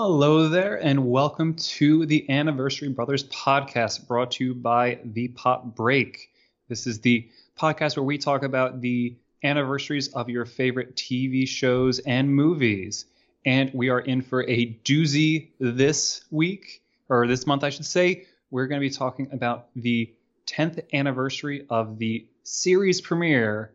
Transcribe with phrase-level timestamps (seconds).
[0.00, 5.74] Hello there, and welcome to the Anniversary Brothers podcast brought to you by The Pot
[5.74, 6.30] Break.
[6.68, 11.98] This is the podcast where we talk about the anniversaries of your favorite TV shows
[11.98, 13.06] and movies.
[13.44, 18.26] And we are in for a doozy this week, or this month, I should say.
[18.52, 20.14] We're going to be talking about the
[20.46, 23.72] 10th anniversary of the series premiere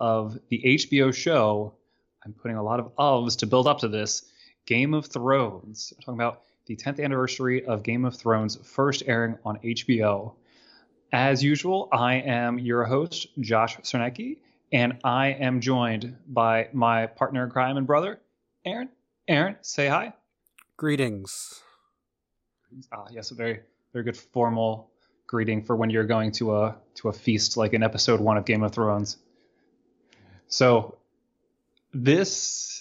[0.00, 1.74] of the HBO show.
[2.24, 4.24] I'm putting a lot of ofs to build up to this
[4.66, 5.92] Game of Thrones.
[5.96, 10.34] We're talking about the 10th anniversary of Game of Thrones first airing on HBO.
[11.12, 14.38] As usual, I am your host, Josh Cernecki,
[14.72, 18.20] and I am joined by my partner in crime and brother,
[18.64, 18.88] Aaron.
[19.28, 20.12] Aaron, say hi.
[20.76, 21.62] Greetings.
[22.92, 23.60] Ah, yes, a very,
[23.92, 24.90] very good formal
[25.28, 28.44] greeting for when you're going to a to a feast like in episode one of
[28.44, 29.16] Game of Thrones.
[30.48, 30.98] So,
[31.94, 32.75] this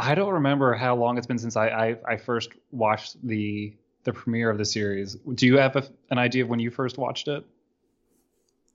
[0.00, 4.12] I don't remember how long it's been since I I, I first watched the the
[4.12, 5.14] premiere of the series.
[5.34, 7.44] Do you have a, an idea of when you first watched it?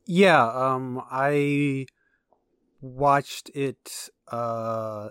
[0.06, 1.88] Yeah, um, I
[2.80, 5.09] watched it uh,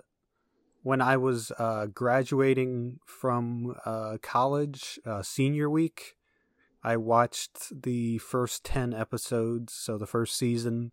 [0.83, 6.15] when I was uh, graduating from uh, college, uh, senior week.
[6.81, 10.91] I watched the first 10 episodes, so the first season,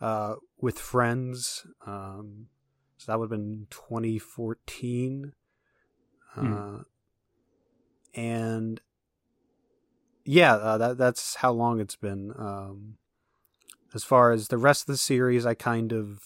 [0.00, 1.66] uh, with friends.
[1.84, 2.46] Um,
[2.96, 5.32] so that would have been 2014.
[6.30, 6.52] Hmm.
[6.52, 6.78] Uh,
[8.14, 8.80] and
[10.24, 12.32] yeah, uh, that that's how long it's been.
[12.36, 12.96] Um,
[13.94, 16.20] as far as the rest of the series, I kind of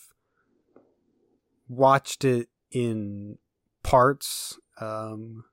[1.68, 3.38] watched it in
[3.82, 4.58] parts.
[4.80, 5.44] Um,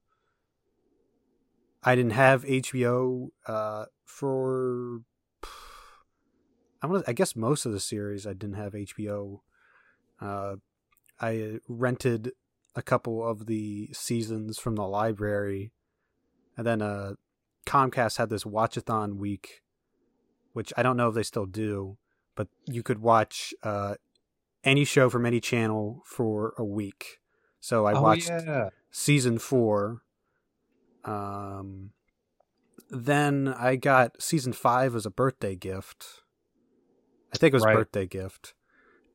[1.84, 5.02] I didn't have HBO uh, for.
[6.82, 9.42] I, I guess most of the series I didn't have HBO.
[10.22, 10.56] Uh,
[11.20, 12.32] I rented
[12.76, 15.72] a couple of the seasons from the library,
[16.56, 17.14] and then uh,
[17.66, 19.62] Comcast had this watchathon week,
[20.54, 21.98] which I don't know if they still do,
[22.36, 23.96] but you could watch uh,
[24.64, 27.20] any show from any channel for a week.
[27.60, 28.70] So I Oh, watched yeah.
[28.92, 30.04] season four.
[31.04, 31.92] Um,
[32.90, 36.22] then I got season five as a birthday gift.
[37.34, 37.74] I think it was Right.
[37.74, 38.54] a birthday gift,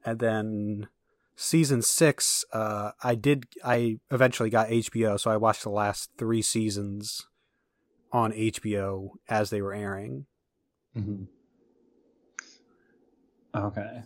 [0.04, 0.88] and then
[1.36, 2.44] season six.
[2.52, 3.46] Uh, I did.
[3.64, 7.26] I eventually got HBO, so I watched the last three seasons
[8.12, 10.26] on HBO as they were airing.
[10.94, 11.24] hmm
[13.54, 14.02] Okay.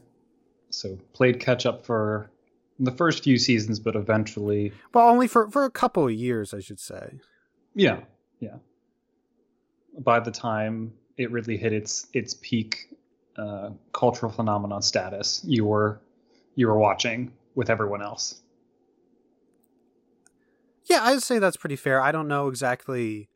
[0.70, 2.30] So played catch up for
[2.78, 6.60] the first few seasons, but eventually, Well, only for for a couple of years, I
[6.60, 7.18] should say.
[7.74, 8.00] yeah,
[8.40, 8.56] yeah.
[9.98, 12.92] By the time it really hit its its peak
[13.36, 16.00] uh, cultural phenomenon status, you were
[16.56, 18.42] you were watching with everyone else.
[20.86, 22.00] Yeah, I'd say that's pretty fair.
[22.00, 23.28] I don't know exactly.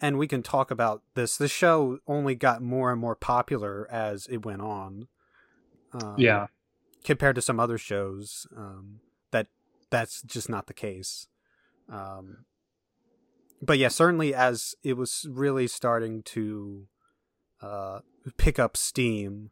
[0.00, 1.36] And we can talk about this.
[1.36, 5.08] The show only got more and more popular as it went on.
[5.92, 6.46] Um, yeah,
[7.04, 9.00] Compared to some other shows, um,
[9.30, 9.46] that
[9.90, 11.28] that's just not the case.
[11.88, 12.44] Um,
[13.62, 16.88] but yeah, certainly as it was really starting to
[17.62, 18.00] uh,
[18.36, 19.50] pick up steam.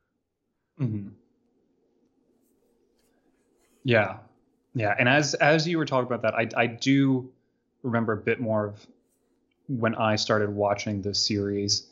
[0.76, 1.08] hmm
[3.84, 4.18] Yeah,
[4.74, 4.94] yeah.
[4.98, 7.30] And as as you were talking about that, I I do
[7.82, 8.86] remember a bit more of
[9.68, 11.86] when I started watching the series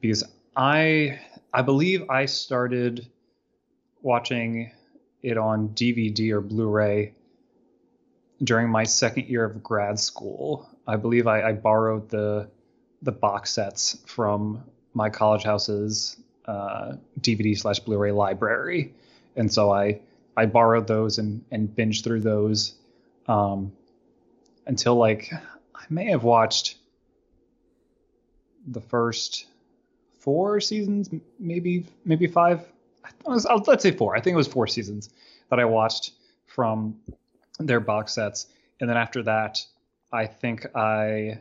[0.00, 0.24] because
[0.56, 1.20] I
[1.52, 3.06] I believe I started
[4.02, 4.72] watching
[5.22, 7.14] it on DVD or Blu-ray
[8.42, 10.68] during my second year of grad school.
[10.86, 12.50] I believe I, I borrowed the
[13.02, 14.64] the box sets from
[14.94, 16.16] my college house's
[16.46, 18.94] uh, DVD slash Blu-ray library,
[19.36, 20.00] and so I
[20.36, 22.74] I borrowed those and and binged through those
[23.26, 23.72] um,
[24.66, 26.76] until like I may have watched
[28.66, 29.46] the first
[30.20, 32.60] four seasons, maybe maybe five.
[33.26, 34.16] Was- let's say four.
[34.16, 35.10] I think it was four seasons
[35.50, 36.12] that I watched
[36.46, 36.96] from
[37.58, 38.46] their box sets,
[38.80, 39.64] and then after that,
[40.12, 41.40] I think I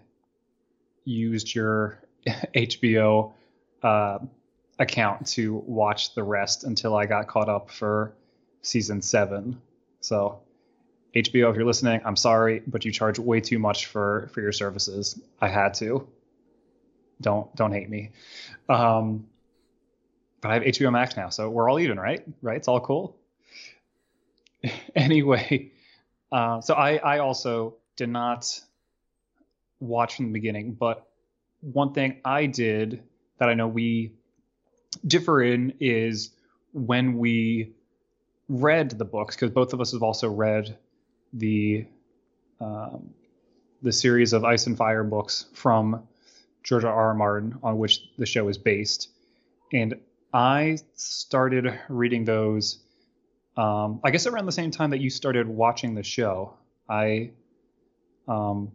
[1.06, 3.32] used your HBO
[3.84, 4.20] uh,
[4.80, 8.14] account to watch the rest until I got caught up for
[8.62, 9.62] season seven.
[10.02, 10.40] So
[11.16, 14.52] HBO, if you're listening, I'm sorry, but you charge way too much for for your
[14.52, 15.20] services.
[15.40, 16.08] I had to.
[17.20, 18.12] Don't don't hate me.
[18.70, 19.28] Um,
[20.40, 22.24] but I have HBO Max now, so we're all even, right?
[22.42, 22.58] Right?
[22.58, 23.16] It's all cool.
[24.96, 25.72] anyway,
[26.32, 28.60] uh, so I I also did not
[29.80, 31.08] watch from the beginning, but
[31.60, 33.04] one thing I did
[33.38, 34.14] that I know we
[35.06, 36.32] differ in is
[36.74, 37.74] when we
[38.52, 40.78] read the books because both of us have also read
[41.34, 41.86] the
[42.60, 43.14] um,
[43.82, 46.08] the series of Ice and Fire books from
[46.64, 46.94] George R.
[46.94, 47.14] R.
[47.14, 49.10] Martin, on which the show is based.
[49.74, 49.96] And
[50.34, 52.80] I started reading those,
[53.58, 56.54] um, I guess, around the same time that you started watching the show.
[56.88, 57.32] I,
[58.28, 58.74] um,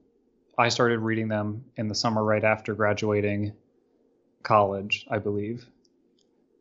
[0.58, 3.52] I started reading them in the summer right after graduating
[4.42, 5.66] college, I believe.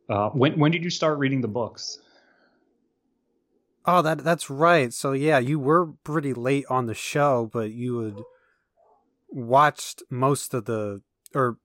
[0.07, 1.99] Uh, when when did you start reading the books?
[3.87, 4.91] Oh, that that's right.
[4.93, 8.17] So yeah, you were pretty late on the show, but you had
[9.29, 11.01] watched most of the
[11.33, 11.57] or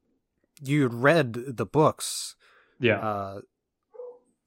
[0.62, 2.36] you had read the books.
[2.78, 2.98] Yeah.
[2.98, 3.40] Uh,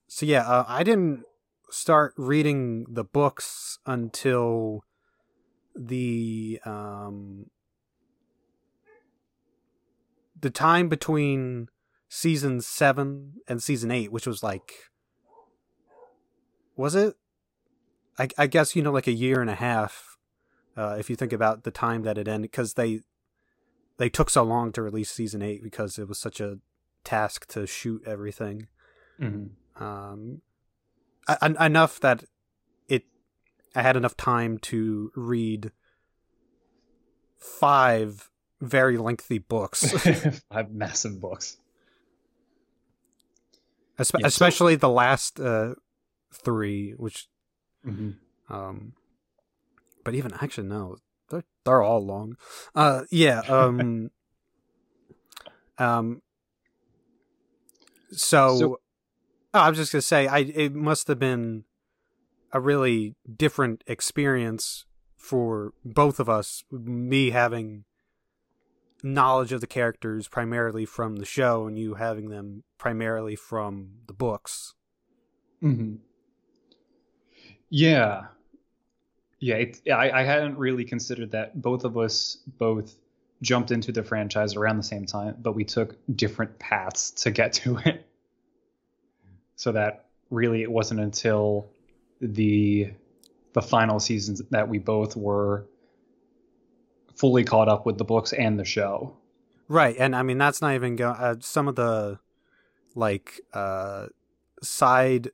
[0.08, 1.24] so yeah, uh, I didn't
[1.72, 4.84] start reading the books until
[5.76, 7.48] the um
[10.40, 11.68] the time between
[12.10, 14.72] season 7 and season 8 which was like
[16.76, 17.16] was it
[18.20, 20.18] I, I guess you know like a year and a half
[20.78, 23.02] uh, if you think about the time that it ended because they
[23.98, 26.58] they took so long to release season 8 because it was such a
[27.04, 28.68] task to shoot everything
[29.22, 29.84] Mm-hmm.
[29.84, 30.42] um,
[31.28, 32.24] a- enough that
[32.88, 33.04] it
[33.76, 35.72] I had enough time to read
[37.38, 38.30] five
[38.60, 39.92] very lengthy books,
[40.52, 41.58] Five massive books.
[44.00, 45.76] Espe- especially the last uh,
[46.34, 47.28] three, which
[47.86, 48.54] Mm-hmm.
[48.54, 48.94] um,
[50.04, 50.98] but even actually no,
[51.30, 52.38] they're they're all long.
[52.76, 53.42] Uh, yeah.
[53.50, 54.10] Um,
[55.78, 56.22] um.
[58.12, 58.80] So, So-
[59.54, 61.64] oh, I was just gonna say, I it must have been
[62.52, 64.86] a really different experience
[65.18, 66.64] for both of us.
[66.72, 67.86] Me having
[69.02, 74.14] knowledge of the characters primarily from the show, and you having them primarily from the
[74.14, 74.76] books.
[75.64, 75.96] Mm-hmm.
[77.74, 78.26] Yeah.
[79.40, 81.60] Yeah, it, I, I hadn't really considered that.
[81.60, 82.96] Both of us both
[83.42, 87.54] jumped into the franchise around the same time, but we took different paths to get
[87.54, 88.06] to it.
[89.56, 91.68] So that really it wasn't until
[92.22, 92.94] the
[93.54, 95.66] the final seasons that we both were
[97.16, 99.18] fully caught up with the books and the show.
[99.68, 101.10] Right, and I mean that's not even go.
[101.10, 102.20] Uh, some of the
[102.94, 104.08] like uh
[104.62, 105.32] side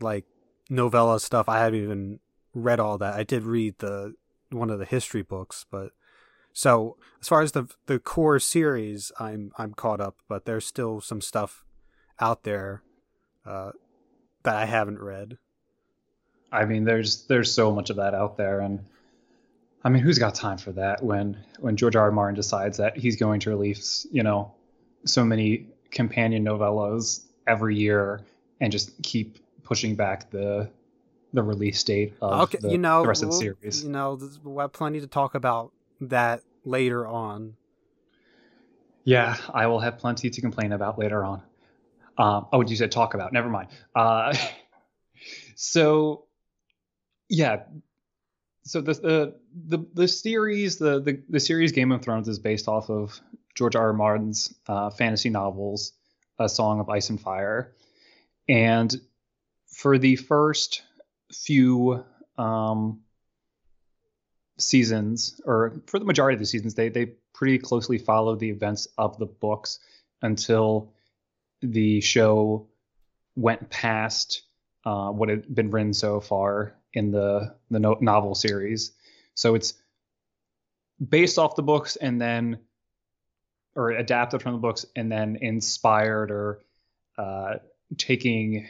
[0.00, 0.26] like
[0.72, 1.48] novella stuff.
[1.48, 2.20] I haven't even
[2.54, 3.14] read all that.
[3.14, 4.14] I did read the
[4.50, 5.92] one of the history books, but
[6.52, 10.16] so as far as the the core series, I'm I'm caught up.
[10.28, 11.64] But there's still some stuff
[12.20, 12.82] out there
[13.46, 13.72] uh,
[14.42, 15.38] that I haven't read.
[16.50, 18.84] I mean, there's there's so much of that out there, and
[19.84, 22.04] I mean, who's got time for that when when George R.
[22.04, 22.12] R.
[22.12, 24.54] Martin decides that he's going to release, you know,
[25.04, 28.20] so many companion novellas every year
[28.60, 29.38] and just keep
[29.72, 30.68] pushing back the
[31.32, 33.82] the release date of okay, the, you know, the rest of the series.
[33.82, 37.56] You know, we'll have plenty to talk about that later on.
[39.04, 41.42] Yeah, I will have plenty to complain about later on.
[42.18, 43.32] Um, oh, you said talk about.
[43.32, 43.68] Never mind.
[43.94, 44.36] Uh,
[45.56, 46.26] so,
[47.30, 47.62] yeah.
[48.64, 49.34] So the, the
[49.68, 53.18] the the series the, the the series Game of Thrones is based off of
[53.54, 53.86] George R.
[53.86, 53.92] R.
[53.94, 55.94] Martin's uh, fantasy novels,
[56.38, 57.74] A Song of Ice and Fire,
[58.50, 58.94] and
[59.72, 60.82] for the first
[61.32, 62.04] few
[62.38, 63.00] um,
[64.58, 68.86] seasons, or for the majority of the seasons, they they pretty closely followed the events
[68.98, 69.78] of the books
[70.20, 70.92] until
[71.62, 72.68] the show
[73.34, 74.42] went past
[74.84, 78.92] uh, what had been written so far in the the no- novel series.
[79.34, 79.74] So it's
[81.08, 82.58] based off the books and then,
[83.74, 86.60] or adapted from the books and then inspired or
[87.16, 87.54] uh,
[87.96, 88.68] taking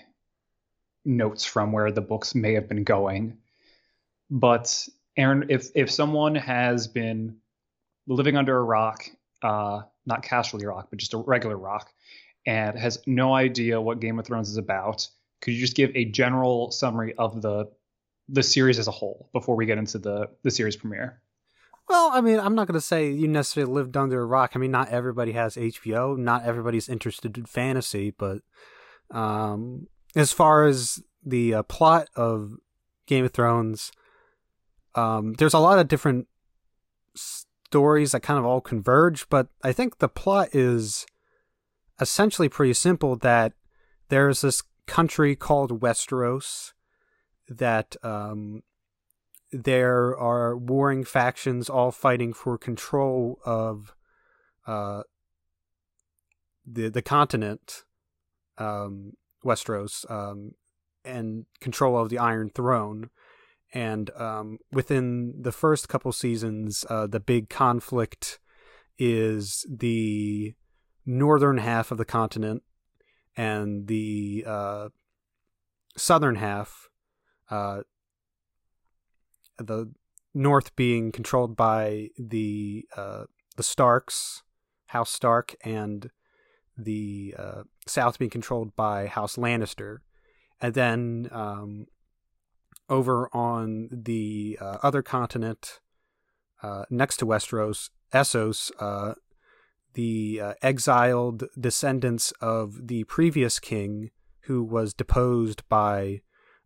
[1.04, 3.38] notes from where the books may have been going.
[4.30, 7.36] But Aaron, if if someone has been
[8.06, 9.04] living under a rock,
[9.42, 11.90] uh, not Casterly Rock, but just a regular rock,
[12.46, 15.06] and has no idea what Game of Thrones is about,
[15.40, 17.70] could you just give a general summary of the
[18.28, 21.20] the series as a whole before we get into the the series premiere?
[21.88, 24.52] Well, I mean, I'm not going to say you necessarily lived under a rock.
[24.54, 26.16] I mean, not everybody has HBO.
[26.16, 28.38] Not everybody's interested in fantasy, but
[29.10, 32.56] um, as far as the uh, plot of
[33.06, 33.92] Game of Thrones,
[34.94, 36.28] um, there's a lot of different
[37.14, 41.06] stories that kind of all converge, but I think the plot is
[42.00, 43.52] essentially pretty simple that
[44.08, 46.72] there's this country called Westeros
[47.48, 48.62] that um,
[49.52, 53.94] there are warring factions all fighting for control of
[54.66, 55.02] uh,
[56.66, 57.84] the the continent,
[58.58, 60.52] um, Westeros, um,
[61.04, 63.10] and control of the Iron Throne.
[63.74, 68.38] and um, within the first couple seasons, uh, the big conflict
[68.98, 70.54] is the
[71.06, 72.62] northern half of the continent
[73.36, 74.88] and the uh,
[75.96, 76.88] southern half,
[77.50, 77.80] uh,
[79.58, 79.92] the
[80.34, 83.24] north being controlled by the uh,
[83.56, 84.42] the Starks,
[84.86, 86.10] House Stark, and
[86.76, 89.98] the uh, south being controlled by House Lannister,
[90.60, 91.86] and then um,
[92.88, 95.80] over on the uh, other continent
[96.62, 99.14] uh, next to Westeros, Essos, uh,
[99.94, 104.10] the uh, exiled descendants of the previous king
[104.42, 106.20] who was deposed by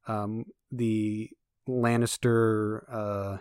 [0.06, 1.30] um, the
[1.68, 3.38] Lannister, uh,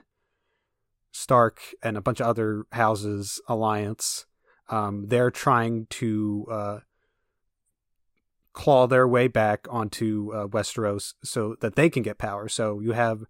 [1.11, 4.25] Stark, and a bunch of other houses alliance.
[4.69, 6.79] Um, they're trying to uh,
[8.53, 12.47] claw their way back onto uh, Westeros so that they can get power.
[12.47, 13.25] So you have,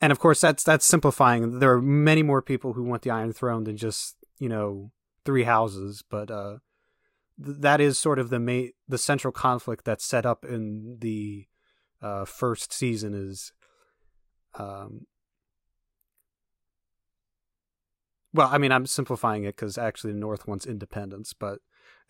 [0.00, 1.58] and of course that's that's simplifying.
[1.58, 4.92] There are many more people who want the Iron Throne than just you know
[5.24, 6.58] three houses, but uh,
[7.44, 11.46] th- that is sort of the main the central conflict that's set up in the
[12.00, 13.52] uh, first season is.
[14.58, 15.06] Um,
[18.32, 21.60] well, I mean, I'm simplifying it because actually the North wants independence, but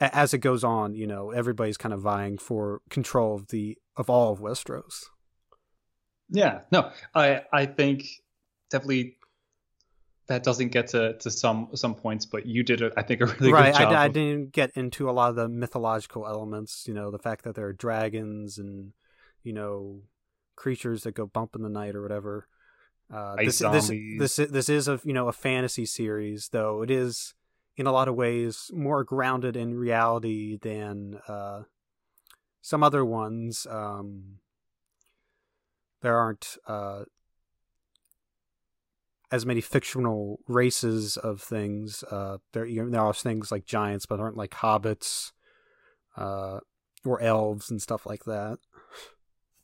[0.01, 4.11] as it goes on, you know, everybody's kind of vying for control of the of
[4.11, 5.05] all of Westeros.
[6.29, 8.05] Yeah, no, I I think
[8.71, 9.17] definitely
[10.29, 13.53] that doesn't get to, to some some points, but you did, I think, a really
[13.53, 13.93] right, good job.
[13.93, 16.85] I, I didn't get into a lot of the mythological elements.
[16.87, 18.93] You know, the fact that there are dragons and
[19.43, 20.03] you know
[20.57, 22.49] creatures that go bump in the night or whatever.
[23.13, 27.35] Uh, this, this, this this is a you know a fantasy series, though it is
[27.77, 31.63] in a lot of ways more grounded in reality than uh,
[32.63, 33.67] some other ones.
[33.71, 34.39] Um,
[36.03, 37.05] there aren't uh,
[39.31, 42.03] as many fictional races of things.
[42.11, 45.33] Uh, there, you know, there are things like giants, but aren't like hobbits
[46.17, 46.61] uh,
[47.05, 48.59] or elves and stuff like that.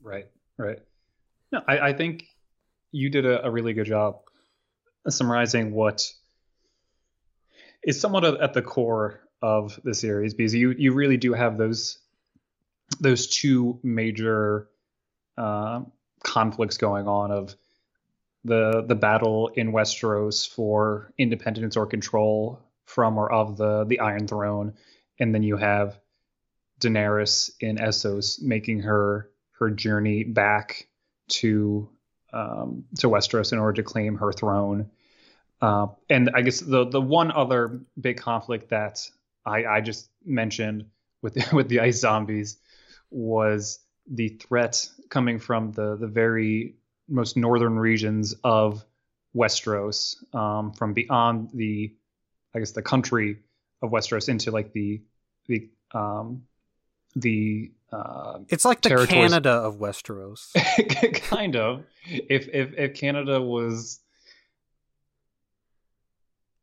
[0.03, 0.79] Right, right.
[1.51, 2.27] No, I, I think
[2.93, 4.21] you did a, a really good job
[5.09, 6.13] summarizing what
[7.83, 11.99] is somewhat at the core of the series because you you really do have those
[13.01, 14.69] those two major
[15.37, 15.81] uh,
[16.23, 17.57] conflicts going on of
[18.45, 24.27] the the battle in Westeros for independence or control from or of the the Iron
[24.27, 24.75] Throne,
[25.19, 25.99] and then you have
[26.81, 30.89] Daenerys in Essos making her her journey back
[31.29, 31.89] to
[32.33, 34.91] um, to Westeros in order to claim her throne.
[35.61, 39.09] Uh, and I guess the the one other big conflict that
[39.47, 40.87] I, I just mentioned
[41.21, 42.59] with the, with the ice zombies
[43.11, 43.79] was
[44.11, 46.75] the threat coming from the the very
[47.09, 48.85] most northern regions of
[49.35, 51.95] Westeros, um, from beyond the
[52.55, 53.39] I guess the country
[53.81, 55.03] of Westeros into like the
[55.47, 56.43] the um,
[57.15, 60.53] the uh, it's like the Canada of Westeros,
[61.29, 61.85] kind of.
[62.07, 64.01] If if if Canada was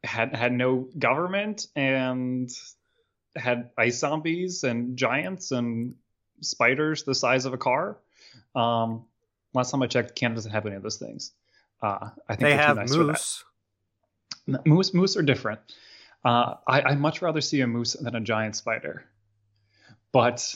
[0.03, 2.49] had had no government and
[3.35, 5.95] had ice zombies and giants and
[6.41, 7.97] spiders the size of a car.
[8.55, 9.05] Um,
[9.53, 11.31] last time I checked, Canada doesn't have any of those things.
[11.81, 13.43] Uh, I think they have nice moose.
[14.65, 15.59] Moose, moose are different.
[16.25, 19.05] Uh, I, I'd much rather see a moose than a giant spider.
[20.11, 20.55] But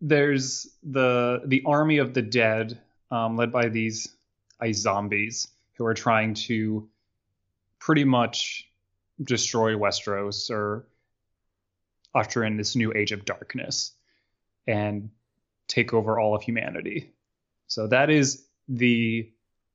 [0.00, 4.08] there's the the army of the dead, um, led by these
[4.60, 6.88] ice zombies who are trying to
[7.78, 8.68] pretty much
[9.22, 10.86] destroy Westeros or
[12.14, 13.92] usher in this new age of darkness
[14.66, 15.10] and
[15.68, 17.12] take over all of humanity.
[17.66, 19.30] So that is the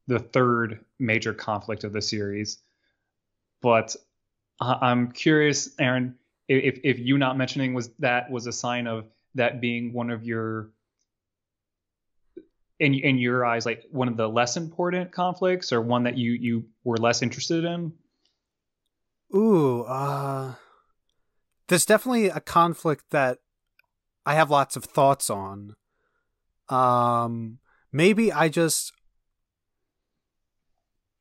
[0.08, 2.58] the third major conflict of the series.
[3.62, 3.96] But
[4.60, 6.16] I'm curious, Aaron,
[6.48, 10.24] if if you not mentioning was that was a sign of that being one of
[10.24, 10.72] your
[12.80, 16.32] in in your eyes like one of the less important conflicts or one that you
[16.32, 17.94] you were less interested in?
[19.36, 20.56] Ooh uh
[21.68, 23.38] there's definitely a conflict that
[24.26, 25.76] i have lots of thoughts on.
[26.70, 27.60] Um
[27.92, 28.92] maybe i just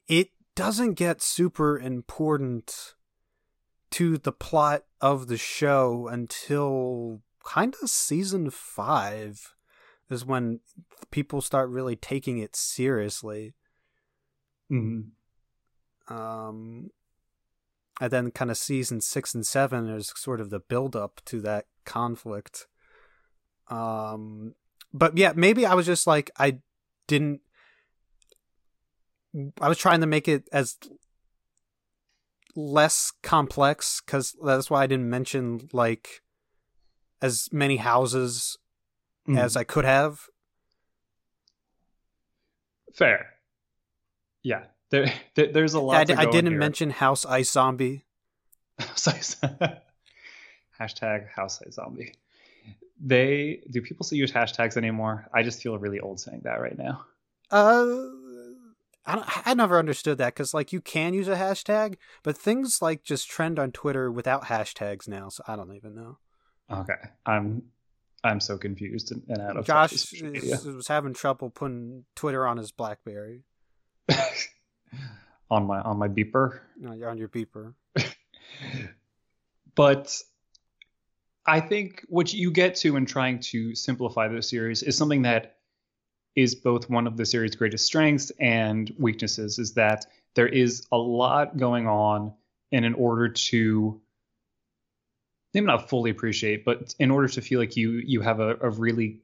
[0.09, 2.95] it doesn't get super important
[3.91, 9.55] to the plot of the show until kind of season five
[10.11, 10.61] is when
[11.11, 13.55] people start really taking it seriously.
[14.71, 16.15] Mm-hmm.
[16.15, 16.91] Um,
[18.01, 21.41] and then kind of season six and seven is sort of the build up to
[21.43, 22.67] that conflict.
[23.69, 24.55] Um,
[24.93, 26.59] but yeah, maybe I was just like I
[27.07, 27.41] didn't.
[29.61, 30.77] I was trying to make it as
[32.57, 36.23] less complex because that's why I didn't mention like
[37.23, 38.59] as many houses
[39.29, 39.39] mm.
[39.39, 40.27] as I could have.
[42.95, 43.27] Fair.
[44.43, 46.11] Yeah, there, there there's a lot.
[46.11, 46.59] I, I didn't here.
[46.59, 48.05] mention House Ice Zombie.
[48.79, 49.37] House
[50.81, 52.15] Hashtag House Ice Zombie.
[53.03, 55.27] They do people still use hashtags anymore?
[55.33, 57.05] I just feel really old saying that right now.
[57.51, 57.97] Uh
[59.07, 63.03] I, I never understood that because like you can use a hashtag, but things like
[63.03, 65.31] just trend on Twitter without hashtags now.
[65.31, 66.19] So I don't even know.
[66.71, 66.95] Okay,
[67.27, 67.63] I'm
[68.23, 72.57] I'm so confused and, and out of Josh is, was having trouble putting Twitter on
[72.59, 73.45] his BlackBerry.
[75.51, 76.61] on my on my beeper.
[76.79, 77.75] No, you're on your beeper.
[79.75, 80.17] but
[81.47, 85.57] I think what you get to in trying to simplify the series is something that
[86.37, 90.97] is both one of the series' greatest strengths and weaknesses is that there is a
[90.97, 92.33] lot going on
[92.71, 94.01] and in order to
[95.55, 98.71] maybe not fully appreciate but in order to feel like you you have a, a
[98.71, 99.21] really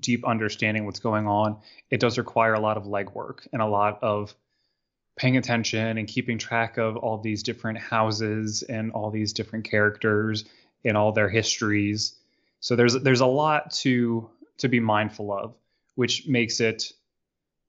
[0.00, 1.56] deep understanding what's going on
[1.90, 4.34] it does require a lot of legwork and a lot of
[5.18, 10.44] paying attention and keeping track of all these different houses and all these different characters
[10.84, 12.14] and all their histories.
[12.60, 15.54] So there's there's a lot to to be mindful of
[15.96, 16.92] which makes it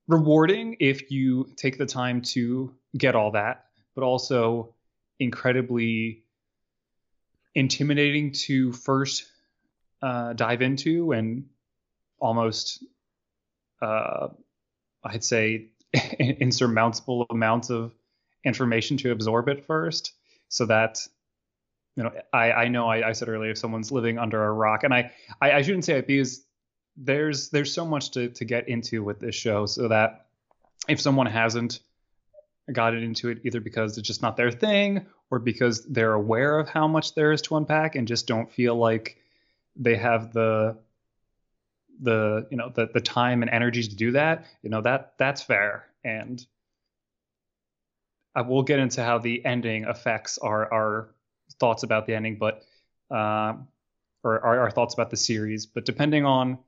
[0.08, 3.66] rewarding if you take the time to get all that,
[3.96, 4.76] but also
[5.20, 6.24] incredibly
[7.60, 9.26] intimidating to first
[10.02, 11.46] uh, dive into and
[12.18, 12.82] almost,
[13.82, 14.30] uh,
[15.04, 15.72] I'd say,
[16.20, 17.94] insurmountable amounts of
[18.46, 20.14] information to absorb at first.
[20.48, 21.06] So that
[21.96, 24.84] you know, I, I know I, I, said earlier if someone's living under a rock,
[24.84, 26.46] and I, I, I shouldn't say it because
[26.96, 30.28] there's there's so much to to get into with this show, so that
[30.88, 31.82] if someone hasn't
[32.72, 36.70] gotten into it either because it's just not their thing or because they're aware of
[36.70, 39.18] how much there is to unpack and just don't feel like
[39.76, 40.78] they have the
[42.02, 45.42] the you know the the time and energy to do that you know that that's
[45.42, 46.46] fair and
[48.36, 51.10] I will get into how the ending affects our our
[51.60, 52.64] thoughts about the ending but
[53.12, 53.54] uh,
[54.24, 56.60] or our, our thoughts about the series but depending on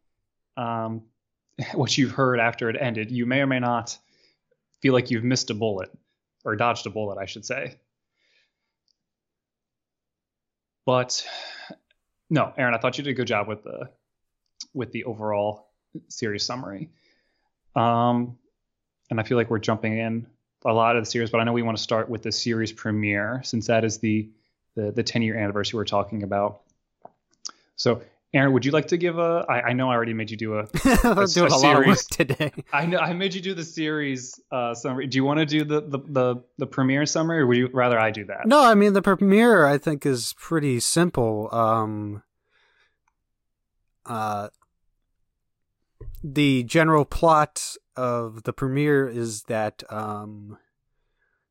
[0.58, 1.04] um,
[1.74, 3.98] what you've heard after it ended, you may or may not
[4.82, 5.92] feel like you've missed a bullet
[6.44, 7.78] or dodged a bullet, I should say.
[10.86, 11.26] But
[12.30, 13.90] no, Aaron, I thought you did a good job with the
[14.74, 15.70] with the overall
[16.08, 16.90] series summary.
[17.76, 18.38] Um,
[19.10, 20.28] and I feel like we're jumping in
[20.66, 22.72] a lot of the series, but I know we want to start with the series
[22.72, 24.30] premiere since that is the
[24.76, 26.62] the, the 10 year anniversary we're talking about.
[27.76, 28.02] So
[28.34, 29.46] Aaron, would you like to give a?
[29.50, 30.62] I, I know I already made you do a.
[31.04, 32.52] A, a, a work today.
[32.72, 35.08] I know I made you do the series uh, summary.
[35.08, 38.00] Do you want to do the, the the the premiere summary, or would you rather
[38.00, 38.46] I do that?
[38.46, 39.66] No, I mean the premiere.
[39.66, 41.50] I think is pretty simple.
[41.52, 42.24] Um,
[44.06, 44.50] uh,
[46.24, 50.58] the general plot of the premiere is that um,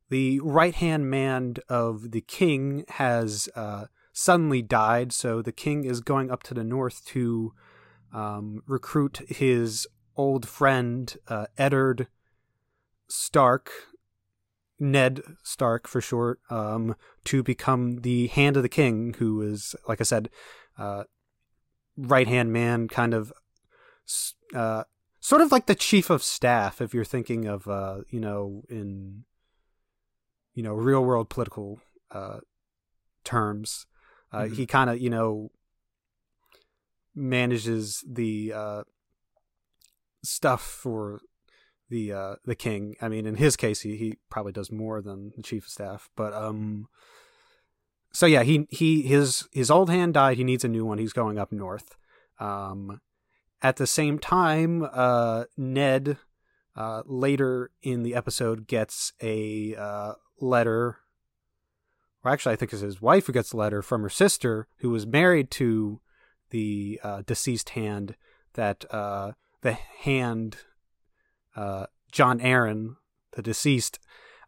[0.08, 3.86] the right hand man of the king has uh
[4.20, 7.54] suddenly died, so the king is going up to the north to
[8.12, 12.06] um, recruit his old friend uh, Eddard
[13.08, 13.70] Stark,
[14.78, 20.02] Ned Stark for short, um, to become the hand of the king, who is, like
[20.02, 20.28] I said,
[20.76, 21.04] uh,
[21.96, 23.32] right hand man, kind of,
[24.54, 24.84] uh,
[25.20, 29.24] sort of like the chief of staff, if you're thinking of, uh, you know, in,
[30.52, 31.80] you know, real world political
[32.10, 32.40] uh,
[33.24, 33.86] terms.
[34.32, 34.54] Uh, mm-hmm.
[34.54, 35.50] He kind of, you know,
[37.14, 38.82] manages the uh,
[40.22, 41.20] stuff for
[41.88, 42.96] the uh, the king.
[43.00, 46.08] I mean, in his case, he, he probably does more than the chief of staff.
[46.16, 46.88] But um,
[48.12, 50.36] so yeah, he he his his old hand died.
[50.36, 50.98] He needs a new one.
[50.98, 51.96] He's going up north.
[52.38, 53.00] Um,
[53.62, 56.16] at the same time, uh, Ned
[56.76, 60.98] uh, later in the episode gets a uh, letter
[62.24, 64.90] or actually, I think it's his wife who gets the letter from her sister, who
[64.90, 66.00] was married to
[66.50, 68.16] the uh, deceased hand.
[68.54, 70.56] That uh, the hand,
[71.56, 72.96] uh, Jon Arryn,
[73.32, 73.98] the deceased,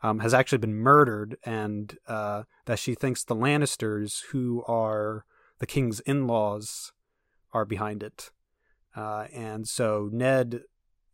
[0.02, 5.24] um, has actually been murdered, and uh, that she thinks the Lannisters, who are
[5.58, 6.92] the king's in-laws,
[7.52, 8.30] are behind it.
[8.94, 10.62] Uh, and so Ned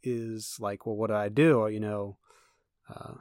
[0.02, 2.16] is like, "Well, what do I do?" You know,
[2.88, 3.14] uh,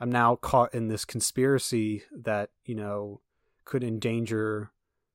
[0.00, 3.20] I'm now caught in this conspiracy that, you know,
[3.64, 4.70] could endanger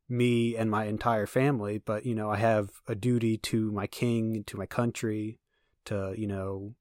[0.09, 4.43] me and my entire family, but you know, I have a duty to my king,
[4.45, 5.39] to my country,
[5.85, 6.75] to, you know,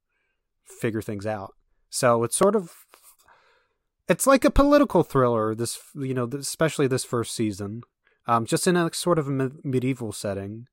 [0.65, 1.53] figure things out.
[1.89, 2.73] So it's sort of
[4.07, 5.55] it's like a political thriller.
[5.55, 7.81] This you know, especially this first season,
[8.27, 10.67] um, just in a sort of a medieval setting.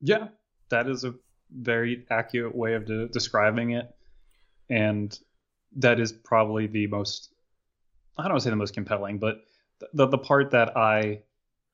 [0.00, 0.28] Yeah,
[0.70, 1.14] that is a
[1.50, 3.86] very accurate way of de- describing it,
[4.68, 5.16] and
[5.76, 7.30] that is probably the most
[8.18, 9.44] I don't want to say the most compelling, but
[9.92, 11.22] the the part that I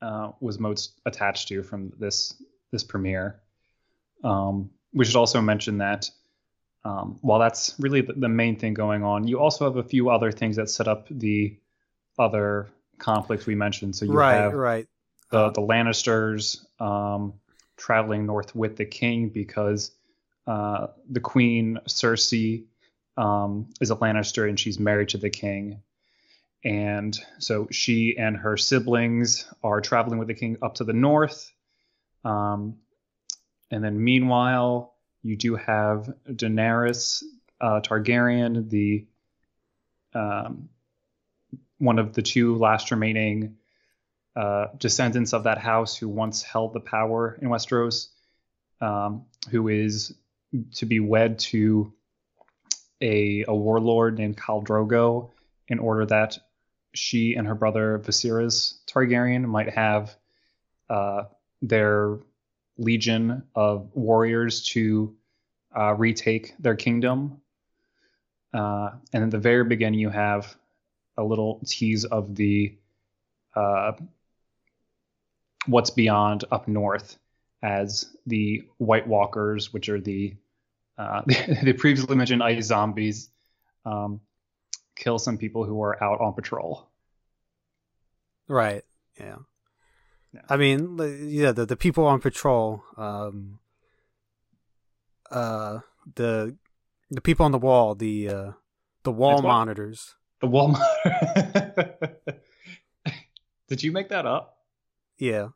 [0.01, 3.41] uh, was most attached to from this this premiere.
[4.23, 6.11] Um, we should also mention that
[6.85, 10.11] um, while that's really the, the, main thing going on, you also have a few
[10.11, 11.59] other things that set up the
[12.19, 13.97] other conflicts we mentioned.
[13.97, 14.87] So you right, have right.
[15.31, 17.35] the the Lannisters um,
[17.77, 19.93] traveling north with the king because
[20.47, 22.65] uh, the queen Cersei
[23.19, 25.83] um, is a Lannister and she's married to the king.
[26.65, 31.53] And so she and her siblings are traveling with the king up to the north.
[32.25, 32.79] Um,
[33.71, 37.23] and then meanwhile, you do have Daenerys
[37.61, 39.07] uh, Targaryen, the
[40.15, 40.69] um,
[41.79, 43.57] one of the two last remaining
[44.37, 48.09] uh, descendants of that house who once held the power in Westeros,
[48.81, 50.15] um, who is
[50.75, 51.93] to be wed to
[53.01, 55.31] a, a warlord named Khal Drogo
[55.69, 56.39] in order that
[56.95, 60.17] she and her brother Viserys Targaryen might have
[60.89, 61.25] uh,
[61.63, 62.19] their
[62.79, 65.15] legion of warriors to
[65.77, 67.41] uh, retake their kingdom.
[68.55, 70.57] Uh, and at the very beginning, you have
[71.17, 72.75] a little tease of the
[73.55, 73.93] uh,
[75.67, 77.19] what's beyond up north
[77.63, 80.35] as the White Walkers, which are the
[80.99, 83.31] uh, the previously mentioned ice zombies,
[83.85, 84.21] um,
[84.97, 86.89] kill some people who are out on patrol.
[88.49, 88.83] Right.
[89.19, 89.37] Yeah.
[90.33, 90.41] yeah.
[90.49, 93.61] I mean, yeah, the the people on patrol, um,
[95.31, 95.81] uh,
[96.15, 96.57] the
[97.11, 98.53] the people on the wall, the uh,
[99.05, 100.17] the wall monitors.
[100.41, 100.77] The wall.
[103.69, 104.57] Did you make that up?
[105.19, 105.49] Yeah.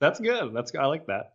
[0.00, 0.52] That's good.
[0.54, 0.74] That's.
[0.74, 1.32] I like that.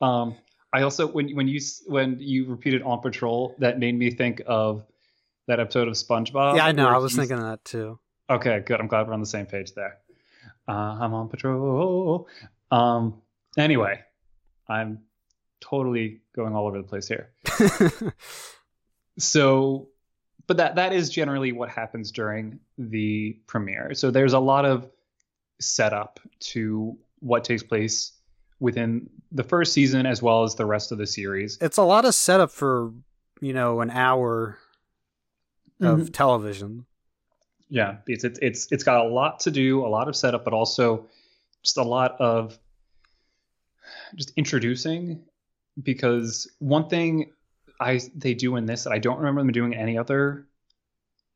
[0.00, 0.36] Um,
[0.72, 4.84] I also when when you when you repeated on patrol, that made me think of
[5.46, 6.56] that episode of SpongeBob.
[6.56, 6.88] Yeah, I know.
[6.88, 7.98] I was thinking of that too.
[8.28, 8.80] Okay, good.
[8.80, 9.98] I'm glad we're on the same page there.
[10.68, 12.28] Uh, I'm on patrol.
[12.70, 13.20] Um.
[13.58, 14.00] Anyway,
[14.68, 15.00] I'm
[15.60, 17.30] totally going all over the place here.
[19.18, 19.88] so,
[20.46, 23.94] but that that is generally what happens during the premiere.
[23.94, 24.88] So there's a lot of
[25.60, 28.12] setup to what takes place
[28.60, 31.58] within the first season as well as the rest of the series.
[31.60, 32.92] It's a lot of setup for,
[33.40, 34.58] you know, an hour
[35.80, 36.06] of mm-hmm.
[36.08, 36.84] television.
[37.68, 40.52] Yeah, it's, it's it's it's got a lot to do, a lot of setup, but
[40.52, 41.06] also
[41.62, 42.58] just a lot of
[44.16, 45.22] just introducing
[45.80, 47.30] because one thing
[47.80, 50.46] I they do in this that I don't remember them doing any other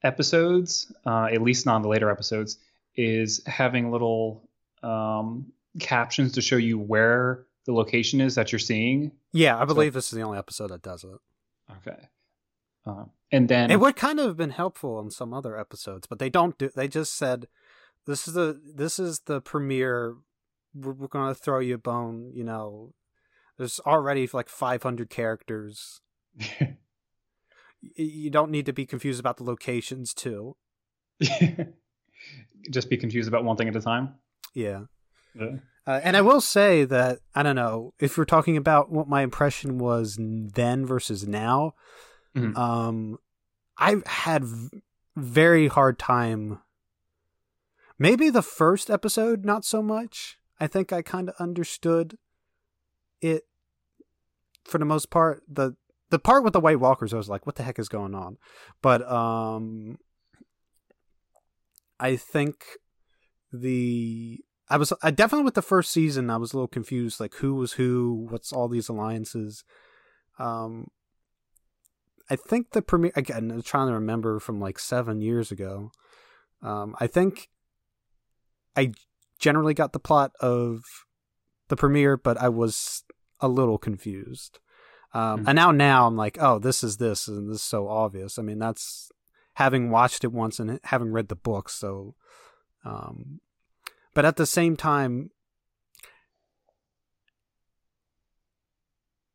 [0.03, 2.59] episodes, uh, at least not in the later episodes,
[2.97, 4.49] is having little
[4.83, 9.13] um, captions to show you where the location is that you're seeing.
[9.33, 11.19] Yeah, I believe so, this is the only episode that does it.
[11.79, 12.09] Okay.
[12.87, 16.19] Um, and then it would kind of have been helpful in some other episodes, but
[16.19, 16.71] they don't do.
[16.75, 17.49] They just said,
[18.07, 20.17] "This is the this is the premiere.
[20.75, 22.93] We're, we're going to throw you a bone." You know,
[23.57, 26.01] there's already like 500 characters.
[27.97, 30.57] you don't need to be confused about the locations too.
[32.71, 34.15] just be confused about one thing at a time.
[34.53, 34.83] Yeah.
[35.35, 35.57] Yeah.
[35.87, 39.23] Uh, and I will say that I don't know if we're talking about what my
[39.23, 41.75] impression was then versus now.
[42.35, 42.57] Mm-hmm.
[42.57, 43.19] Um,
[43.77, 44.83] I've had v-
[45.17, 46.61] very hard time.
[47.99, 50.39] Maybe the first episode, not so much.
[50.59, 52.17] I think I kind of understood
[53.21, 53.43] it
[54.65, 55.43] for the most part.
[55.47, 55.77] the
[56.11, 58.39] The part with the White Walkers, I was like, "What the heck is going on?"
[58.81, 59.99] But um,
[62.01, 62.65] I think
[63.53, 64.41] the
[64.75, 67.55] I was I definitely with the first season I was a little confused like who
[67.55, 69.63] was who what's all these alliances.
[70.37, 70.89] Um
[72.29, 75.93] I think the premiere again I'm trying to remember from like 7 years ago.
[76.61, 77.51] Um I think
[78.77, 78.91] I
[79.39, 80.83] generally got the plot of
[81.69, 83.05] the premiere but I was
[83.39, 84.59] a little confused.
[85.13, 85.49] Um mm-hmm.
[85.51, 88.41] and now now I'm like oh this is this and this is so obvious.
[88.41, 89.13] I mean that's
[89.55, 92.17] having watched it once and having read the book so
[92.85, 93.39] um
[94.15, 95.31] but at the same time,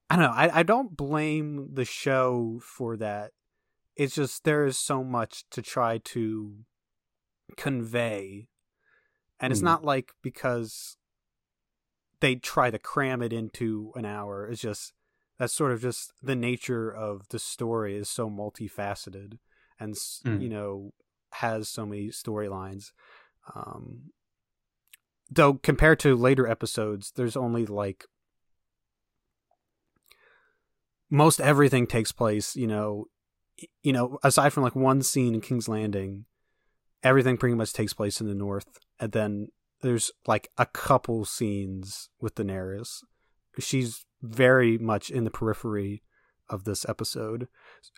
[0.10, 0.32] I don't know.
[0.32, 3.32] I, I don't blame the show for that.
[3.96, 6.56] It's just there is so much to try to
[7.58, 8.48] convey.
[9.40, 9.54] And mm.
[9.54, 9.66] it's hmm.
[9.66, 10.98] not like because
[12.22, 14.48] they try to cram it into an hour.
[14.48, 14.94] It's just
[15.38, 19.38] that's sort of just the nature of the story is so multifaceted
[19.80, 20.42] and mm.
[20.42, 20.92] you know
[21.34, 22.92] has so many storylines
[23.56, 24.12] um
[25.30, 28.06] though compared to later episodes there's only like
[31.10, 33.06] most everything takes place you know
[33.84, 36.26] you know aside from like one scene in king's landing
[37.04, 39.48] everything pretty much takes place in the north and then
[39.82, 43.04] there's like a couple scenes with daenerys.
[43.60, 46.04] She's very much in the periphery
[46.50, 47.48] of this episode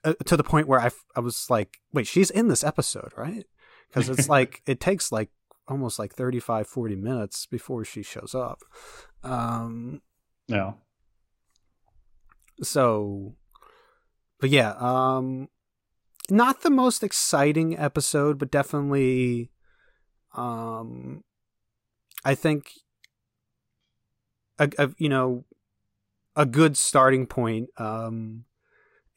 [0.04, 3.46] uh, to the point where I, I was like wait she's in this episode right?
[3.88, 5.30] Because it's like it takes like
[5.68, 8.60] almost like 35 40 minutes before she shows up
[9.24, 10.02] um
[10.48, 10.74] yeah
[12.62, 13.36] so
[14.40, 15.48] but yeah um
[16.30, 19.52] not the most exciting episode but definitely
[20.36, 21.24] um
[22.26, 22.72] i think
[24.60, 25.46] a, a you know
[26.36, 27.70] a good starting point.
[27.78, 28.46] Um,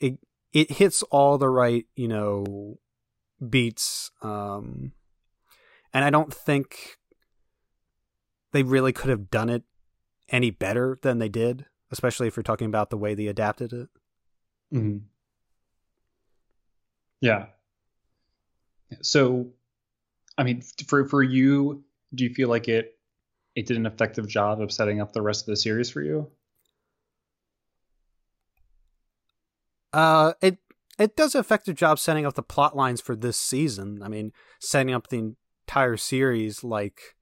[0.00, 0.18] it
[0.52, 2.78] it hits all the right you know
[3.46, 4.92] beats, um,
[5.94, 6.98] and I don't think
[8.52, 9.62] they really could have done it
[10.28, 13.88] any better than they did, especially if you're talking about the way they adapted it.
[14.72, 14.98] Mm-hmm.
[17.20, 17.46] Yeah.
[19.00, 19.48] So,
[20.36, 22.98] I mean, for for you, do you feel like it
[23.54, 26.30] it did an effective job of setting up the rest of the series for you?
[29.92, 30.58] Uh, it
[30.98, 34.02] it does an effective job setting up the plot lines for this season.
[34.02, 35.34] I mean, setting up the
[35.66, 37.16] entire series, like,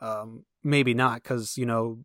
[0.00, 1.98] um, maybe not because you know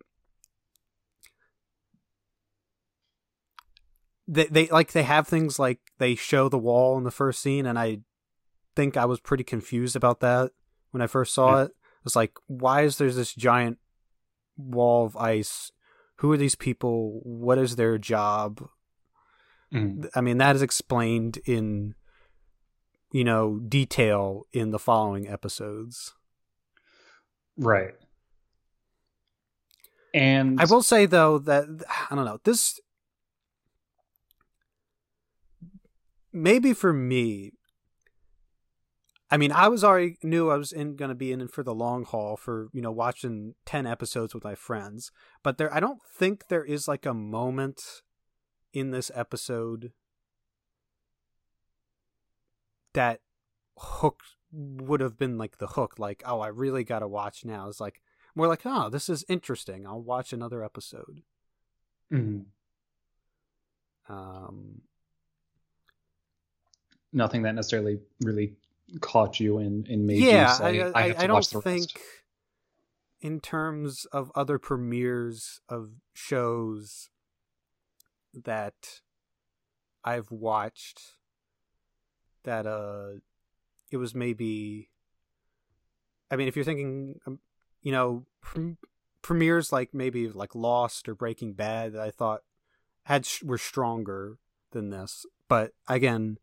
[4.28, 7.66] they they like they have things like they show the wall in the first scene,
[7.66, 8.00] and I
[8.76, 10.52] think I was pretty confused about that
[10.92, 11.72] when I first saw it.
[12.06, 13.80] It's like, why is there this giant
[14.58, 15.72] wall of ice?
[16.18, 17.20] Who are these people?
[17.24, 18.68] What is their job?
[19.74, 20.08] Mm.
[20.16, 21.96] I mean, that is explained in,
[23.16, 26.14] you know, detail in the following episodes.
[27.56, 27.94] Right.
[30.14, 31.64] And I will say though that
[32.10, 32.78] I don't know this.
[36.34, 37.54] Maybe for me,
[39.32, 41.74] I mean, I was already knew I was in going to be in for the
[41.74, 45.10] long haul for you know watching ten episodes with my friends,
[45.42, 47.82] but there I don't think there is like a moment
[48.74, 49.94] in this episode
[52.96, 53.22] that
[53.78, 57.68] hook would have been like the hook like oh i really gotta watch now.
[57.68, 58.02] It's like
[58.34, 59.86] more like oh this is interesting.
[59.86, 61.22] I'll watch another episode.
[62.12, 62.42] Mm-hmm.
[64.14, 64.82] um
[67.12, 68.56] nothing that necessarily really
[69.02, 71.90] caught you and, and made yeah, you say, I, I, I don't think
[73.22, 77.10] in terms of other premieres of shows
[78.34, 79.02] that
[80.04, 81.02] I've watched
[82.46, 83.20] that uh
[83.92, 84.90] it was maybe
[86.32, 87.40] I mean if you're thinking um,
[87.82, 88.78] you know pre-
[89.22, 92.42] premieres like maybe like Lost or Breaking Bad that I thought
[93.04, 94.38] had were stronger
[94.72, 96.38] than this but again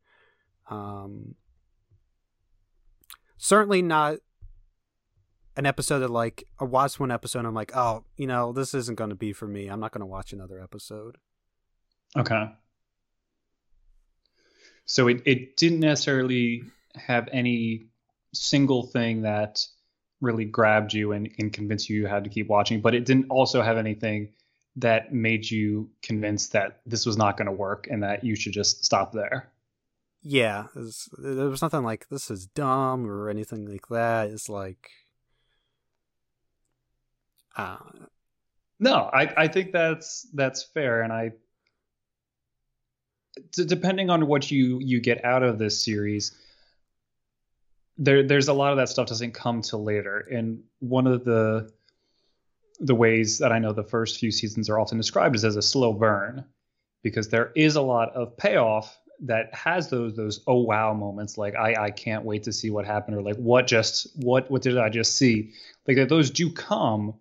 [0.71, 1.35] um
[3.37, 4.19] certainly not
[5.57, 8.97] an episode that like I watched one episode I'm like oh you know this isn't
[8.97, 11.19] going to be for me I'm not going to watch another episode
[12.17, 12.45] Okay.
[14.85, 16.65] So it, it didn't necessarily
[16.97, 17.87] have any
[18.35, 19.65] single thing that
[20.21, 23.27] really grabbed you and, and convinced you you had to keep watching, but it didn't
[23.31, 24.33] also have anything
[24.77, 28.53] that made you convinced that this was not going to work and that you should
[28.53, 29.53] just stop there.
[30.23, 34.31] Yeah, there was nothing like this is dumb or anything like that.
[34.31, 34.91] It's like,
[37.57, 37.79] uh,
[38.79, 41.33] no, I I think that's that's fair, and I
[43.53, 46.33] depending on what you you get out of this series
[47.99, 50.19] there there's a lot of that stuff doesn't come till later.
[50.19, 51.71] And one of the
[52.81, 55.63] the ways that I know the first few seasons are often described is as a
[55.63, 56.45] slow burn
[57.03, 61.55] because there is a lot of payoff that has those those oh wow moments like
[61.55, 64.79] I I can't wait to see what happened or like what just what what did
[64.79, 65.53] I just see?
[65.87, 67.15] Like that those do come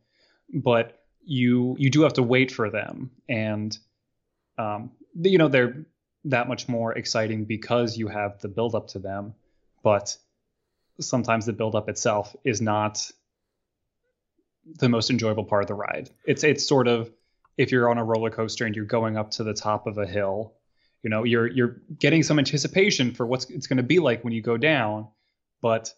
[0.54, 3.12] but you you do have to wait for them.
[3.30, 3.78] And
[4.58, 5.86] um you know they're
[6.26, 9.34] that much more exciting because you have the build up to them
[9.84, 10.16] but
[11.00, 13.10] sometimes the build up itself is not
[14.78, 17.12] the most enjoyable part of the ride it's it's sort of
[17.58, 20.06] if you're on a roller coaster and you're going up to the top of a
[20.06, 20.54] hill
[21.02, 24.34] you know you're you're getting some anticipation for what's it's going to be like when
[24.34, 25.08] you go down
[25.62, 25.94] but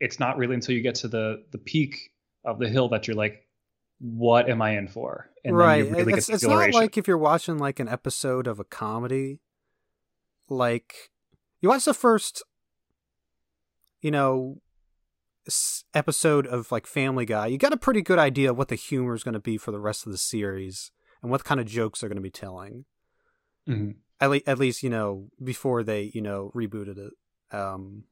[0.00, 2.10] it's not really until you get to the the peak
[2.44, 3.46] of the hill that you're like
[4.00, 5.82] what am i in for and right.
[5.82, 8.64] then you really it's, it's not like if you're watching like an episode of a
[8.64, 9.40] comedy.
[10.54, 10.94] Like
[11.60, 12.42] you watch the first,
[14.00, 14.58] you know,
[15.94, 19.14] episode of like Family Guy, you got a pretty good idea of what the humor
[19.14, 20.90] is going to be for the rest of the series
[21.22, 22.84] and what kind of jokes they're going to be telling.
[23.68, 23.96] Mhm.
[24.20, 27.12] At, le- at least you know before they you know rebooted it
[27.54, 28.04] um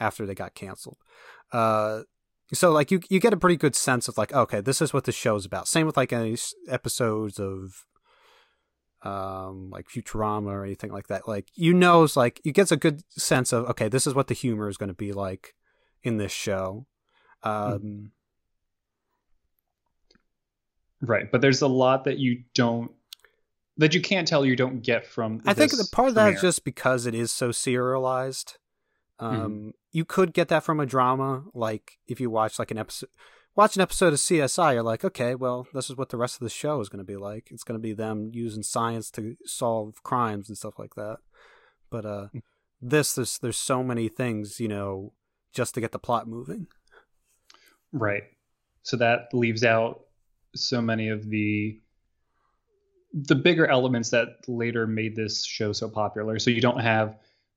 [0.00, 0.96] after they got canceled
[1.52, 2.02] uh
[2.52, 5.04] so like you you get a pretty good sense of like okay this is what
[5.04, 7.84] the show's about same with like any s- episodes of
[9.04, 13.02] um like futurama or anything like that like you knows like you gets a good
[13.10, 15.54] sense of okay this is what the humor is going to be like
[16.02, 16.86] in this show
[17.42, 18.10] um
[21.06, 22.90] Right, but there's a lot that you don't
[23.76, 25.42] that you can't tell you don't get from.
[25.44, 26.40] I think the part of that is premiere.
[26.52, 28.56] just because it is so serialized.
[29.18, 29.70] Um, Mm-hmm.
[29.92, 33.10] You could get that from a drama, like if you watch like an episode,
[33.56, 36.40] watch an episode of CSI, you're like, okay, well, this is what the rest of
[36.40, 37.48] the show is going to be like.
[37.50, 41.18] It's going to be them using science to solve crimes and stuff like that.
[41.90, 42.42] But uh, Mm.
[42.82, 45.12] this, there's there's so many things, you know,
[45.52, 46.66] just to get the plot moving.
[47.92, 48.24] right.
[48.82, 50.00] So that leaves out
[50.54, 51.80] so many of the
[53.12, 56.38] the bigger elements that later made this show so popular.
[56.40, 57.16] So you don't have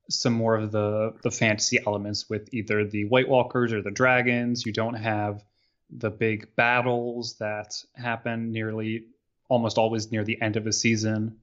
[0.10, 4.65] some more of the the fantasy elements with either the White Walkers or the dragons.
[4.65, 5.43] You don't have
[5.89, 9.06] the big battles that happen nearly
[9.50, 11.38] almost always near the end of a season.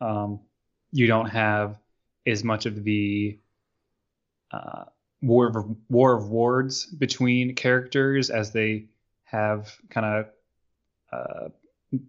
[0.00, 0.40] Um,
[0.92, 1.78] you don't have
[2.26, 3.38] as much of the
[4.52, 4.84] uh,
[5.20, 8.86] war of war of words between characters as they
[9.24, 10.26] have kind of
[11.12, 11.48] uh,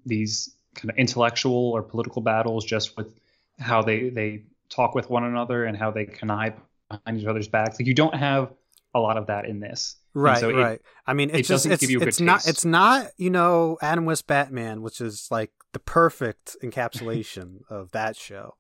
[0.06, 3.14] these kind of intellectual or political battles just with
[3.60, 6.54] how they they talk with one another and how they connive
[6.90, 7.80] behind each other's backs.
[7.80, 8.52] Like you don't have
[8.94, 9.96] a lot of that in this.
[10.16, 10.82] Right, so it- right.
[11.08, 12.50] I mean, it's it just doesn't it's, give you a good it's not taste.
[12.50, 18.16] it's not you know Adam West Batman, which is like the perfect encapsulation of that
[18.16, 18.56] show.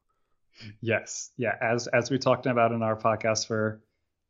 [0.81, 1.55] Yes, yeah.
[1.61, 3.81] As as we talked about in our podcast for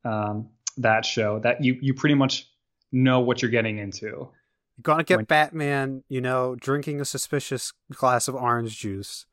[0.06, 2.48] um, that show, that you you pretty much
[2.92, 4.06] know what you're getting into.
[4.08, 4.32] You're
[4.82, 9.26] gonna get When- Batman, you know, drinking a suspicious glass of orange juice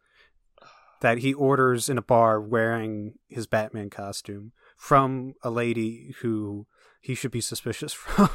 [1.00, 6.66] that he orders in a bar wearing his Batman costume from a lady who
[7.00, 8.28] he should be suspicious from.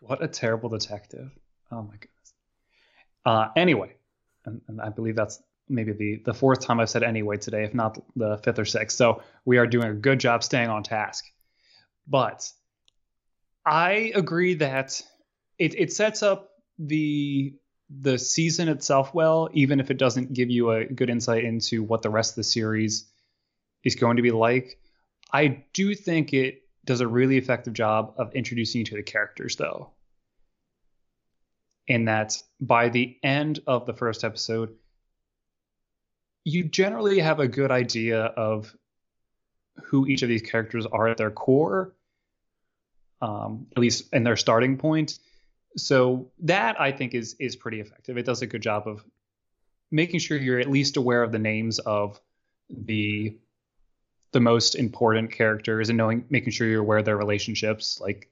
[0.00, 1.30] What a terrible detective.
[1.70, 2.34] Oh my goodness.
[3.24, 3.94] Uh, anyway,
[4.44, 7.74] and, and I believe that's maybe the the fourth time I've said anyway today, if
[7.74, 8.96] not the fifth or sixth.
[8.96, 11.24] So we are doing a good job staying on task.
[12.06, 12.50] But
[13.64, 15.00] I agree that
[15.58, 17.54] it it sets up the
[17.88, 22.02] the season itself well, even if it doesn't give you a good insight into what
[22.02, 23.08] the rest of the series
[23.84, 24.78] is going to be like.
[25.32, 29.56] I do think it does a really effective job of introducing you to the characters,
[29.56, 29.90] though.
[31.86, 34.76] In that by the end of the first episode,
[36.44, 38.74] you generally have a good idea of
[39.84, 41.94] who each of these characters are at their core,
[43.20, 45.18] um, at least in their starting point.
[45.76, 48.18] So that I think is is pretty effective.
[48.18, 49.04] It does a good job of
[49.90, 52.20] making sure you're at least aware of the names of
[52.68, 53.38] the
[54.32, 58.00] the most important characters and knowing making sure you're aware of their relationships.
[58.00, 58.30] Like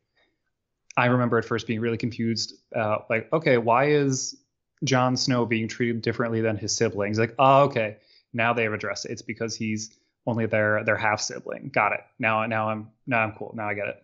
[0.97, 2.55] I remember at first being really confused.
[2.75, 4.37] Uh, like, okay, why is
[4.83, 7.19] Jon Snow being treated differently than his siblings?
[7.19, 7.99] Like, oh, okay,
[8.33, 9.13] now they've addressed it.
[9.13, 11.71] It's because he's only their their half sibling.
[11.73, 12.01] Got it.
[12.19, 13.53] Now now I'm now I'm cool.
[13.55, 14.03] Now I get it.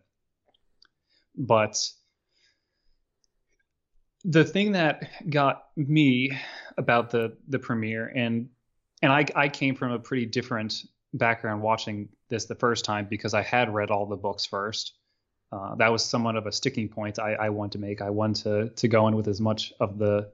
[1.37, 1.77] But
[4.25, 6.37] the thing that got me
[6.77, 8.49] about the the premiere and
[9.03, 10.85] and I I came from a pretty different
[11.15, 14.95] background watching this the first time because I had read all the books first.
[15.53, 18.03] Uh, that was somewhat of a sticking point I, I wanted to make.
[18.03, 20.31] I wanted to to go in with as much of the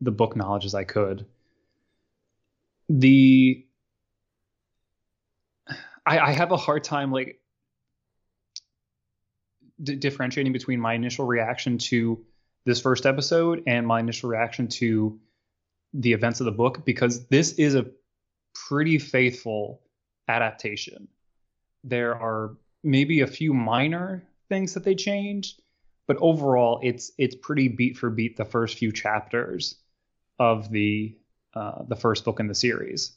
[0.00, 1.26] the book knowledge as I could.
[2.88, 3.64] The
[6.04, 7.40] I, I have a hard time like
[9.82, 12.24] d- differentiating between my initial reaction to
[12.64, 15.18] this first episode and my initial reaction to
[15.92, 17.86] the events of the book because this is a
[18.68, 19.80] pretty faithful
[20.28, 21.08] adaptation.
[21.82, 25.62] There are maybe a few minor things that they changed,
[26.06, 29.76] but overall it's it's pretty beat for beat the first few chapters
[30.38, 31.16] of the
[31.54, 33.12] uh, the first book in the series.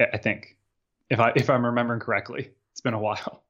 [0.00, 0.56] I think,
[1.10, 3.42] if I if I'm remembering correctly, it's been a while.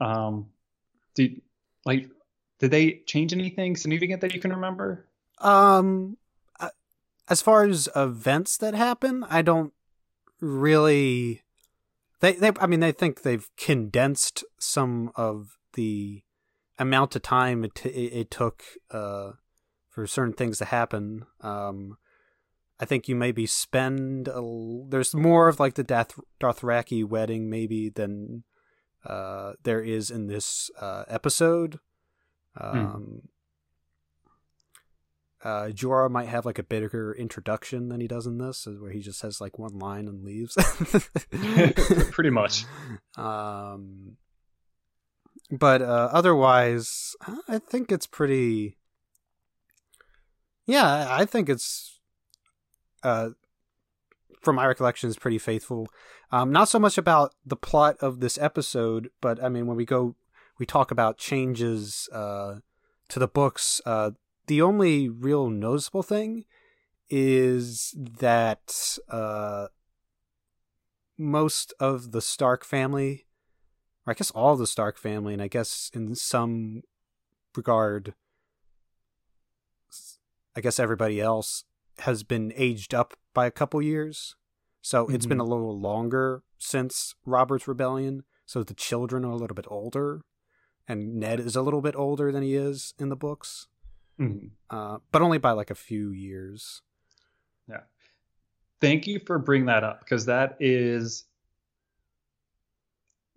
[0.00, 0.46] Um,
[1.14, 1.40] did
[1.84, 2.08] like
[2.58, 5.06] did they change anything significant that you can remember?
[5.38, 6.16] Um,
[7.28, 9.72] as far as events that happen, I don't
[10.40, 11.42] really.
[12.20, 16.22] They, they, I mean, they think they've condensed some of the
[16.78, 19.32] amount of time it t- it took uh,
[19.90, 21.26] for certain things to happen.
[21.40, 21.98] Um,
[22.80, 24.42] I think you maybe spend a,
[24.88, 28.44] there's more of like the Dath- Dothraki wedding maybe than
[29.04, 31.78] uh, there is in this uh, episode.
[32.56, 32.78] Hmm.
[32.78, 33.22] Um,
[35.44, 39.00] uh, Jorah might have like a bigger introduction than he does in this, where he
[39.00, 40.56] just has like one line and leaves.
[42.10, 42.64] Pretty much.
[43.16, 44.16] Um,
[45.52, 47.14] but uh, otherwise,
[47.48, 48.76] I think it's pretty.
[50.66, 52.00] Yeah, I think it's,
[53.04, 53.30] uh,
[54.42, 55.86] from my recollection, is pretty faithful.
[56.32, 59.84] Um, not so much about the plot of this episode, but I mean, when we
[59.84, 60.16] go,
[60.58, 62.56] we talk about changes uh,
[63.10, 63.80] to the books.
[63.86, 64.12] Uh,
[64.46, 66.44] the only real noticeable thing
[67.08, 69.68] is that uh,
[71.18, 73.26] most of the Stark family,
[74.06, 76.82] or I guess all the Stark family, and I guess in some
[77.56, 78.14] regard,
[80.56, 81.64] I guess everybody else
[82.00, 84.36] has been aged up by a couple years.
[84.82, 88.24] So it's been a little longer since Robert's Rebellion.
[88.44, 90.20] So the children are a little bit older,
[90.86, 93.68] and Ned is a little bit older than he is in the books,
[94.18, 94.50] Mhm.
[94.70, 96.82] uh, but only by like a few years.
[97.68, 97.80] Yeah.
[98.80, 101.24] Thank you for bringing that up because that is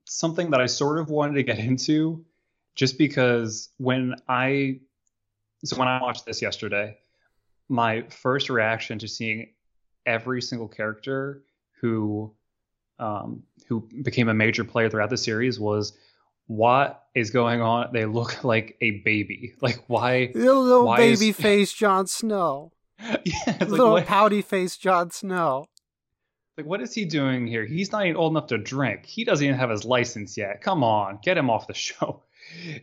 [0.06, 2.26] something that I sort of wanted to get into
[2.76, 4.80] just because when I
[5.66, 6.98] so when I watched this yesterday,
[7.68, 9.54] my first reaction to seeing
[10.06, 11.44] every single character
[11.82, 12.32] who
[13.00, 15.94] um, who became a major player throughout the series was
[16.48, 17.90] what is going on?
[17.94, 19.54] They look like a baby.
[19.62, 20.32] Like why?
[20.34, 23.14] Little, Why is- baby face Jon Snow, yeah,
[23.48, 25.66] like little what, pouty face Jon Snow.
[26.58, 27.66] like what is he doing here?
[27.66, 29.06] He's not even old enough to drink.
[29.06, 30.62] He doesn't even have his license yet.
[30.62, 32.24] Come on, get him off the show.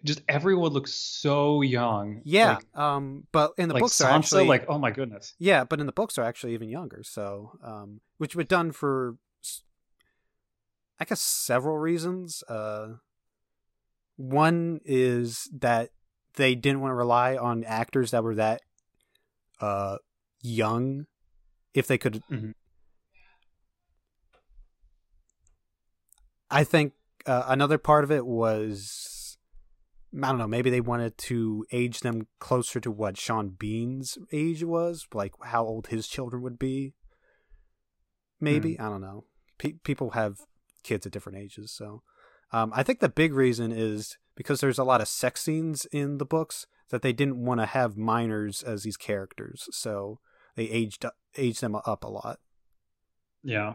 [0.05, 2.21] Just everyone looks so young.
[2.25, 4.05] Yeah, like, um, but in the like books Sansa.
[4.07, 5.35] are actually Like oh my goodness.
[5.39, 7.03] Yeah, but in the books are actually even younger.
[7.03, 9.17] So, um, which were done for,
[11.01, 12.43] I guess, several reasons.
[12.49, 12.97] Uh,
[14.17, 15.91] one is that
[16.35, 18.62] they didn't want to rely on actors that were that
[19.61, 19.99] uh,
[20.43, 21.07] young,
[21.75, 22.23] if they could.
[22.31, 22.55] Mhm.
[26.51, 26.93] I think
[27.27, 29.37] uh, another part of it was,
[30.23, 34.62] I don't know, maybe they wanted to age them closer to what Sean Bean's age
[34.62, 36.95] was, like how old his children would be.
[38.41, 39.25] Maybe I don't know.
[39.59, 40.39] Pe- people have
[40.83, 42.03] kids at different ages, so
[42.55, 46.18] um, I think the big reason is because there's a lot of sex scenes in
[46.18, 50.20] the books that they didn't want to have minors as these characters, so
[50.55, 51.05] they aged
[51.36, 52.38] aged them up a lot.
[53.42, 53.74] Yeah.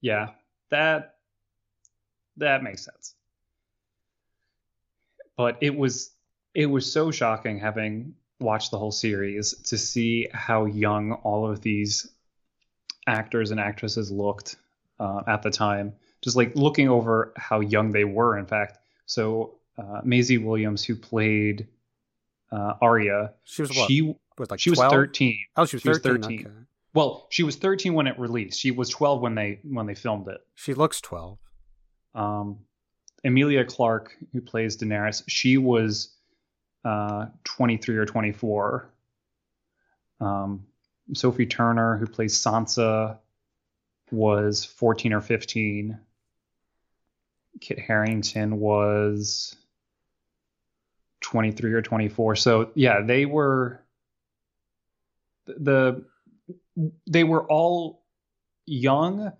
[0.00, 0.28] Yeah.
[0.70, 1.16] That
[2.36, 3.16] that makes sense.
[5.36, 6.12] But it was
[6.54, 11.62] it was so shocking having watched the whole series to see how young all of
[11.62, 12.08] these
[13.08, 14.54] actors and actresses looked
[14.98, 15.92] uh, at the time.
[16.22, 18.78] Just like looking over how young they were, in fact.
[19.06, 21.68] So uh, Maisie Williams, who played
[22.50, 23.88] uh, Arya, She was what?
[23.88, 24.02] she
[24.38, 25.38] was like she was 13.
[25.56, 26.22] Oh, she was she was 13.
[26.22, 26.46] 13.
[26.46, 26.56] Okay.
[26.94, 28.58] Well, she was 13 when it released.
[28.58, 30.38] She was 12 when they when they filmed it.
[30.54, 31.38] She looks 12.
[32.14, 32.60] Um,
[33.24, 36.14] Emilia Clarke, who plays Daenerys, she was
[36.84, 38.90] uh, 23 or 24.
[40.20, 40.66] Um,
[41.12, 43.18] Sophie Turner, who plays Sansa,
[44.10, 45.98] was 14 or 15.
[47.60, 49.56] Kit Harington was
[51.22, 52.36] 23 or 24.
[52.36, 53.82] So yeah, they were
[55.46, 56.04] the
[57.06, 58.04] they were all
[58.66, 59.32] young,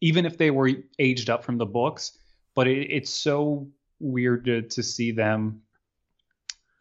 [0.00, 2.18] even if they were aged up from the books.
[2.54, 3.68] But it, it's so
[3.98, 5.62] weird to, to see them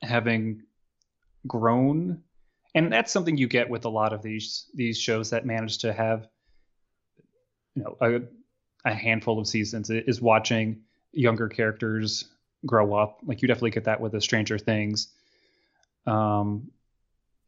[0.01, 0.63] having
[1.47, 2.21] grown,
[2.75, 5.93] and that's something you get with a lot of these these shows that manage to
[5.93, 6.27] have,
[7.75, 9.89] you know, a, a handful of seasons.
[9.89, 12.25] Is watching younger characters
[12.65, 13.19] grow up.
[13.25, 15.09] Like you definitely get that with the Stranger Things.
[16.05, 16.71] Um,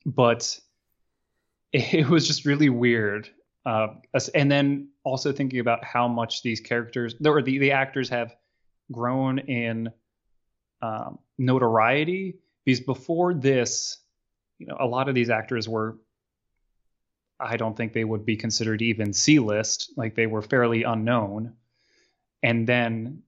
[0.06, 0.60] but
[1.74, 3.30] it was just really weird.
[3.66, 3.88] Uh,
[4.36, 8.36] and then also thinking about how much these characters, or the, the actors have
[8.92, 9.90] grown in
[10.82, 12.38] um, notoriety.
[12.64, 13.98] Because before this,
[14.60, 15.98] you know, a lot of these actors were,
[17.40, 19.92] I don't think they would be considered even C list.
[19.96, 21.54] Like they were fairly unknown.
[22.44, 23.24] And then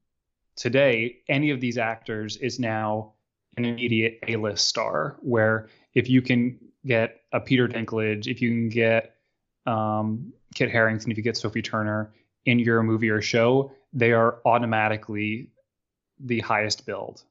[0.56, 3.14] today, any of these actors is now
[3.58, 8.50] an immediate A list star, where if you can get a Peter Dinklage, if you
[8.50, 9.16] can get
[9.66, 12.14] um, Kit Harington, if you get Sophie Turner
[12.46, 15.50] in your movie or show, they are automatically
[16.20, 17.24] the highest billed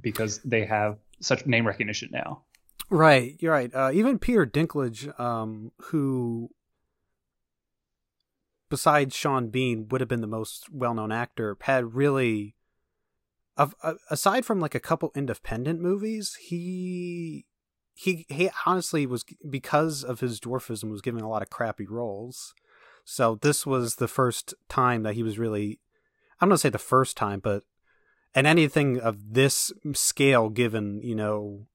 [0.00, 2.43] because they have such name recognition now.
[2.90, 3.74] Right, you're right.
[3.74, 6.50] Uh, even Peter Dinklage, um, who
[8.68, 12.56] besides Sean Bean would have been the most well-known actor, had really,
[13.56, 17.46] of, uh, aside from like a couple independent movies, he
[17.96, 22.52] he he honestly was because of his dwarfism was given a lot of crappy roles.
[23.04, 25.78] So this was the first time that he was really
[26.40, 27.62] I'm to say the first time, but
[28.34, 31.66] and anything of this scale given, you know,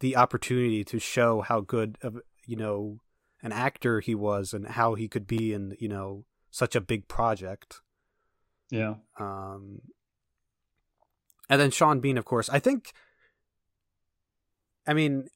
[0.00, 3.00] the opportunity to show how good of, you know,
[3.42, 7.08] an actor he was and how he could be in, you know, such a big
[7.08, 7.80] project.
[8.70, 8.96] Yeah.
[9.18, 9.82] Um
[11.48, 12.48] and then Sean Bean, of course.
[12.48, 12.92] I think
[14.86, 15.28] I mean,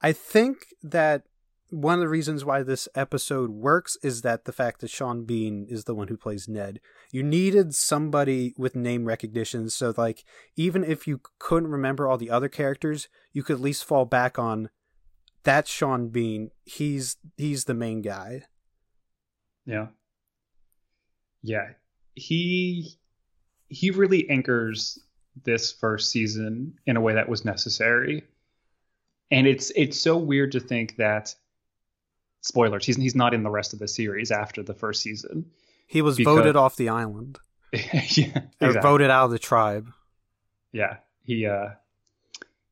[0.00, 1.24] I think that
[1.70, 5.66] one of the reasons why this episode works is that the fact that Sean Bean
[5.68, 6.80] is the one who plays Ned.
[7.10, 10.24] You needed somebody with name recognition, so like
[10.56, 14.38] even if you couldn't remember all the other characters, you could at least fall back
[14.38, 14.70] on
[15.42, 16.50] that's Sean Bean.
[16.64, 18.42] He's he's the main guy.
[19.64, 19.88] Yeah.
[21.42, 21.70] Yeah.
[22.14, 22.96] He
[23.68, 24.98] he really anchors
[25.44, 28.24] this first season in a way that was necessary
[29.30, 31.34] and it's it's so weird to think that
[32.46, 35.50] spoilers he's he's not in the rest of the series after the first season.
[35.86, 37.38] He was because, voted off the island.
[37.72, 38.68] yeah, exactly.
[38.68, 39.90] or voted out of the tribe.
[40.72, 41.70] Yeah, he uh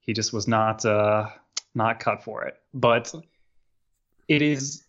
[0.00, 1.28] he just was not uh
[1.74, 2.56] not cut for it.
[2.72, 3.12] But
[4.28, 4.84] it is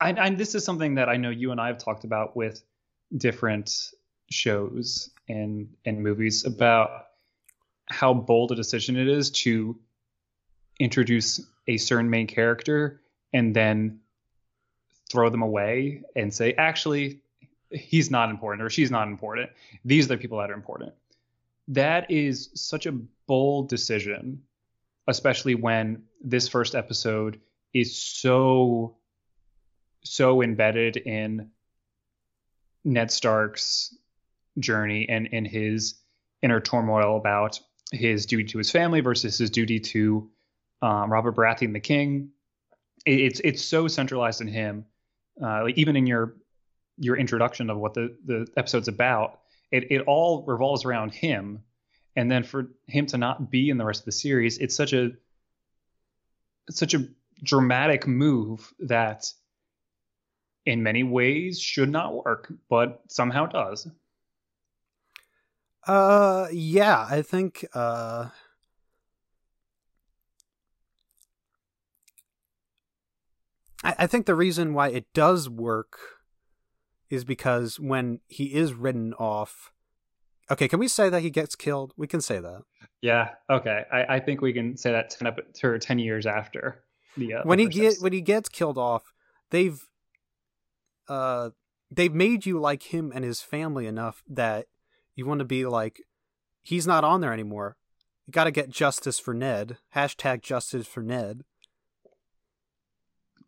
[0.00, 2.62] I, I this is something that I know you and I have talked about with
[3.16, 3.92] different
[4.30, 7.06] shows and and movies about
[7.88, 9.78] how bold a decision it is to
[10.78, 13.00] introduce a certain main character
[13.32, 14.00] and then
[15.10, 17.20] throw them away and say, actually,
[17.70, 19.50] he's not important or she's not important.
[19.84, 20.92] These are the people that are important.
[21.68, 22.92] That is such a
[23.26, 24.42] bold decision,
[25.08, 27.40] especially when this first episode
[27.74, 28.96] is so,
[30.04, 31.50] so embedded in
[32.84, 33.96] Ned Stark's
[34.58, 35.94] journey and in his
[36.42, 37.60] inner turmoil about
[37.92, 40.30] his duty to his family versus his duty to
[40.82, 42.30] um, Robert Baratheon, the king.
[43.04, 44.84] It, it's it's so centralized in him.
[45.42, 46.36] Uh, like even in your
[46.98, 51.62] your introduction of what the the episode's about, it it all revolves around him.
[52.18, 54.92] And then for him to not be in the rest of the series, it's such
[54.92, 55.10] a
[56.68, 57.06] it's such a
[57.42, 59.26] dramatic move that
[60.64, 63.88] in many ways should not work, but somehow does.
[65.86, 68.30] Uh, yeah, I think uh,
[73.86, 75.98] I, I think the reason why it does work
[77.08, 79.72] is because when he is ridden off.
[80.50, 81.92] Okay, can we say that he gets killed?
[81.96, 82.62] We can say that.
[83.00, 83.30] Yeah.
[83.50, 83.84] Okay.
[83.92, 86.84] I, I think we can say that ten up to ten years after
[87.16, 89.12] the uh, when he get when he gets killed off,
[89.50, 89.80] they've
[91.08, 91.50] uh
[91.90, 94.66] they've made you like him and his family enough that
[95.14, 96.02] you want to be like,
[96.62, 97.76] he's not on there anymore.
[98.26, 99.78] You got to get justice for Ned.
[99.94, 101.44] Hashtag justice for Ned.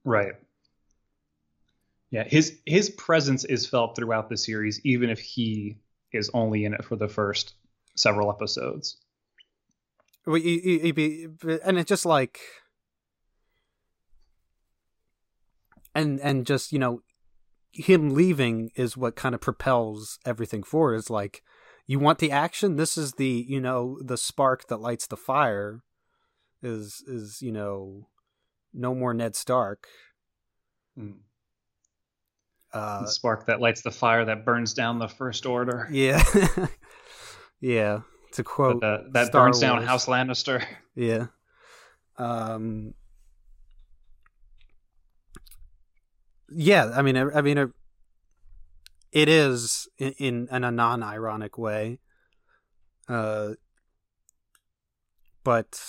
[0.09, 0.32] Right.
[2.11, 5.76] Yeah, his his presence is felt throughout the series, even if he
[6.14, 7.52] is only in it for the first
[7.94, 8.96] several episodes.
[10.26, 12.40] Well, you, you, you, and it's just like,
[15.94, 17.02] and and just you know,
[17.72, 20.94] him leaving is what kind of propels everything forward.
[20.94, 21.42] It's like
[21.86, 25.82] you want the action this is the you know the spark that lights the fire
[26.62, 28.06] is is you know
[28.79, 29.87] no more ned stark.
[30.99, 31.18] Mm.
[32.72, 35.89] uh, the spark that lights the fire that burns down the first order.
[35.91, 36.22] Yeah.
[37.61, 38.01] Yeah.
[38.33, 39.61] To quote that, that burns Wars.
[39.61, 40.64] down house lannister.
[40.95, 41.26] Yeah.
[42.16, 42.95] Um
[46.51, 47.59] yeah i mean i, I mean
[49.12, 52.01] it is in, in, in a non-ironic way.
[53.09, 53.55] Uh
[55.45, 55.81] but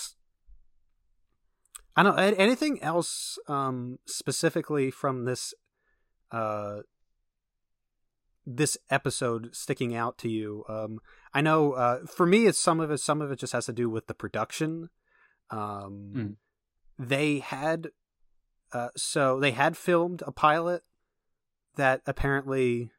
[1.96, 5.54] i don't anything else um specifically from this
[6.32, 6.78] uh
[8.46, 10.98] this episode sticking out to you um
[11.34, 13.72] i know uh for me it's some of it some of it just has to
[13.72, 14.88] do with the production
[15.50, 16.36] um mm.
[16.98, 17.88] they had
[18.72, 20.82] uh so they had filmed a pilot
[21.76, 22.90] that apparently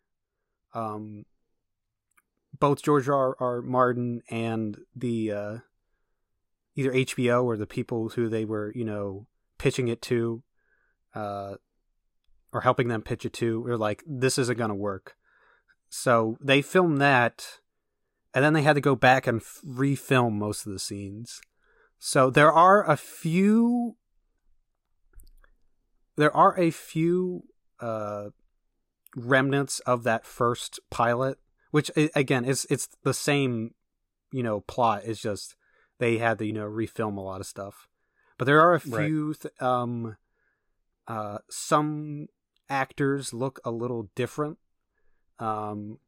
[0.74, 1.26] um,
[2.60, 3.36] both George R.
[3.40, 3.62] R.
[3.62, 5.58] Martin and the uh,
[6.76, 10.44] either HBO or the people who they were, you know, pitching it to,
[11.14, 11.56] uh,
[12.54, 15.16] or helping them pitch it to, were like, "This isn't gonna work."
[15.90, 17.60] So they filmed that,
[18.34, 21.42] and then they had to go back and refilm most of the scenes.
[22.00, 23.98] So there are a few.
[26.16, 27.44] There are a few
[27.80, 28.30] uh,
[29.16, 31.38] remnants of that first pilot,
[31.72, 33.74] which again is it's the same,
[34.32, 35.04] you know, plot.
[35.06, 35.56] It's just
[36.02, 37.88] they had to you know refilm a lot of stuff,
[38.38, 39.28] but there are a few.
[39.28, 39.40] Right.
[39.40, 40.18] Th- um,
[41.08, 42.28] uh, some
[42.68, 44.58] actors look a little different.
[45.38, 46.00] Um,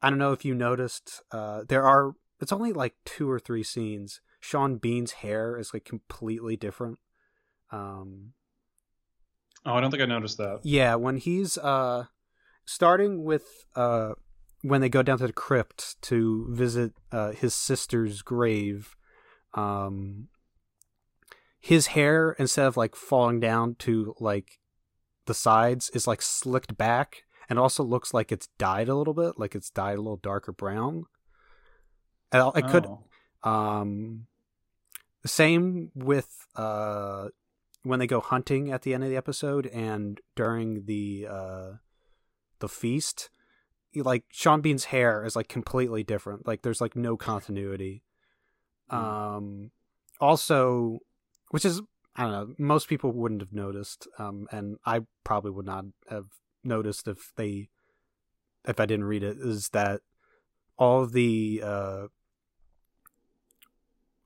[0.00, 1.22] I don't know if you noticed.
[1.30, 2.14] Uh, there are.
[2.40, 4.22] It's only like two or three scenes.
[4.40, 6.98] Sean Bean's hair is like completely different.
[7.70, 8.32] Um,
[9.66, 10.60] oh, I don't think I noticed that.
[10.62, 12.06] Yeah, when he's uh,
[12.64, 14.14] starting with uh,
[14.64, 18.96] when they go down to the crypt to visit uh, his sister's grave,
[19.52, 20.28] um,
[21.60, 24.58] his hair instead of like falling down to like
[25.26, 29.38] the sides is like slicked back and also looks like it's dyed a little bit,
[29.38, 31.04] like it's dyed a little darker brown.
[32.32, 33.04] I, I could, oh.
[33.48, 34.28] um,
[35.26, 37.28] same with uh,
[37.82, 41.72] when they go hunting at the end of the episode and during the uh,
[42.60, 43.28] the feast.
[43.94, 46.46] Like Sean Bean's hair is like completely different.
[46.46, 48.02] Like there's like no continuity.
[48.90, 48.96] Mm.
[48.96, 49.70] Um,
[50.20, 50.98] also
[51.50, 51.80] which is
[52.16, 52.54] I don't know.
[52.58, 56.26] Most people wouldn't have noticed, um, and I probably would not have
[56.62, 57.68] noticed if they
[58.66, 59.38] if I didn't read it.
[59.38, 60.00] Is that
[60.78, 62.06] all the uh,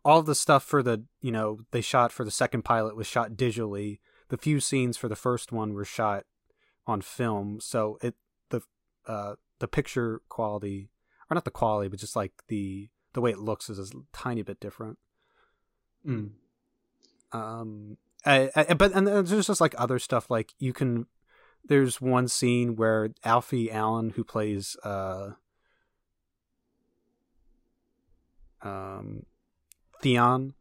[0.04, 3.32] all the stuff for the you know they shot for the second pilot was shot
[3.32, 4.00] digitally.
[4.28, 6.24] The few scenes for the first one were shot
[6.86, 8.14] on film, so it
[8.50, 8.60] the
[9.06, 10.90] uh, the picture quality
[11.30, 14.42] or not the quality, but just like the the way it looks is a tiny
[14.42, 14.98] bit different.
[16.06, 16.30] Mm.
[17.32, 21.06] Um, I, I, but and there's just like other stuff like you can.
[21.64, 25.32] There's one scene where Alfie Allen, who plays uh,
[28.62, 29.26] um,
[30.00, 30.54] Theon,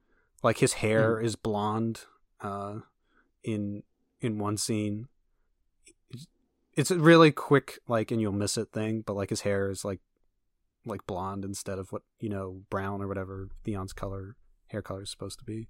[0.43, 1.23] like his hair mm.
[1.23, 2.01] is blonde.
[2.41, 2.79] Uh,
[3.43, 3.83] in
[4.21, 5.07] in one scene,
[6.78, 9.84] it's a really quick like and you'll miss it thing, but like his hair is
[9.84, 9.99] like
[10.86, 15.09] like blonde instead of what you know brown or whatever Theon's color hair color is
[15.09, 15.67] supposed to be.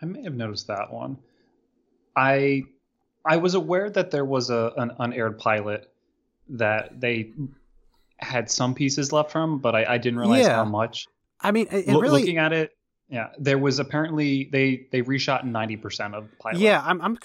[0.00, 1.18] I may have noticed that one.
[2.16, 2.62] I
[3.24, 5.92] I was aware that there was a an unaired pilot
[6.48, 7.32] that they
[8.18, 10.54] had some pieces left from, but I, I didn't realize yeah.
[10.54, 11.06] how much.
[11.40, 12.76] I mean, it, really looking at it,
[13.10, 16.58] yeah, there was apparently they they reshot ninety percent of the pilot.
[16.58, 17.18] Yeah, I'm I'm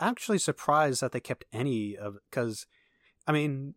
[0.00, 2.66] actually surprised that they kept any of because,
[3.26, 3.74] I mean,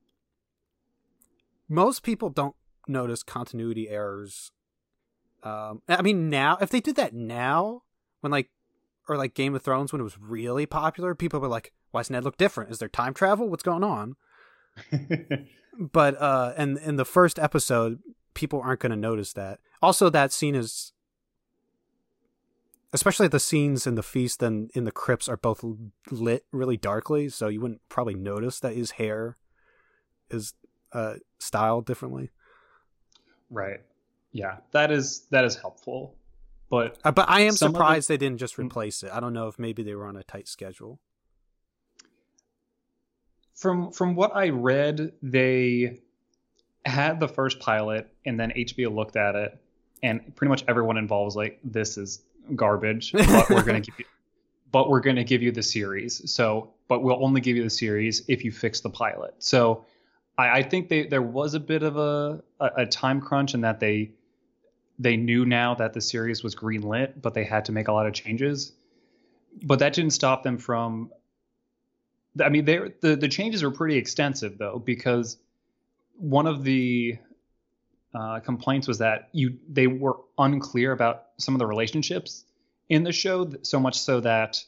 [1.68, 2.55] most people don't
[2.88, 4.51] notice continuity errors.
[5.43, 7.84] Um, I mean, now if they did that now,
[8.22, 8.49] when like
[9.10, 12.10] or like Game of Thrones when it was really popular, people were like, "Why does
[12.10, 12.72] Ned look different?
[12.72, 13.49] Is there time travel?
[13.49, 14.16] What's going on?"
[15.78, 17.99] but uh, and in the first episode,
[18.34, 19.60] people aren't going to notice that.
[19.82, 20.93] Also, that scene is,
[22.94, 25.64] especially the scenes in the feast and in the crypts, are both
[26.12, 29.38] lit really darkly, so you wouldn't probably notice that his hair
[30.30, 30.54] is
[30.94, 32.32] uh, styled differently.
[33.50, 33.82] Right.
[34.32, 36.16] Yeah, that is that is helpful.
[36.70, 38.14] But uh, but I am surprised the...
[38.14, 38.66] they didn't just mm.
[38.66, 39.12] replace it.
[39.12, 41.00] I don't know if maybe they were on a tight schedule.
[43.56, 46.00] From from what I read, they
[46.86, 49.60] had the first pilot, and then HBO looked at it,
[50.02, 52.22] and pretty much everyone involved was like, "This is
[52.56, 54.06] garbage," but we're gonna give you,
[54.72, 56.32] but we're gonna give you the series.
[56.32, 59.36] So, but we'll only give you the series if you fix the pilot.
[59.39, 59.86] So,
[60.38, 63.62] I, I think they there was a bit of a, a, a time crunch in
[63.62, 64.12] that they
[65.00, 68.06] they knew now that the series was greenlit, but they had to make a lot
[68.06, 68.74] of changes.
[69.64, 71.12] But that didn't stop them from.
[72.43, 75.38] I mean, they the the changes were pretty extensive though, because
[76.16, 77.18] one of the
[78.14, 82.45] uh, complaints was that you they were unclear about some of the relationships
[82.89, 84.64] in the show, so much so that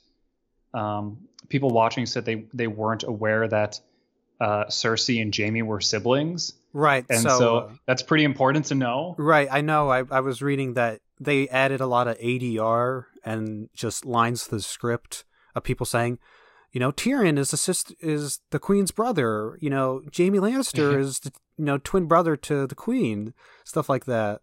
[0.73, 3.79] um, people watching said they they weren't aware that
[4.39, 6.53] uh, Cersei and Jaime were siblings.
[6.73, 7.05] Right.
[7.09, 9.15] And so, so uh, that's pretty important to know.
[9.17, 9.47] Right.
[9.51, 9.89] I know.
[9.89, 14.51] I, I was reading that they added a lot of ADR and just lines to
[14.51, 16.17] the script of people saying,
[16.71, 19.57] you know, Tyrion is the sister, is the queen's brother.
[19.61, 23.33] You know, Jaime Lannister is the you know twin brother to the queen.
[23.63, 24.41] Stuff like that.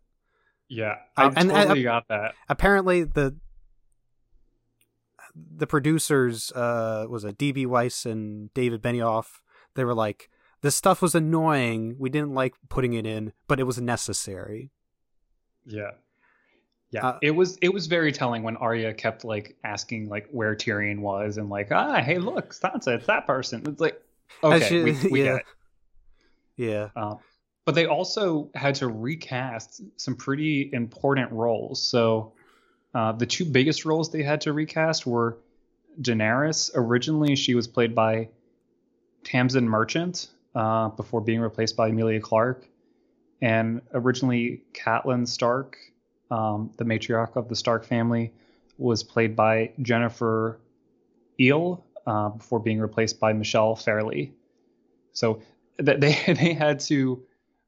[0.68, 2.34] Yeah, I uh, and, totally and, got that.
[2.48, 3.36] Apparently, the
[5.34, 9.40] the producers uh, was a DB Weiss and David Benioff.
[9.74, 10.28] They were like,
[10.62, 11.96] this stuff was annoying.
[11.98, 14.70] We didn't like putting it in, but it was necessary.
[15.64, 15.92] Yeah.
[16.90, 20.54] Yeah, uh, it was it was very telling when Arya kept like asking like where
[20.54, 24.00] Tyrion was and like ah hey look Sansa it's that person it's like
[24.42, 25.24] okay she, we, we yeah.
[25.26, 25.46] get it
[26.56, 27.16] yeah uh,
[27.68, 31.86] but they also had to recast some pretty important roles.
[31.86, 32.32] So
[32.94, 35.36] uh, the two biggest roles they had to recast were
[36.00, 36.70] Daenerys.
[36.74, 38.30] Originally, she was played by
[39.22, 42.66] Tamsin Merchant uh, before being replaced by Emilia Clarke.
[43.42, 45.76] And originally, Catelyn Stark,
[46.30, 48.32] um, the matriarch of the Stark family,
[48.78, 50.60] was played by Jennifer
[51.40, 54.32] Ehle uh, before being replaced by Michelle Fairley.
[55.12, 55.42] So
[55.84, 57.22] th- they they had to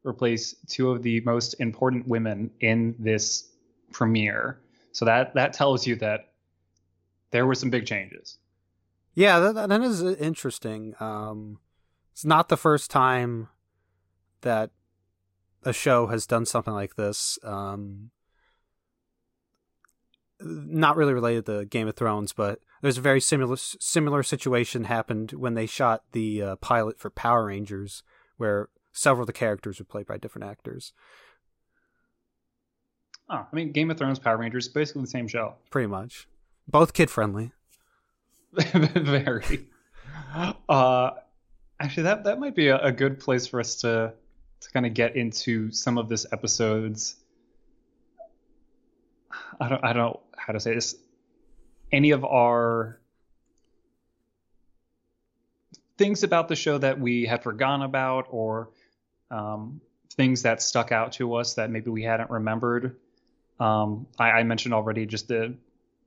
[0.04, 3.48] replace two of the most important women in this
[3.92, 4.60] premiere.
[4.92, 6.32] So that that tells you that
[7.30, 8.38] there were some big changes.
[9.14, 10.94] Yeah, that, that is interesting.
[11.00, 11.58] Um,
[12.12, 13.48] it's not the first time
[14.42, 14.70] that
[15.62, 17.38] a show has done something like this.
[17.42, 18.10] Um,
[20.40, 25.32] not really related to Game of Thrones, but there's a very similar similar situation happened
[25.32, 28.02] when they shot the uh, pilot for Power Rangers,
[28.36, 30.92] where several of the characters were played by different actors.
[33.28, 35.54] Oh, I mean, Game of Thrones, Power Rangers, basically the same show.
[35.70, 36.26] Pretty much,
[36.66, 37.52] both kid friendly.
[38.52, 39.68] Very.
[40.68, 41.10] Uh,
[41.78, 44.14] actually, that that might be a, a good place for us to
[44.60, 47.16] to kind of get into some of this episode's.
[49.60, 50.96] I don't I don't know how to say this.
[51.92, 53.00] Any of our
[55.98, 58.70] things about the show that we had forgotten about, or
[59.30, 59.80] um,
[60.14, 62.96] things that stuck out to us that maybe we hadn't remembered.
[63.58, 65.54] Um, I, I mentioned already just the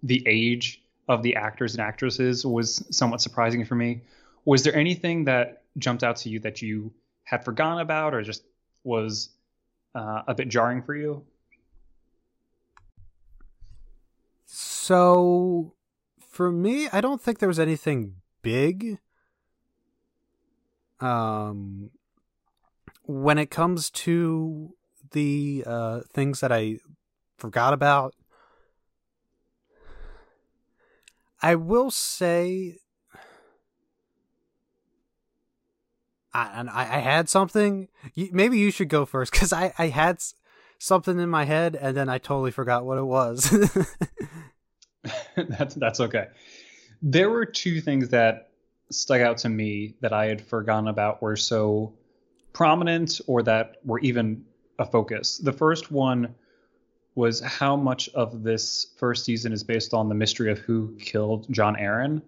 [0.02, 4.02] the age of the actors and actresses was somewhat surprising for me.
[4.46, 6.94] Was there anything that jumped out to you that you
[7.24, 8.44] had forgotten about, or just
[8.84, 9.30] was
[9.96, 11.24] uh, a bit jarring for you?
[14.84, 15.76] So,
[16.20, 19.00] for me, I don't think there was anything big.
[21.00, 21.92] Um,
[23.04, 24.74] when it comes to
[25.12, 26.80] the uh, things that I
[27.38, 28.14] forgot about,
[31.42, 32.80] I will say,
[36.34, 37.88] I, I, I had something.
[38.18, 40.22] Maybe you should go first because I, I had
[40.78, 43.50] something in my head and then I totally forgot what it was.
[45.36, 46.28] that's that's okay.
[47.02, 48.50] There were two things that
[48.92, 51.94] stuck out to me that I had forgotten about were so
[52.54, 54.46] prominent or that were even
[54.80, 55.38] a focus.
[55.38, 56.36] The first one
[57.16, 61.46] was how much of this first season is based on the mystery of who killed
[61.52, 62.22] Jon Arryn.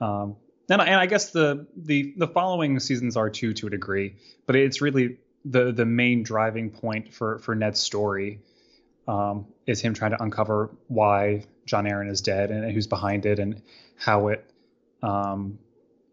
[0.00, 0.36] Um,
[0.68, 4.56] and, and I guess the, the the following seasons are too to a degree, but
[4.56, 8.40] it's really the the main driving point for for Ned's story
[9.08, 13.38] um, is him trying to uncover why Jon Arryn is dead and who's behind it
[13.38, 13.62] and
[13.96, 14.44] how it
[15.02, 15.58] um,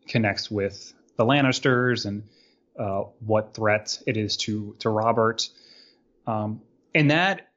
[0.08, 2.24] connects with the Lannisters and
[2.78, 5.50] uh, what threat it is to to Robert.
[6.26, 6.62] Um,
[6.93, 7.48] and that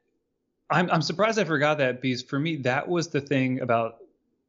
[0.70, 3.99] I'm I'm surprised I forgot that because for me that was the thing about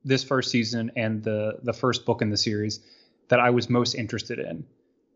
[0.03, 2.79] this first season and the the first book in the series
[3.27, 4.65] that I was most interested in.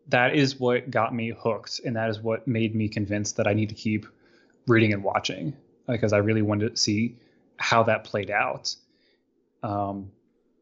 [0.08, 3.54] That is what got me hooked, and that is what made me convinced that I
[3.54, 4.06] need to keep
[4.66, 5.56] reading and watching
[5.88, 7.16] because I really wanted to see
[7.58, 8.74] how that played out.
[9.62, 10.10] Um,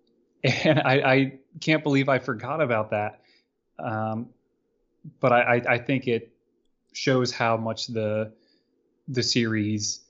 [0.44, 3.20] and I, I can't believe I forgot about that.
[3.78, 4.28] Um,
[5.20, 6.32] but I, I think it
[6.92, 8.32] shows how much the
[9.08, 10.00] the series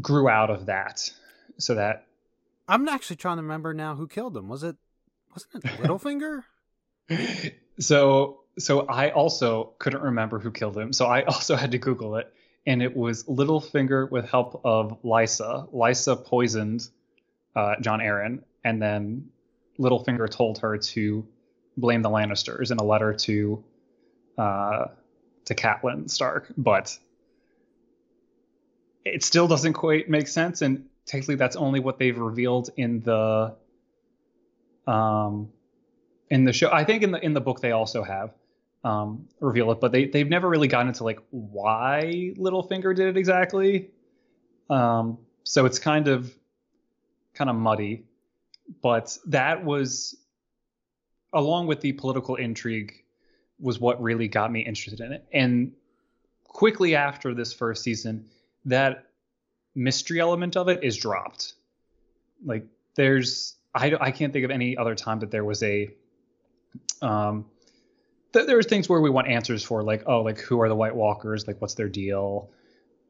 [0.00, 1.10] grew out of that.
[1.58, 2.06] So that
[2.68, 4.48] I'm actually trying to remember now who killed him.
[4.48, 4.76] Was it
[5.32, 6.44] wasn't it Littlefinger?
[7.78, 10.92] so so I also couldn't remember who killed him.
[10.92, 12.32] So I also had to Google it,
[12.66, 15.72] and it was Littlefinger with help of Lysa.
[15.72, 16.88] Lysa poisoned
[17.56, 19.28] uh, Jon Arryn, and then
[19.78, 21.26] Littlefinger told her to
[21.76, 23.64] blame the Lannisters in a letter to
[24.38, 24.86] uh,
[25.44, 26.96] to Catelyn Stark, but
[29.04, 30.62] it still doesn't quite make sense.
[30.62, 33.54] And technically, that's only what they've revealed in the
[34.86, 35.50] um
[36.30, 36.70] in the show.
[36.72, 38.32] I think in the in the book they also have
[38.84, 43.16] um reveal it, but they they've never really gotten into like why Littlefinger did it
[43.16, 43.90] exactly.
[44.68, 46.32] Um, so it's kind of
[47.34, 48.04] kind of muddy,
[48.82, 50.16] but that was
[51.32, 53.04] along with the political intrigue
[53.58, 55.24] was what really got me interested in it.
[55.32, 55.72] And
[56.44, 58.26] quickly after this first season,
[58.64, 59.06] that
[59.74, 61.54] mystery element of it is dropped.
[62.44, 62.66] Like
[62.96, 65.90] there's I I can't think of any other time that there was a
[67.00, 67.46] um
[68.32, 70.94] th- there's things where we want answers for like oh like who are the White
[70.94, 72.50] Walkers like what's their deal,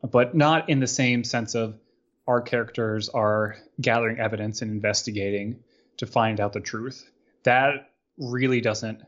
[0.03, 1.79] but not in the same sense of
[2.27, 5.59] our characters are gathering evidence and investigating
[5.97, 7.09] to find out the truth.
[7.43, 9.03] That really doesn't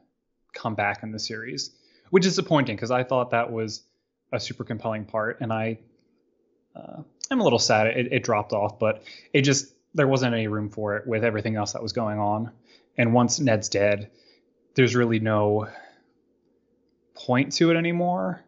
[0.52, 1.70] come back in the series.
[2.10, 3.82] which is disappointing because I thought that was
[4.32, 5.78] a super compelling part, and I
[6.76, 9.02] uh, I'm a little sad it, it dropped off, but
[9.32, 12.50] it just there wasn't any room for it with everything else that was going on.
[12.96, 14.10] And once Ned's dead,
[14.74, 15.68] there's really no
[17.14, 18.44] point to it anymore.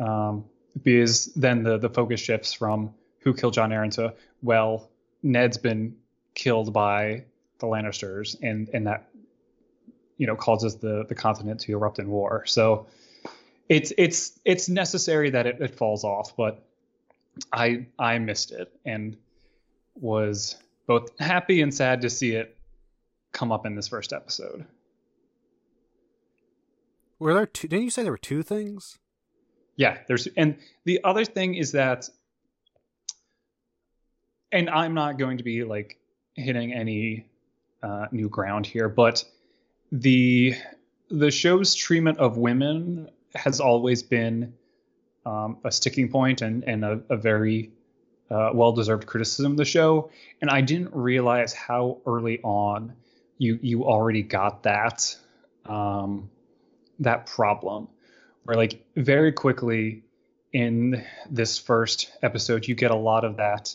[0.00, 0.44] Um,
[0.82, 4.88] because then the the focus shifts from who killed Jon Arryn to well,
[5.22, 5.96] Ned's been
[6.34, 7.24] killed by
[7.58, 9.08] the Lannisters, and and that
[10.16, 12.44] you know causes the the continent to erupt in war.
[12.46, 12.86] So
[13.68, 16.64] it's it's it's necessary that it, it falls off, but
[17.52, 19.16] I I missed it and
[19.94, 20.56] was
[20.86, 22.56] both happy and sad to see it
[23.32, 24.64] come up in this first episode.
[27.18, 27.68] Were there two?
[27.68, 28.98] Didn't you say there were two things?
[29.76, 32.08] Yeah, there's and the other thing is that,
[34.52, 35.98] and I'm not going to be like
[36.34, 37.26] hitting any
[37.82, 39.24] uh, new ground here, but
[39.92, 40.54] the
[41.10, 44.54] the show's treatment of women has always been
[45.26, 47.70] um, a sticking point and, and a, a very
[48.30, 50.10] uh, well deserved criticism of the show.
[50.40, 52.94] And I didn't realize how early on
[53.38, 55.16] you you already got that
[55.66, 56.30] um,
[57.00, 57.88] that problem,
[58.44, 60.02] where like very quickly
[60.52, 63.74] in this first episode you get a lot of that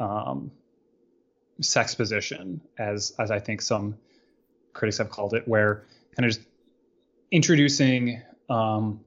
[0.00, 0.50] um,
[1.60, 3.96] sexposition, as as I think some
[4.72, 5.84] critics have called it, where
[6.16, 6.46] kind of just
[7.30, 9.00] introducing um,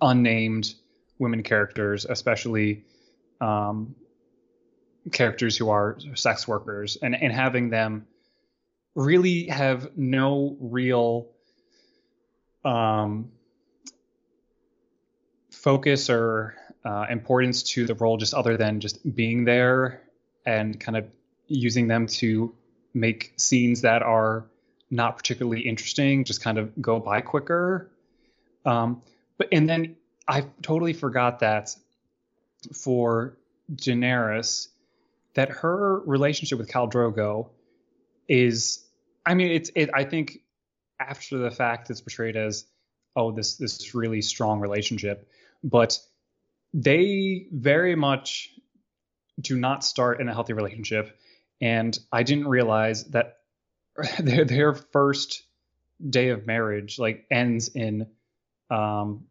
[0.00, 0.74] unnamed
[1.18, 2.84] women characters, especially
[3.40, 3.94] um,
[5.12, 8.06] characters who are sex workers, and, and having them
[8.94, 11.28] really have no real
[12.66, 13.30] um,
[15.50, 20.02] focus or uh, importance to the role, just other than just being there
[20.44, 21.06] and kind of
[21.48, 22.54] using them to
[22.92, 24.46] make scenes that are
[24.90, 27.90] not particularly interesting just kind of go by quicker.
[28.64, 29.02] Um,
[29.38, 29.96] but and then
[30.26, 31.74] I totally forgot that
[32.72, 33.36] for
[33.72, 34.68] Daenerys,
[35.34, 37.50] that her relationship with Khal Drogo
[38.28, 38.84] is,
[39.24, 39.90] I mean, it's it.
[39.92, 40.40] I think
[41.00, 42.66] after the fact, it's portrayed as,
[43.14, 45.28] oh, this this really strong relationship,
[45.62, 45.98] but
[46.72, 48.50] they very much
[49.40, 51.18] do not start in a healthy relationship,
[51.60, 53.38] and I didn't realize that
[54.18, 55.42] their their first
[56.08, 58.06] day of marriage like ends in
[58.70, 59.24] um,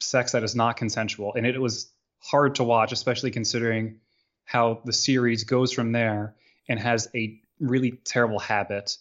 [0.00, 4.00] sex that is not consensual, and it was hard to watch, especially considering
[4.44, 6.34] how the series goes from there
[6.68, 8.96] and has a really terrible habit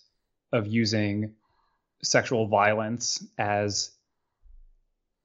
[0.52, 1.34] of using
[2.02, 3.92] sexual violence as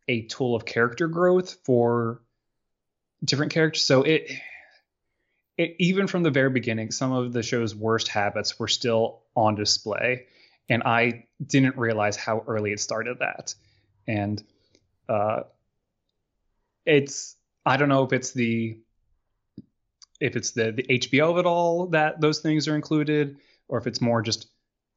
[0.09, 2.20] a tool of character growth for
[3.25, 3.85] different characters.
[3.85, 4.31] So it
[5.57, 9.55] it even from the very beginning, some of the show's worst habits were still on
[9.55, 10.27] display.
[10.68, 13.55] And I didn't realize how early it started that.
[14.07, 14.43] And
[15.09, 15.43] uh,
[16.85, 18.79] it's I don't know if it's the
[20.20, 23.37] if it's the the HBO of it all that those things are included,
[23.68, 24.49] or if it's more just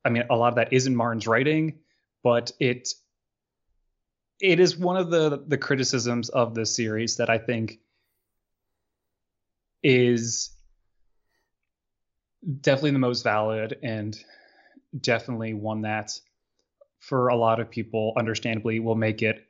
[0.07, 1.79] I mean a lot of that is in Martin's writing,
[2.23, 2.93] but it
[4.39, 7.79] it is one of the the criticisms of this series that I think
[9.83, 10.55] is
[12.61, 14.17] definitely the most valid and
[14.99, 16.17] definitely one that
[16.99, 19.45] for a lot of people understandably will make it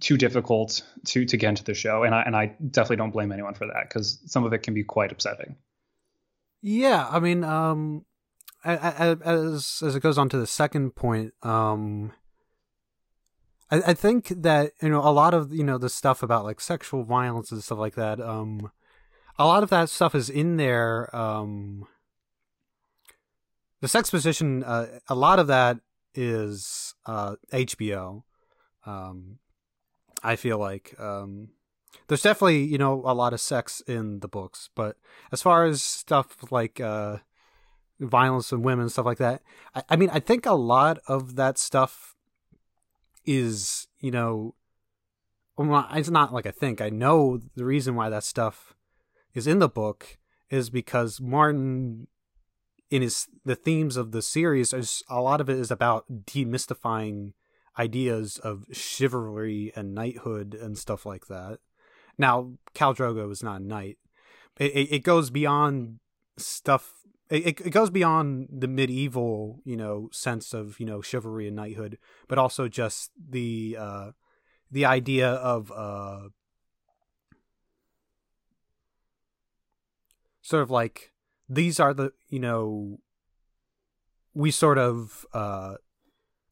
[0.00, 3.30] too difficult to to get into the show and I and I definitely don't blame
[3.30, 5.54] anyone for that cuz some of it can be quite upsetting.
[6.62, 8.04] Yeah, I mean um
[8.64, 12.12] as as it goes on to the second point um
[13.70, 16.60] I, I think that you know a lot of you know the stuff about like
[16.60, 18.70] sexual violence and stuff like that um
[19.38, 21.86] a lot of that stuff is in there um
[23.80, 25.78] the sexposition uh, a lot of that
[26.14, 28.22] is uh HBO
[28.86, 29.38] um
[30.24, 31.50] I feel like um,
[32.08, 34.96] there's definitely you know a lot of sex in the books, but
[35.30, 37.18] as far as stuff like uh,
[38.00, 39.42] violence and women stuff like that,
[39.74, 42.14] I, I mean I think a lot of that stuff
[43.24, 44.54] is you know
[45.58, 48.74] it's not like I think I know the reason why that stuff
[49.34, 50.18] is in the book
[50.50, 52.08] is because Martin
[52.90, 57.32] in his the themes of the series is a lot of it is about demystifying
[57.78, 61.58] ideas of chivalry and knighthood and stuff like that.
[62.16, 63.98] Now, Khal Drogo is not a knight.
[64.58, 65.98] It, it, it goes beyond
[66.36, 66.92] stuff.
[67.34, 71.98] It, it goes beyond the medieval, you know, sense of you know chivalry and knighthood,
[72.28, 74.10] but also just the uh,
[74.70, 76.28] the idea of uh,
[80.42, 81.12] sort of like
[81.48, 82.98] these are the you know
[84.34, 85.74] we sort of uh,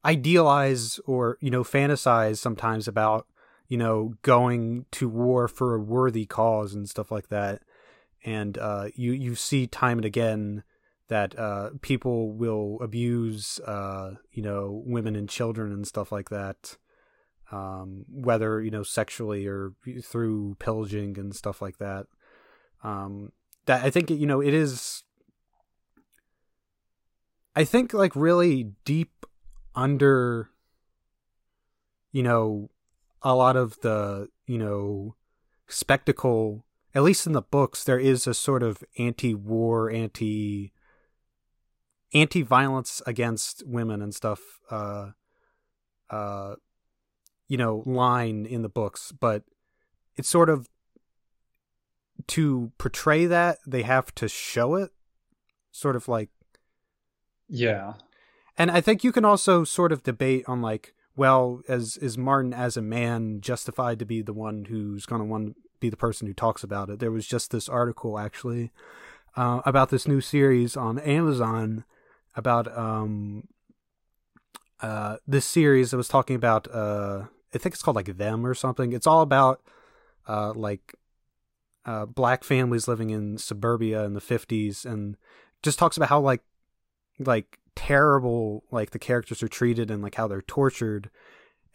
[0.03, 3.27] idealize or you know fantasize sometimes about
[3.67, 7.61] you know going to war for a worthy cause and stuff like that.
[8.25, 10.63] And uh, you you see time and again
[11.13, 16.77] that uh, people will abuse uh, you know women and children and stuff like that
[17.53, 22.07] um, whether you know sexually or through pillaging and stuff like that.
[22.83, 23.31] Um,
[23.65, 25.03] that I think you know it is
[27.55, 29.25] I think like really deep
[29.75, 30.49] under
[32.11, 32.69] you know
[33.21, 35.15] a lot of the you know
[35.67, 40.72] spectacle at least in the books there is a sort of anti-war anti
[42.13, 45.09] anti-violence against women and stuff uh
[46.09, 46.55] uh
[47.47, 49.43] you know line in the books but
[50.15, 50.69] it's sort of
[52.27, 54.91] to portray that they have to show it
[55.71, 56.29] sort of like
[57.49, 57.93] yeah.
[58.57, 62.53] And i think you can also sort of debate on like well as is martin
[62.53, 65.97] as a man justified to be the one who's going to want to be the
[65.97, 66.99] person who talks about it?
[66.99, 68.71] There was just this article actually
[69.35, 71.83] uh, about this new series on amazon
[72.35, 73.47] about um
[74.81, 77.23] uh this series that was talking about uh
[77.53, 78.93] i think it's called like them or something.
[78.93, 79.61] It's all about
[80.27, 80.95] uh like
[81.85, 85.17] uh black families living in suburbia in the 50s and
[85.61, 86.41] just talks about how like
[87.19, 91.09] like terrible like the characters are treated and like how they're tortured.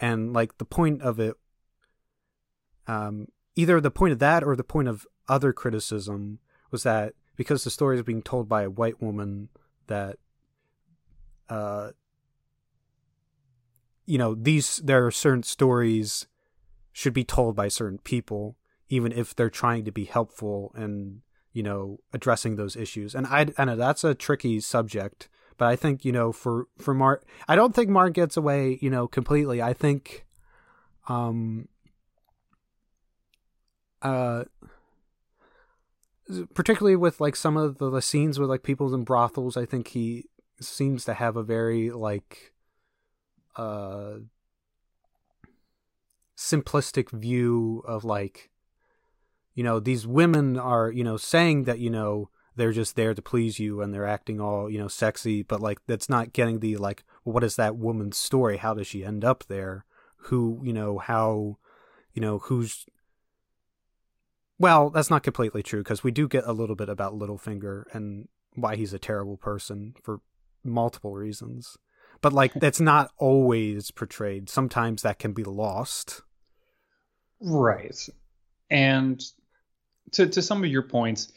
[0.00, 1.34] And like the point of it
[2.86, 6.38] um either the point of that or the point of other criticism
[6.70, 9.48] was that because the story is being told by a white woman
[9.86, 10.18] that
[11.48, 11.90] uh
[14.06, 16.26] you know these there are certain stories
[16.92, 18.56] should be told by certain people
[18.88, 21.20] even if they're trying to be helpful and
[21.52, 23.14] you know addressing those issues.
[23.14, 26.94] And i i know that's a tricky subject but i think you know for for
[26.94, 29.60] mark i don't think mark gets away you know completely.
[29.60, 30.26] I think
[31.08, 31.68] um
[34.02, 34.44] uh
[36.54, 39.88] particularly with like some of the, the scenes with like people in brothels i think
[39.88, 40.26] he
[40.60, 42.52] seems to have a very like
[43.56, 44.14] uh
[46.36, 48.50] simplistic view of like
[49.54, 53.22] you know these women are you know saying that you know they're just there to
[53.22, 56.76] please you and they're acting all you know sexy but like that's not getting the
[56.76, 58.56] like what is that woman's story?
[58.56, 59.84] How does she end up there?
[60.22, 61.58] Who you know how
[62.12, 62.86] you know who's
[64.58, 68.28] well that's not completely true because we do get a little bit about Littlefinger and
[68.54, 70.20] why he's a terrible person for
[70.70, 71.76] multiple reasons.
[72.20, 74.48] But like that's not always portrayed.
[74.48, 76.22] Sometimes that can be lost.
[77.40, 77.96] Right.
[78.70, 79.22] And
[80.12, 81.32] to to some of your points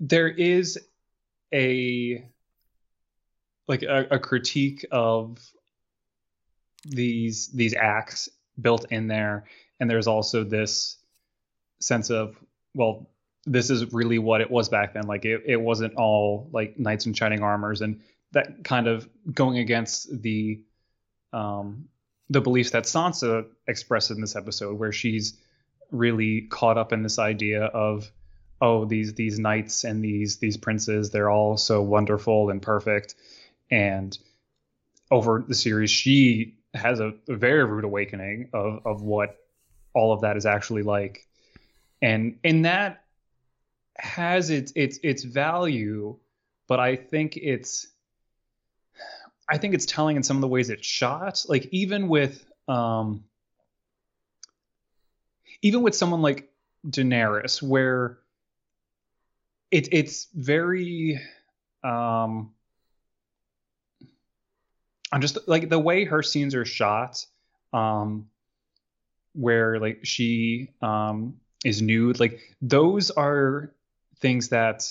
[0.00, 0.78] there is
[1.52, 2.24] a
[3.68, 5.38] like a, a critique of
[6.84, 8.28] these these acts
[8.60, 9.44] built in there.
[9.78, 10.96] And there's also this
[11.80, 12.36] sense of
[12.74, 13.10] well
[13.46, 15.06] this is really what it was back then.
[15.06, 18.00] Like it, it wasn't all like knights in shining armors and
[18.32, 20.60] that kind of going against the
[21.32, 21.88] um
[22.28, 25.36] the beliefs that Sansa expressed in this episode where she's
[25.90, 28.10] really caught up in this idea of
[28.60, 33.14] oh these these knights and these these princes they're all so wonderful and perfect.
[33.70, 34.16] And
[35.10, 39.36] over the series she has a, a very rude awakening of of what
[39.92, 41.26] all of that is actually like.
[42.00, 43.04] And and that
[43.96, 46.16] has its its its value
[46.66, 47.88] but i think it's
[49.50, 51.44] i think it's telling in some of the ways it's shot.
[51.48, 53.24] Like even with um
[55.62, 56.50] even with someone like
[56.86, 58.18] Daenerys where
[59.70, 61.20] it it's very
[61.84, 62.52] um
[65.12, 67.24] I'm just like the way her scenes are shot
[67.72, 68.28] um
[69.32, 71.34] where like she um
[71.64, 73.74] is nude like those are
[74.20, 74.84] things that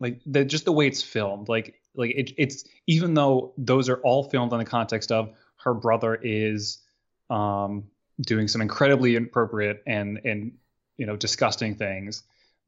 [0.00, 3.96] like the just the way it's filmed like like it, it's even though those are
[3.96, 6.78] all filmed in the context of her brother is
[7.28, 7.84] um
[8.22, 10.52] doing some incredibly inappropriate and and
[10.96, 12.22] you know disgusting things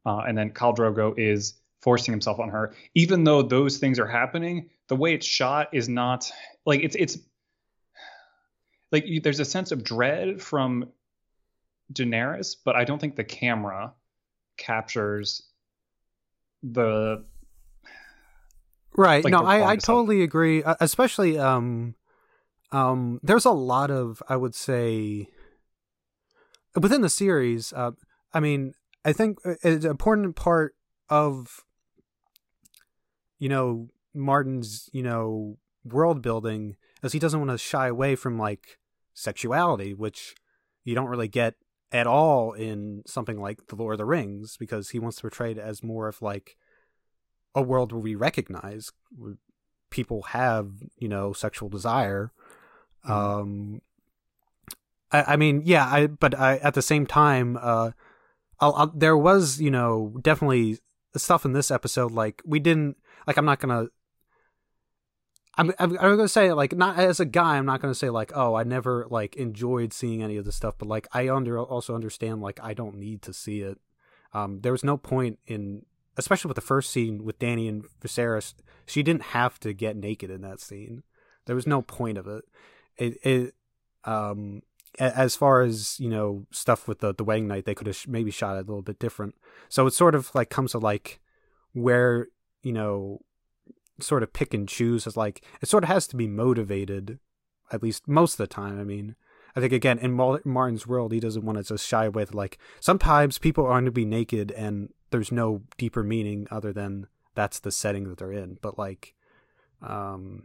[0.07, 2.75] uh, and then Khal Drogo is forcing himself on her.
[2.95, 6.31] Even though those things are happening the way it's shot is not
[6.67, 7.17] like it's it's
[8.93, 10.89] like you, there's a sense of dread from
[11.93, 13.95] Daenerys but I don't think the camera
[14.57, 15.43] captures
[16.63, 17.25] the
[19.01, 19.25] right.
[19.25, 21.95] like no i i totally agree uh, especially um
[22.73, 25.27] um there's a lot of i would say
[26.81, 27.91] within the series uh
[28.33, 28.75] i mean
[29.05, 30.75] i think uh, an important part
[31.09, 31.65] of
[33.39, 38.39] you know martin's you know world building is he doesn't want to shy away from
[38.39, 38.79] like
[39.15, 40.35] sexuality, which
[40.85, 41.55] you don't really get
[41.93, 45.53] at all in something like The Lord of the Rings, because he wants to portray
[45.53, 46.57] it as more of like
[47.55, 49.37] a world where we recognize where
[49.91, 52.33] people have, you know, sexual desire.
[53.07, 53.13] Mm-hmm.
[53.13, 53.83] Um,
[55.11, 57.91] I, I, mean, yeah, I but I, at the same time, uh,
[58.61, 60.79] I'll, I'll, there was, you know, definitely
[61.17, 62.97] stuff in this episode like we didn't
[63.27, 63.37] like.
[63.37, 63.89] I'm not gonna
[65.61, 68.33] I'm, I'm, I'm gonna say like not as a guy I'm not gonna say like
[68.35, 71.95] oh I never like enjoyed seeing any of this stuff but like I under also
[71.95, 73.79] understand like I don't need to see it
[74.33, 75.85] um there was no point in
[76.17, 78.55] especially with the first scene with Dany and Viserys
[78.91, 81.05] she didn't have to get naked in that scene.
[81.47, 82.45] There was no point of it.
[82.97, 83.55] It, it
[84.05, 84.63] um
[84.99, 88.31] as far as you know stuff with the the wedding night they could have maybe
[88.31, 89.37] shot it a little bit different.
[89.69, 91.21] So it sort of like comes to like
[91.73, 92.27] where
[92.63, 93.21] you know
[94.01, 97.19] sort of pick and choose as like it sort of has to be motivated
[97.71, 99.15] at least most of the time i mean.
[99.55, 102.57] I think again in martin's world he doesn't want to just shy away with like
[102.79, 107.61] sometimes people are going to be naked and there's no deeper meaning other than that's
[107.61, 109.15] the setting that they're in but like
[109.83, 110.45] um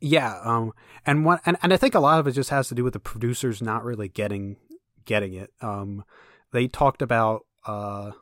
[0.00, 0.72] yeah um
[1.04, 2.92] and one and, and i think a lot of it just has to do with
[2.92, 4.56] the producers not really getting
[5.04, 6.04] getting it um
[6.52, 8.12] they talked about uh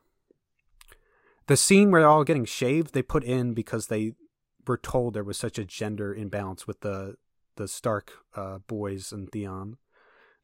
[1.46, 4.12] the scene where they're all getting shaved they put in because they
[4.66, 7.16] were told there was such a gender imbalance with the
[7.56, 9.76] the Stark uh, boys and Theon.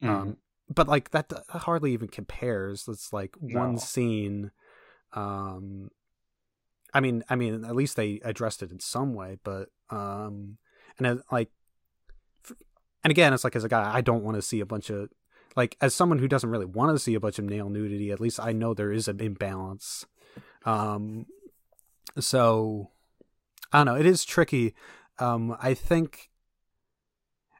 [0.01, 0.09] Um, mm-hmm.
[0.09, 0.37] Um,
[0.73, 2.87] but like that hardly even compares.
[2.87, 3.59] It's like no.
[3.59, 4.51] one scene.
[5.13, 5.89] Um,
[6.93, 10.57] I mean, I mean, at least they addressed it in some way, but um,
[10.97, 11.49] and it, like,
[13.03, 15.09] and again, it's like as a guy, I don't want to see a bunch of
[15.55, 18.11] like as someone who doesn't really want to see a bunch of male nudity.
[18.11, 20.05] At least I know there is an imbalance.
[20.65, 21.25] Um,
[22.19, 22.91] so
[23.71, 23.99] I don't know.
[23.99, 24.73] It is tricky.
[25.19, 26.29] Um, I think,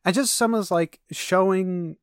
[0.04, 1.98] and just someone's like showing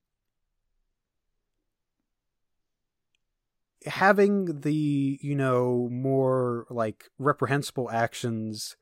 [3.86, 8.76] having the you know more like reprehensible actions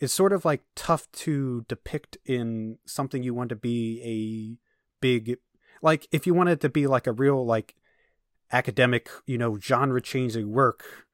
[0.00, 5.36] is sort of like tough to depict in something you want to be a big
[5.82, 7.74] like if you want it to be like a real like
[8.52, 11.06] academic you know genre changing work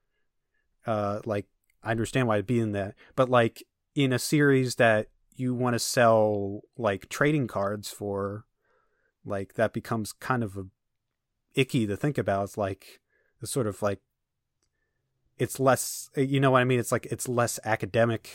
[0.87, 1.47] uh like
[1.83, 3.65] I understand why it'd be in that, but like
[3.95, 8.45] in a series that you want to sell like trading cards for,
[9.25, 10.65] like that becomes kind of a
[11.55, 12.45] icky to think about.
[12.45, 13.01] It's like
[13.41, 14.01] it's sort of like
[15.39, 16.79] it's less, you know what I mean?
[16.79, 18.31] It's like it's less academic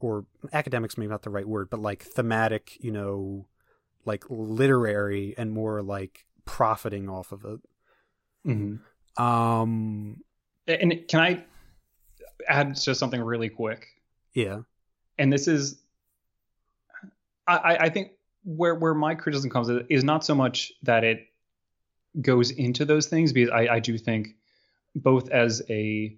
[0.00, 3.46] or academics maybe not the right word, but like thematic, you know,
[4.04, 7.60] like literary and more like profiting off of it.
[8.46, 9.22] Mm-hmm.
[9.22, 10.22] Um,
[10.66, 11.44] and can I
[12.48, 13.86] add just something really quick.
[14.32, 14.60] Yeah.
[15.18, 15.80] And this is,
[17.48, 18.12] I, I think
[18.44, 21.28] where where my criticism comes is not so much that it
[22.20, 24.34] goes into those things because I, I do think
[24.96, 26.16] both as a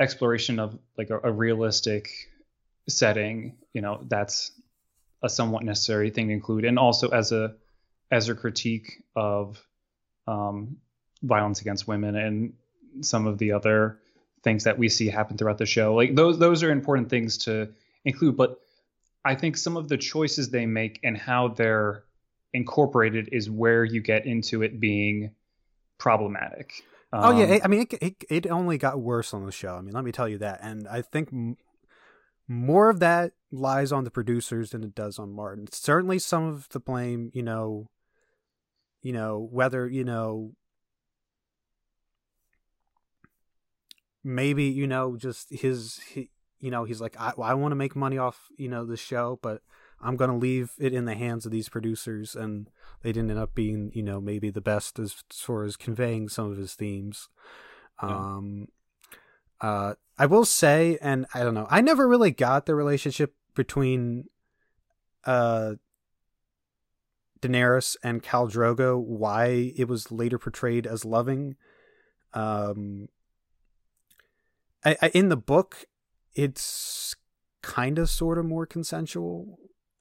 [0.00, 2.08] exploration of like a, a realistic
[2.88, 4.50] setting, you know, that's
[5.22, 7.54] a somewhat necessary thing to include, and also as a
[8.10, 9.64] as a critique of
[10.26, 10.76] um,
[11.22, 12.52] violence against women and
[13.00, 13.98] some of the other
[14.42, 15.94] things that we see happen throughout the show.
[15.94, 17.68] Like those those are important things to
[18.04, 18.58] include, but
[19.24, 22.02] I think some of the choices they make and how they're
[22.52, 25.30] incorporated is where you get into it being
[25.98, 26.82] problematic.
[27.12, 29.74] Um, oh yeah, um, I mean it, it, it only got worse on the show.
[29.74, 30.60] I mean, let me tell you that.
[30.62, 31.56] And I think m-
[32.48, 35.66] more of that lies on the producers than it does on Martin.
[35.70, 37.90] Certainly some of the blame, you know,
[39.02, 40.52] you know, whether, you know,
[44.24, 46.30] maybe you know just his he,
[46.60, 49.38] you know he's like I, I want to make money off you know the show
[49.42, 49.62] but
[50.02, 52.68] i'm going to leave it in the hands of these producers and
[53.02, 56.50] they didn't end up being you know maybe the best as far as conveying some
[56.50, 57.28] of his themes
[58.02, 58.08] yeah.
[58.08, 58.68] um
[59.60, 64.24] uh i will say and i don't know i never really got the relationship between
[65.24, 65.74] uh
[67.40, 71.56] Daenerys and Khal Drogo why it was later portrayed as loving
[72.34, 73.08] um
[74.84, 75.86] I, I, in the book,
[76.34, 77.14] it's
[77.62, 79.58] kind of sort of more consensual.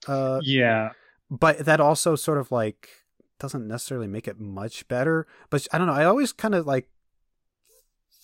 [0.07, 0.91] Uh, yeah,
[1.30, 2.90] but that also sort of like
[3.40, 5.28] doesn't necessarily make it much better.
[5.49, 5.94] But I don't know.
[5.94, 6.90] I always kind of like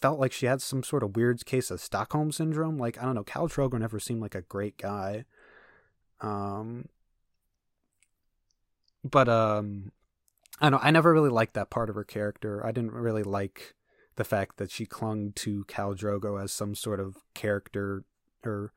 [0.01, 2.77] felt like she had some sort of weird case of Stockholm syndrome.
[2.77, 5.25] Like I don't know, Khal Drogo never seemed like a great guy.
[6.21, 6.89] Um,
[9.03, 9.91] but um,
[10.59, 10.87] I don't know.
[10.87, 12.65] I never really liked that part of her character.
[12.65, 13.75] I didn't really like
[14.15, 18.03] the fact that she clung to Khal Drogo as some sort of character
[18.43, 18.73] or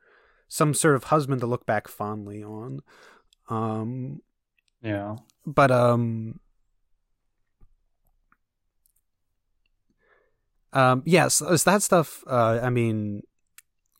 [0.50, 2.80] some sort of husband to look back fondly on.
[3.48, 4.20] Um,
[4.82, 5.16] yeah,
[5.46, 6.40] but um,
[10.72, 12.24] um, yes, yeah, so that stuff.
[12.26, 13.22] Uh, I mean,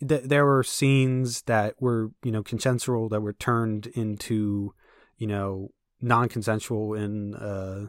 [0.07, 4.75] th- there were scenes that were you know consensual that were turned into
[5.17, 5.71] you know
[6.03, 7.87] non-consensual in uh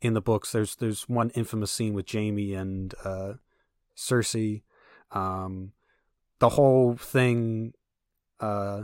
[0.00, 3.34] in the books there's there's one infamous scene with Jaime and uh
[3.96, 4.62] Cersei
[5.10, 5.72] um
[6.38, 7.72] the whole thing
[8.40, 8.82] uh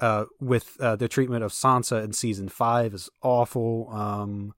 [0.00, 4.54] uh with uh, the treatment of Sansa in season 5 is awful um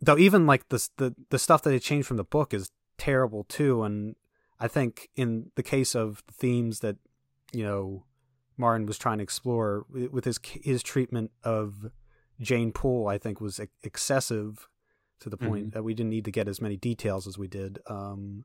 [0.00, 3.44] though even like the the the stuff that they changed from the book is terrible
[3.44, 4.16] too and
[4.58, 6.96] I think in the case of the themes that
[7.52, 8.04] you know
[8.56, 11.90] Martin was trying to explore with his his treatment of
[12.40, 14.68] Jeyne Poole, I think was excessive
[15.20, 15.70] to the point mm-hmm.
[15.70, 17.78] that we didn't need to get as many details as we did.
[17.86, 18.44] Um,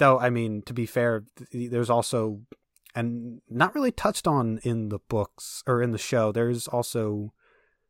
[0.00, 1.22] though, I mean, to be fair,
[1.52, 2.40] there's also
[2.96, 6.32] and not really touched on in the books or in the show.
[6.32, 7.32] There's also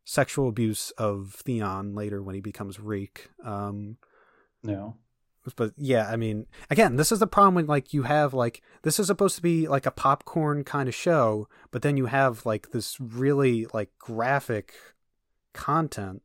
[0.05, 3.31] sexual abuse of Theon later when he becomes Reek.
[3.43, 3.97] Um,
[4.61, 4.97] no
[5.55, 8.99] but yeah, I mean, again, this is the problem when like you have like this
[8.99, 12.71] is supposed to be like a popcorn kind of show, but then you have like
[12.71, 14.73] this really like graphic
[15.53, 16.21] content,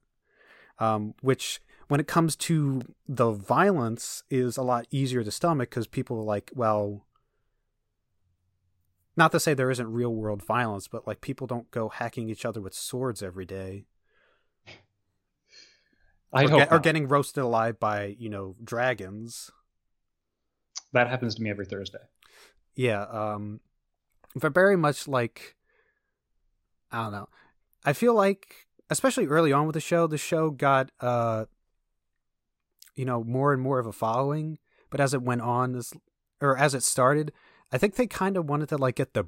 [0.79, 5.87] um, which when it comes to the violence is a lot easier to stomach because
[5.87, 7.07] people are like, well,
[9.17, 12.45] not to say there isn't real world violence, but like people don't go hacking each
[12.45, 13.87] other with swords every day.
[16.33, 19.51] I or, get, or getting roasted alive by you know dragons.
[20.93, 22.01] That happens to me every Thursday.
[22.75, 23.61] Yeah, um,
[24.35, 25.57] but very much like
[26.91, 27.29] I don't know.
[27.85, 31.47] I feel like, especially early on with the show, the show got uh,
[32.97, 34.59] you know, more and more of a following.
[34.91, 35.93] But as it went on, this
[36.41, 37.33] or as it started,
[37.73, 39.25] I think they kind of wanted to like get the,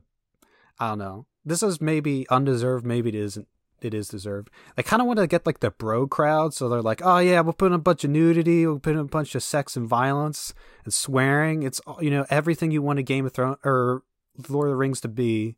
[0.78, 1.26] I don't know.
[1.44, 3.48] This is maybe undeserved, maybe it isn't
[3.80, 4.50] it is deserved.
[4.76, 7.40] They kind of want to get like the bro crowd, so they're like, "Oh yeah,
[7.40, 9.88] we'll put in a bunch of nudity, we'll put in a bunch of sex and
[9.88, 10.54] violence
[10.84, 11.62] and swearing.
[11.62, 14.02] It's you know everything you want a Game of Thrones or
[14.48, 15.56] Lord of the Rings to be,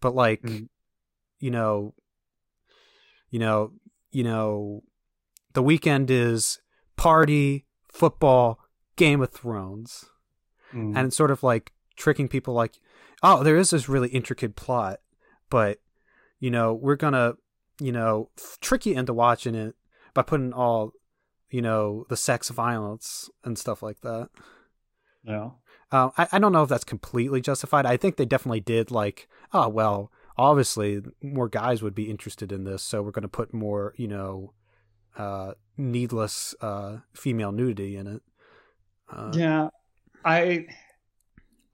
[0.00, 0.68] but like, mm.
[1.40, 1.94] you know,
[3.30, 3.72] you know,
[4.10, 4.82] you know,
[5.54, 6.60] the weekend is
[6.98, 8.60] party, football,
[8.96, 10.04] Game of Thrones,
[10.74, 10.94] mm.
[10.94, 12.78] and it's sort of like tricking people, like,
[13.22, 15.00] oh, there is this really intricate plot,
[15.48, 15.78] but
[16.40, 17.34] you know, we're gonna,
[17.80, 18.28] you know,
[18.60, 19.74] trick you into watching it
[20.12, 20.92] by putting all,
[21.48, 24.28] you know, the sex violence and stuff like that.
[25.22, 25.50] Yeah.
[25.90, 27.86] Uh, I, I don't know if that's completely justified.
[27.86, 32.64] I think they definitely did like, oh well, obviously more guys would be interested in
[32.64, 34.52] this, so we're going to put more, you know,
[35.18, 38.22] uh, needless uh, female nudity in it.
[39.10, 39.68] Uh, yeah,
[40.24, 40.66] I,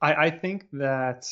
[0.01, 1.27] I, I think that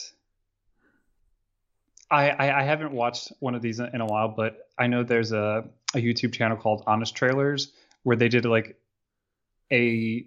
[2.11, 5.33] I, I, I haven't watched one of these in a while, but I know there's
[5.33, 5.65] a,
[5.95, 7.73] a YouTube channel called Honest Trailers
[8.03, 8.77] where they did like
[9.73, 10.27] a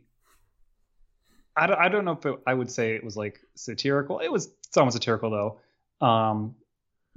[1.58, 4.20] I don't, I don't know if it, I would say it was like satirical.
[4.20, 6.06] It was somewhat satirical though.
[6.06, 6.56] Um,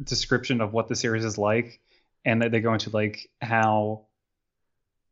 [0.02, 1.80] description of what the series is like,
[2.24, 4.06] and that they go into like how,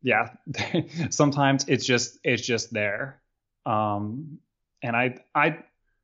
[0.01, 0.29] yeah,
[1.09, 3.19] sometimes it's just it's just there.
[3.65, 4.39] Um,
[4.81, 5.59] and I I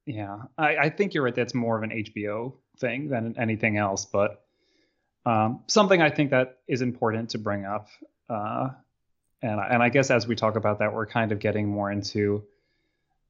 [0.05, 1.35] yeah I, I think you're right.
[1.35, 4.43] That's more of an HBO thing than anything else, but
[5.25, 7.87] um, something I think that is important to bring up.
[8.29, 8.69] Uh,
[9.41, 12.43] and and I guess as we talk about that, we're kind of getting more into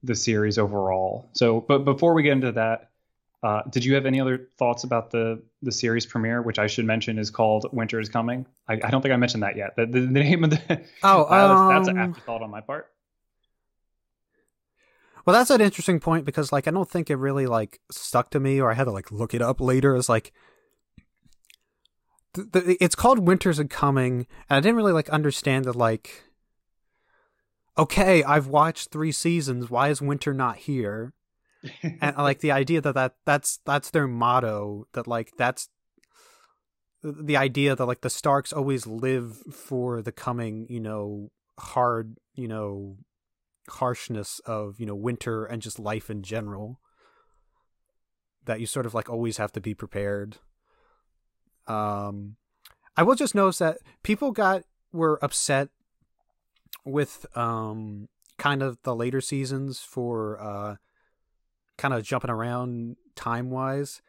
[0.04, 1.30] the series overall.
[1.34, 2.90] So, but before we get into that,
[3.44, 6.86] uh, did you have any other thoughts about the the series premiere, which I should
[6.86, 8.46] mention is called Winter is Coming?
[8.70, 9.76] I, I don't think I mentioned that yet.
[9.76, 10.62] The, the, the name of the
[11.04, 12.90] oh, uh, that's, that's an um, afterthought on my part.
[15.26, 18.40] Well, that's an interesting point because like I don't think it really like stuck to
[18.40, 19.94] me, or I had to like look it up later.
[19.98, 20.32] It's like
[22.34, 26.24] the, the, it's called Winters and Coming, and I didn't really like understand that like.
[27.78, 29.70] Okay, I've watched three seasons.
[29.70, 31.14] Why is winter not here?
[31.84, 34.88] And like the idea that, that that's that's their motto.
[34.94, 35.70] That like that's
[37.04, 42.48] the idea that like the Starks always live for the coming, you know, hard, you
[42.48, 42.98] know,
[43.70, 46.80] harshness of you know winter and just life in general
[48.46, 50.38] that you sort of like always have to be prepared
[51.68, 52.36] um
[52.98, 55.70] i will just notice that people got were upset
[56.84, 60.76] with um kind of the later seasons for uh
[61.84, 64.02] kind of jumping around time wise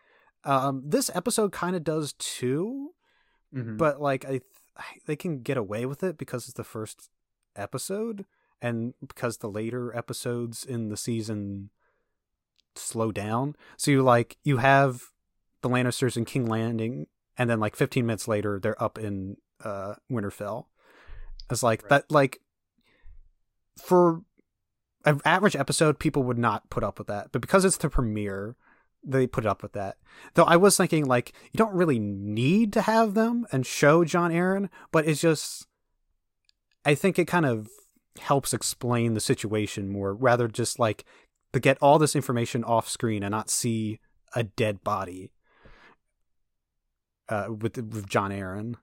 [0.45, 2.91] um this episode kind of does too
[3.55, 3.77] mm-hmm.
[3.77, 4.43] but like i th-
[5.07, 7.11] they can get away with it because it's the first
[7.57, 8.25] episode
[8.61, 11.71] and because the later episodes in the season
[12.77, 13.57] slow down.
[13.77, 15.03] So you like you have
[15.63, 17.07] the Lannisters in King Landing,
[17.37, 20.67] and then like 15 minutes later they're up in uh, Winterfell.
[21.51, 21.89] It's like right.
[21.91, 22.11] that.
[22.11, 22.41] Like
[23.83, 24.23] for
[25.05, 28.57] an average episode, people would not put up with that, but because it's the premiere,
[29.03, 29.97] they put up with that.
[30.35, 34.31] Though I was thinking like you don't really need to have them and show Jon
[34.31, 35.67] Arryn, but it's just
[36.85, 37.69] I think it kind of
[38.21, 41.05] helps explain the situation more rather just like
[41.53, 44.01] to get all this information off screen and not see
[44.35, 45.33] a dead body
[47.29, 48.75] uh, with with Jon Arryn.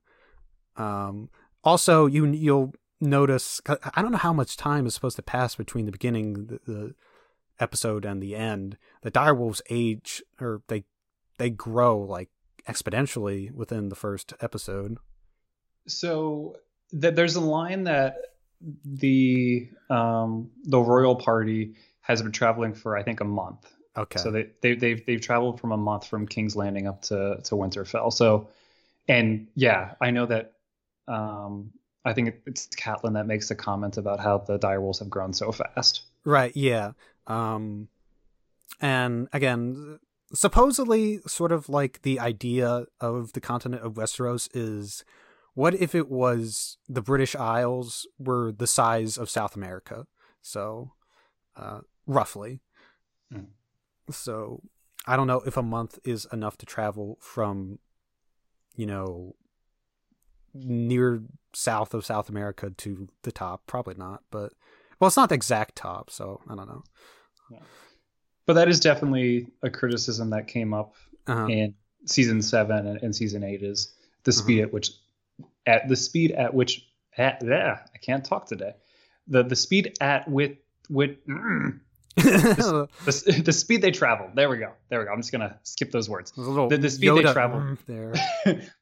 [0.77, 1.29] Um,
[1.63, 5.85] also, you you'll notice I don't know how much time is supposed to pass between
[5.85, 6.95] the beginning the, the
[7.59, 8.77] episode and the end.
[9.01, 10.85] The direwolves age or they
[11.37, 12.29] they grow like
[12.67, 14.97] exponentially within the first episode.
[15.87, 16.57] So
[16.99, 18.17] th- there's a line that
[18.85, 23.71] the um, the royal party has been traveling for I think a month.
[23.97, 24.19] Okay.
[24.19, 27.55] So they, they they've they've traveled from a month from King's Landing up to to
[27.55, 28.13] Winterfell.
[28.13, 28.49] So,
[29.07, 30.53] and yeah, I know that.
[31.07, 31.71] Um,
[32.03, 35.51] I think it's Catelyn that makes the comment about how the direwolves have grown so
[35.51, 36.03] fast.
[36.25, 36.55] Right.
[36.55, 36.93] Yeah.
[37.27, 37.89] Um,
[38.79, 39.99] and again,
[40.33, 45.03] supposedly, sort of like the idea of the continent of Westeros is
[45.53, 50.07] what if it was the British Isles were the size of South America?
[50.41, 50.93] So,
[51.55, 52.61] uh, roughly.
[53.33, 53.47] Mm.
[54.09, 54.61] So,
[55.05, 57.79] I don't know if a month is enough to travel from,
[58.75, 59.35] you know,
[60.53, 61.23] near
[61.53, 63.67] south of South America to the top.
[63.67, 64.53] Probably not, but
[64.99, 66.83] well, it's not the exact top, so I don't know.
[67.51, 67.59] Yeah.
[68.45, 70.95] But that is definitely a criticism that came up
[71.27, 71.47] uh-huh.
[71.47, 71.73] in
[72.05, 74.67] season seven and, and, season eight is the speed uh-huh.
[74.67, 74.91] at which
[75.65, 76.87] at the speed at which
[77.17, 78.73] at yeah, I can't talk today.
[79.27, 80.57] The the speed at with
[80.89, 81.79] with mm,
[82.15, 84.31] the, the, the, speed they traveled.
[84.35, 84.71] There we go.
[84.89, 85.11] There we go.
[85.11, 86.31] I'm just gonna skip those words.
[86.31, 87.63] The, the, speed Yoda they traveled.
[87.63, 88.69] Mm, there.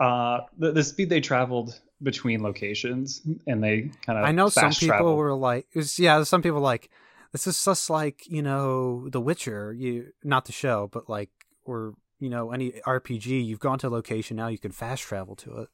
[0.00, 4.24] uh, the, the speed they traveled between locations, and they kind of.
[4.24, 6.90] I know some people were like, was, yeah, some people like
[7.32, 9.72] this is just like you know The Witcher.
[9.72, 11.30] You not the show, but like
[11.64, 13.44] or you know any RPG.
[13.44, 15.68] You've gone to a location now, you can fast travel to it.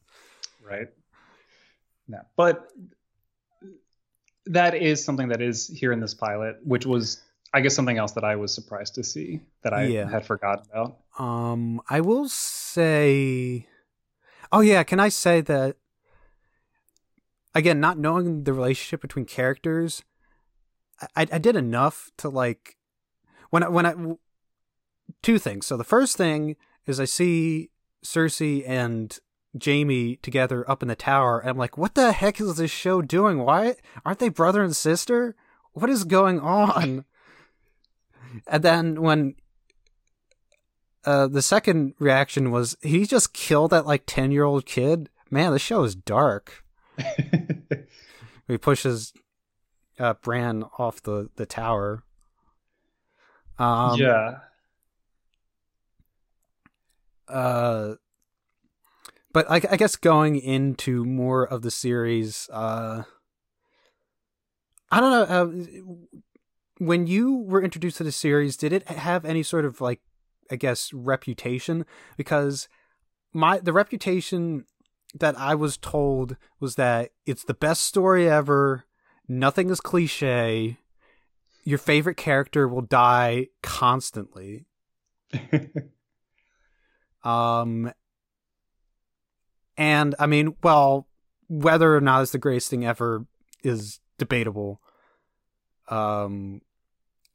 [0.63, 0.89] Right.
[2.09, 2.71] No, but
[4.47, 7.23] that is something that is here in this pilot, which was
[7.55, 10.11] I guess something else that I was surprised to see that I yeah.
[10.11, 10.99] had forgotten about.
[11.19, 15.77] Um, I will say, oh yeah, can I say that
[17.55, 17.81] again?
[17.81, 20.03] Not knowing the relationship between characters,
[21.17, 22.77] I I did enough to like
[23.51, 23.95] when I, when I
[25.23, 25.67] two things.
[25.67, 26.57] So the first thing
[26.87, 27.71] is I see
[28.05, 29.19] Cersei and
[29.63, 31.41] Jaime together up in the tower.
[31.41, 33.39] And I'm like, what the heck is this show doing?
[33.39, 35.37] Why aren't they brother and sister?
[35.73, 37.05] What is going on?
[38.47, 39.37] and then when
[41.07, 45.11] uh, the second reaction was he just killed that like 10 year old kid.
[45.31, 46.65] Man, the show is dark.
[48.49, 49.13] he pushes
[49.99, 52.05] uh, Bran off the, the tower.
[53.59, 54.39] Um, yeah.
[57.29, 57.95] Uh,
[59.33, 63.05] but I, I, guess going into more of the series, uh,
[64.91, 65.23] I don't know.
[65.23, 66.17] Uh,
[66.79, 70.01] when you were introduced to the series, did it have any sort of like,
[70.51, 71.85] I guess, reputation?
[72.17, 72.69] Because
[73.33, 74.65] my the reputation
[75.15, 78.85] that I was told was that it's the best story ever.
[79.29, 80.79] Nothing is cliche.
[81.65, 84.67] Your favorite character will die constantly.
[87.25, 87.93] um,
[89.77, 91.09] and I mean, well,
[91.49, 93.27] whether or not it's the greatest thing ever
[93.63, 94.81] is debatable.
[95.89, 96.61] Um,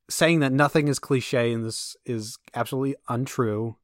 [0.09, 3.77] saying that nothing is cliche and this is absolutely untrue.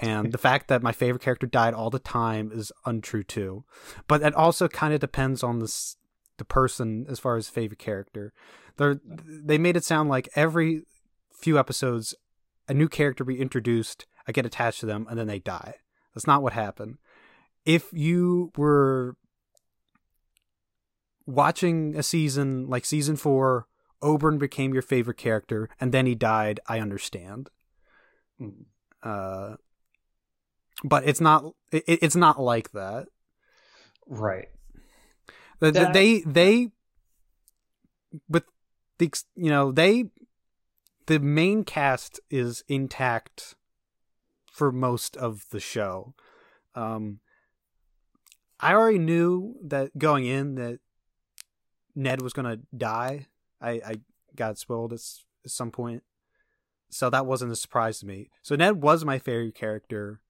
[0.00, 3.64] And the fact that my favorite character died all the time is untrue too.
[4.08, 5.96] But it also kind of depends on this
[6.36, 8.32] the person as far as favorite character.
[8.76, 10.82] They they made it sound like every
[11.30, 12.14] few episodes
[12.68, 15.74] a new character be introduced, I get attached to them and then they die.
[16.14, 16.98] That's not what happened.
[17.64, 19.16] If you were
[21.26, 23.66] watching a season like season 4
[24.04, 26.60] Oberyn became your favorite character, and then he died.
[26.68, 27.50] I understand.
[28.40, 28.66] Mm.
[29.02, 29.56] Uh,
[30.84, 31.54] but it's not.
[31.72, 33.08] It, it's not like that,
[34.06, 34.48] right?
[35.60, 35.92] The, that...
[35.94, 36.68] They they
[38.28, 38.44] but
[38.98, 40.06] the you know they
[41.06, 43.54] the main cast is intact
[44.50, 46.14] for most of the show.
[46.74, 47.20] Um,
[48.60, 50.80] I already knew that going in that
[51.94, 53.28] Ned was gonna die
[53.64, 53.94] I I
[54.36, 55.00] got spoiled at,
[55.44, 56.02] at some point,
[56.90, 58.30] so that wasn't a surprise to me.
[58.42, 60.20] So Ned was my favorite character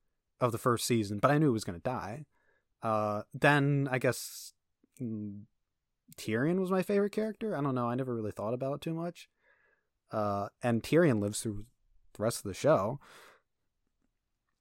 [0.41, 2.27] of the first season, but I knew he was gonna die.
[2.83, 4.53] Uh, then I guess
[5.01, 5.43] mm,
[6.17, 7.57] Tyrion was my favorite character.
[7.57, 7.89] I don't know.
[7.89, 9.29] I never really thought about it too much.
[10.13, 11.65] Uh, and Tyrion lives through
[12.15, 13.01] the rest of the show.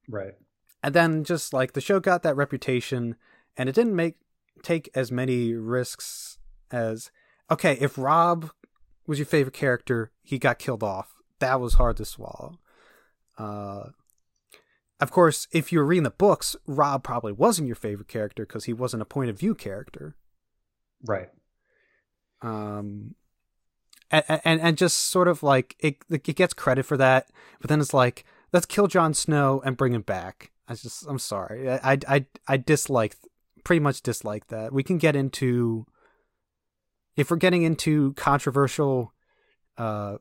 [0.07, 0.33] Right.
[0.81, 3.15] And then just like the show got that reputation
[3.55, 4.15] and it didn't make
[4.63, 6.39] take as many risks
[6.71, 7.11] as
[7.51, 8.51] okay, if Robb
[9.07, 11.13] was your favorite character, he got killed off.
[11.39, 12.59] That was hard to swallow.
[13.37, 13.89] Uh
[14.99, 18.73] of course, if you're reading the books, Robb probably wasn't your favorite character because he
[18.73, 20.15] wasn't a point of view character.
[21.03, 21.29] Right.
[22.41, 23.15] Um
[24.11, 27.81] and, and and just sort of like it it gets credit for that, but then
[27.81, 30.51] it's like let's kill Jon Snow and bring him back.
[30.67, 31.69] I just I'm sorry.
[31.69, 33.17] I I I dislike
[33.63, 34.71] pretty much dislike that.
[34.71, 35.85] We can get into
[37.15, 39.13] if we're getting into controversial
[39.77, 40.17] uh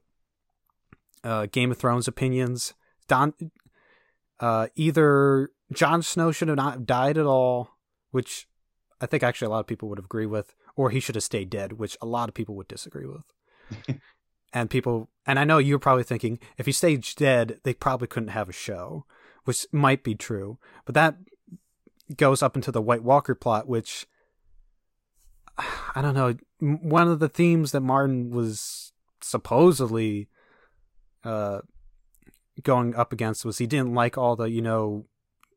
[1.25, 2.75] uh Game of Thrones opinions,
[3.09, 3.35] Don
[4.41, 7.77] uh either Jon Snow should have not died at all,
[8.11, 8.47] which
[9.01, 11.51] I think actually a lot of people would agree with, or he should have stayed
[11.51, 14.01] dead, which a lot of people would disagree with.
[14.53, 18.29] and people and I know you're probably thinking if he stayed dead, they probably couldn't
[18.31, 19.07] have a show
[19.45, 21.17] which might be true, but that
[22.17, 24.07] goes up into the White Walker plot, which
[25.59, 26.37] I don't know.
[26.63, 30.29] One of the themes that Martin was supposedly
[31.25, 31.61] uh,
[32.63, 35.07] going up against was he didn't like all the you know,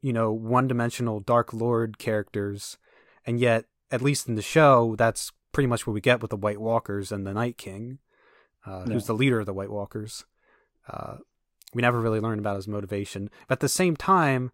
[0.01, 2.77] you know, one-dimensional Dark Lord characters,
[3.25, 6.37] and yet at least in the show, that's pretty much what we get with the
[6.37, 7.99] White Walkers and the Night King,
[8.65, 10.25] uh, who's the leader of the White Walkers.
[10.89, 11.17] Uh,
[11.73, 13.29] we never really learn about his motivation.
[13.47, 14.51] But at the same time,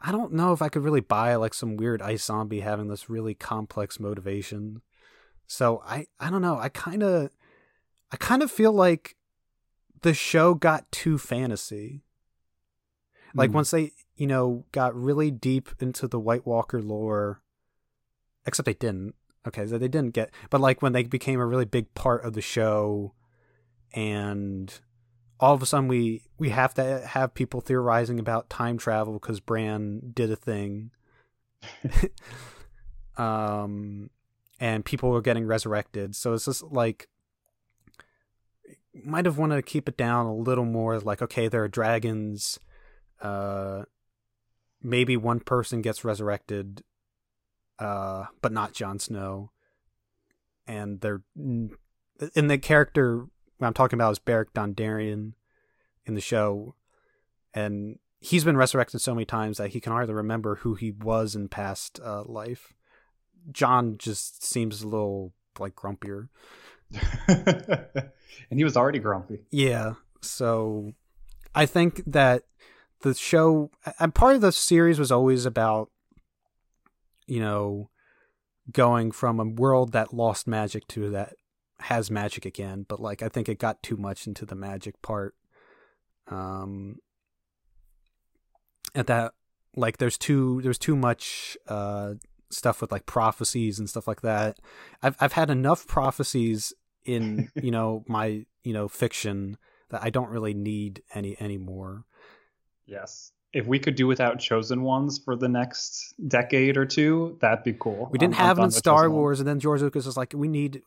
[0.00, 3.08] I don't know if I could really buy like some weird ice zombie having this
[3.08, 4.82] really complex motivation.
[5.50, 6.58] So I I don't know.
[6.58, 7.28] I kind of
[8.12, 9.16] I kind of feel like
[10.02, 12.04] the show got too fantasy.
[13.34, 13.54] Like mm.
[13.54, 17.42] once they, you know, got really deep into the White Walker lore,
[18.46, 19.16] except they didn't.
[19.46, 22.34] Okay, so they didn't get, but like when they became a really big part of
[22.34, 23.14] the show,
[23.92, 24.72] and
[25.40, 29.40] all of a sudden we we have to have people theorizing about time travel because
[29.40, 30.92] Bran did a thing.
[33.16, 34.10] um
[34.60, 36.14] and people were getting resurrected.
[36.14, 37.08] So it's just like
[38.92, 42.60] might have wanted to keep it down a little more like okay, there are dragons
[43.20, 43.82] uh
[44.82, 46.82] maybe one person gets resurrected
[47.78, 49.50] uh but not Jon Snow.
[50.66, 53.26] And they're in the character
[53.66, 55.32] I'm talking about is Beric Dondarrion
[56.06, 56.74] in the show,
[57.52, 61.34] and he's been resurrected so many times that he can hardly remember who he was
[61.34, 62.74] in past uh, life.
[63.50, 66.28] Jon just seems a little like grumpier,
[67.28, 69.40] and he was already grumpy.
[69.50, 70.92] Yeah, so
[71.54, 72.44] I think that
[73.02, 75.90] the show and part of the series was always about
[77.26, 77.90] you know
[78.70, 81.34] going from a world that lost magic to that
[81.80, 85.34] has magic again, but like I think it got too much into the magic part.
[86.28, 86.96] Um
[88.94, 89.32] at that
[89.76, 92.14] like there's too there's too much uh
[92.50, 94.58] stuff with like prophecies and stuff like that.
[95.02, 96.72] I've I've had enough prophecies
[97.04, 99.56] in, you know, my, you know, fiction
[99.90, 102.04] that I don't really need any anymore.
[102.86, 103.32] Yes.
[103.52, 107.72] If we could do without chosen ones for the next decade or two, that'd be
[107.72, 108.08] cool.
[108.12, 110.32] We didn't I'm, have I'm it in Star Wars, and then George Lucas was like,
[110.36, 110.82] "We need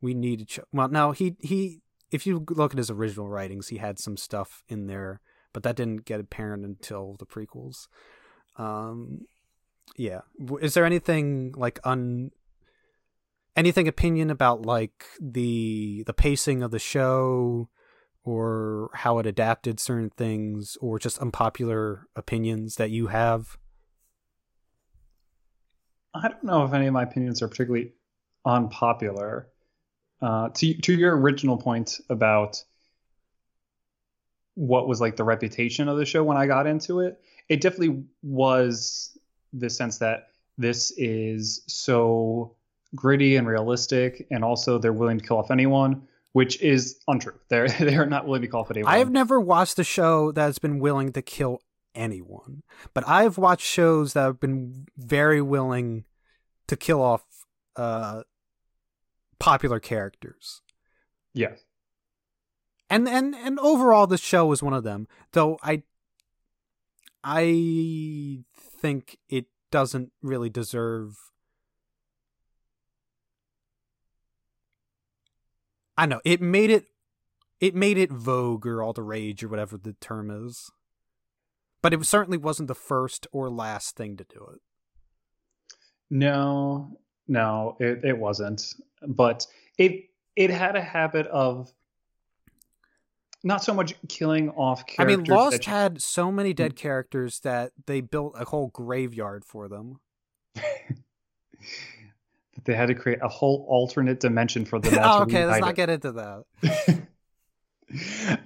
[0.00, 1.80] we need to ch- well now he he
[2.10, 5.20] if you look at his original writings he had some stuff in there
[5.52, 7.88] but that didn't get apparent until the prequels
[8.56, 9.22] um
[9.96, 10.20] yeah.
[10.60, 12.30] Is there anything like un
[13.56, 17.68] anything opinion about like the the pacing of the show
[18.24, 23.56] or how it adapted certain things or just unpopular opinions that you have?
[26.14, 27.92] I don't know if any of my opinions are particularly
[28.44, 29.48] unpopular.
[30.20, 32.62] Uh, to to your original point about
[34.54, 38.02] what was like the reputation of the show when I got into it, it definitely
[38.22, 39.16] was
[39.52, 42.54] the sense that this is so
[42.94, 46.02] gritty and realistic, and also they're willing to kill off anyone,
[46.32, 47.34] which is untrue.
[47.48, 48.92] They're they are not willing to kill off anyone.
[48.92, 51.60] I have never watched a show that's been willing to kill
[51.94, 52.62] anyone,
[52.94, 56.04] but I've watched shows that have been very willing
[56.66, 57.24] to kill off
[57.76, 58.22] uh,
[59.38, 60.62] popular characters.
[61.34, 61.64] Yes.
[62.90, 65.08] And and and overall the show is one of them.
[65.32, 65.82] Though I
[67.22, 68.44] I
[68.78, 71.16] think it doesn't really deserve
[75.98, 76.84] I know it made it
[77.60, 80.70] it made it vogue or all the rage or whatever the term is.
[81.82, 84.60] But it certainly wasn't the first or last thing to do it.
[86.08, 88.74] No, no, it, it wasn't.
[89.08, 89.44] But
[89.76, 90.04] it
[90.36, 91.72] it had a habit of
[93.44, 95.14] not so much killing off characters.
[95.14, 95.72] I mean, Lost you...
[95.72, 100.00] had so many dead characters that they built a whole graveyard for them.
[102.54, 104.98] That they had to create a whole alternate dimension for them.
[105.02, 107.06] oh, okay, let's not get into that.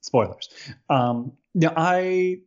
[0.00, 0.48] Spoilers.
[0.88, 2.40] Um, yeah, I.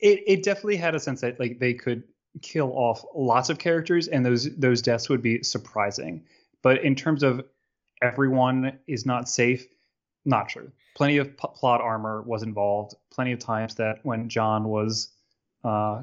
[0.00, 2.04] It it definitely had a sense that like they could
[2.40, 6.24] kill off lots of characters, and those those deaths would be surprising.
[6.62, 7.44] But in terms of
[8.00, 9.66] everyone is not safe,
[10.24, 10.70] not true.
[10.94, 12.94] Plenty of p- plot armor was involved.
[13.10, 15.08] Plenty of times that when Jon was
[15.64, 16.02] uh,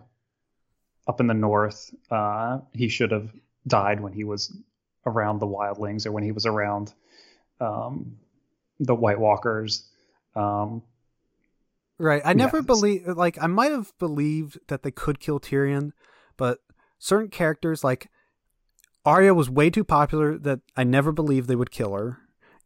[1.07, 3.29] up in the north, uh, he should have
[3.67, 4.55] died when he was
[5.05, 6.93] around the wildlings or when he was around
[7.59, 8.17] um,
[8.79, 9.87] the White Walkers.
[10.35, 10.81] Um,
[11.97, 12.21] right.
[12.25, 15.91] I never believe like I might have believed that they could kill Tyrion,
[16.37, 16.59] but
[16.99, 18.09] certain characters like
[19.05, 22.17] Arya was way too popular that I never believed they would kill her,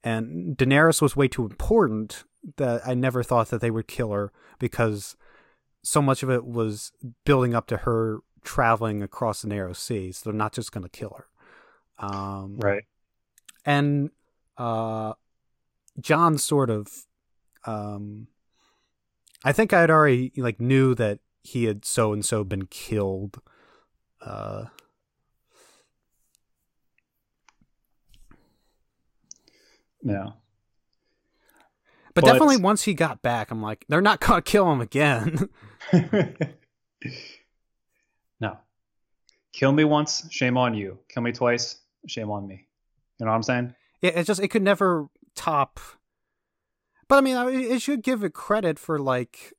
[0.03, 2.23] and Daenerys was way too important
[2.57, 5.15] that I never thought that they would kill her because
[5.83, 6.91] so much of it was
[7.25, 10.89] building up to her traveling across the narrow sea, so they're not just going to
[10.89, 11.27] kill her.
[12.05, 12.83] Um, right.
[13.65, 14.11] And
[14.57, 15.13] uh,
[15.99, 16.87] Jon sort of,
[17.65, 18.27] um,
[19.43, 23.41] I think I had already like knew that he had so and so been killed.
[24.21, 24.65] Uh,
[30.03, 30.29] yeah.
[32.13, 35.49] But, but, definitely once he got back, I'm like, they're not gonna kill him again.
[38.39, 38.57] no.
[39.53, 40.99] Kill me once, shame on you.
[41.09, 41.77] Kill me twice,
[42.07, 42.67] shame on me.
[43.19, 43.75] You know what I'm saying?
[44.01, 45.79] Yeah, it's just it could never top.
[47.07, 47.37] But I mean,
[47.71, 49.53] it should give it credit for like,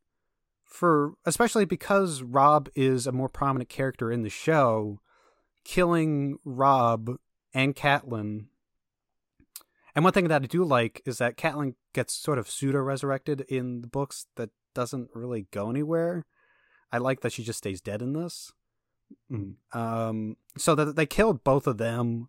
[0.65, 5.01] for especially because Robb is a more prominent character in the show,
[5.65, 7.17] killing Robb
[7.53, 8.47] and Catelyn.
[9.95, 13.43] And one thing that I do like is that Catelyn gets sort of pseudo resurrected
[13.49, 16.27] in the books that doesn't really go anywhere.
[16.93, 18.53] I like that she just stays dead in this.
[19.31, 19.55] Mm.
[19.73, 22.29] Um, so that they killed both of them,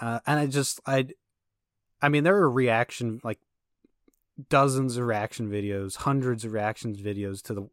[0.00, 1.08] uh, and I just I
[2.00, 3.38] I mean, there are reaction like
[4.48, 7.68] dozens of reaction videos, hundreds of reactions videos to the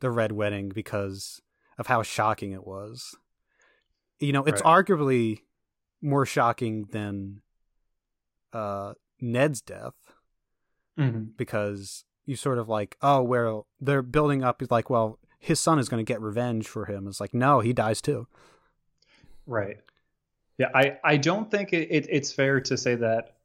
[0.00, 1.40] the Red Wedding because
[1.78, 3.14] of how shocking it was.
[4.18, 4.84] You know, it's right.
[4.84, 5.40] arguably
[6.02, 7.42] more shocking than
[8.52, 9.94] uh, Ned's death
[10.98, 11.24] mm-hmm.
[11.36, 14.60] because you sort of like, oh, well, they're building up.
[14.60, 17.06] He's like, well, his son is going to get revenge for him.
[17.06, 18.26] It's like, no, he dies too.
[19.46, 19.78] Right.
[20.58, 23.36] Yeah, I, I don't think it, it, it's fair to say that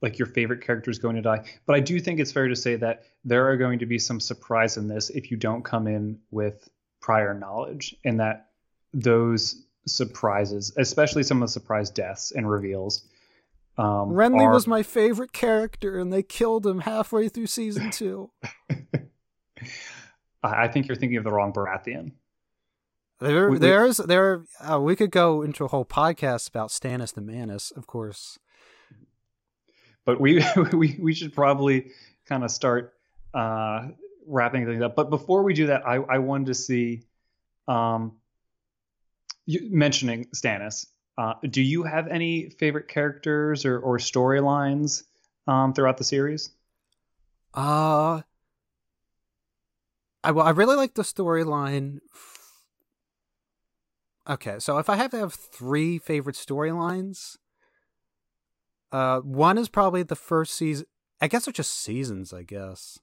[0.00, 2.56] like your favorite character is going to die, but I do think it's fair to
[2.56, 5.86] say that there are going to be some surprise in this if you don't come
[5.86, 6.68] in with
[7.00, 8.48] prior knowledge, and that
[8.92, 13.06] those surprises, especially some of the surprise deaths and reveals.
[13.76, 14.52] Um, Renly are...
[14.52, 18.30] was my favorite character, and they killed him halfway through season two.
[20.42, 22.12] I think you're thinking of the wrong Baratheon.
[23.20, 24.44] There, we, there's there.
[24.60, 28.38] Uh, we could go into a whole podcast about Stannis the Manus, of course.
[30.04, 31.92] But we we we should probably
[32.26, 32.94] kind of start
[33.32, 33.88] uh,
[34.26, 34.94] wrapping things up.
[34.94, 37.02] But before we do that, I I wanted to see,
[37.66, 38.16] um,
[39.46, 40.86] you, mentioning Stannis.
[41.16, 45.04] Uh, do you have any favorite characters or or storylines
[45.46, 46.50] um, throughout the series?
[47.52, 48.22] Uh
[50.24, 52.00] I well, I really like the storyline
[54.28, 57.36] Okay, so if I have to have three favorite storylines,
[58.90, 60.86] uh, one is probably the first season.
[61.20, 62.32] I guess they're just seasons.
[62.32, 62.98] I guess.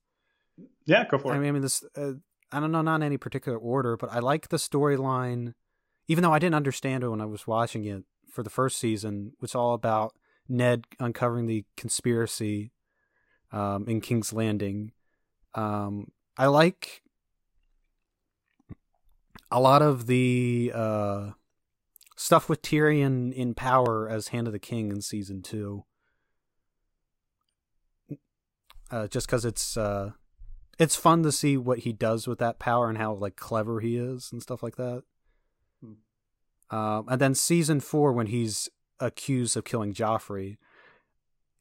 [0.85, 1.35] Yeah, go for it.
[1.35, 1.83] I mean, I mean this.
[1.95, 2.13] Uh,
[2.51, 5.53] I don't know, not in any particular order, but I like the storyline,
[6.07, 9.33] even though I didn't understand it when I was watching it for the first season.
[9.41, 10.15] It's all about
[10.47, 12.71] Ned uncovering the conspiracy
[13.51, 14.93] um, in King's Landing.
[15.53, 17.01] Um, I like
[19.51, 21.31] a lot of the uh,
[22.15, 25.85] stuff with Tyrion in power as Hand of the King in season two.
[28.89, 30.11] Uh, just because it's uh,
[30.77, 33.95] it's fun to see what he does with that power and how like clever he
[33.95, 35.03] is and stuff like that.
[36.72, 38.69] Um, and then season four when he's
[38.99, 40.57] accused of killing Joffrey.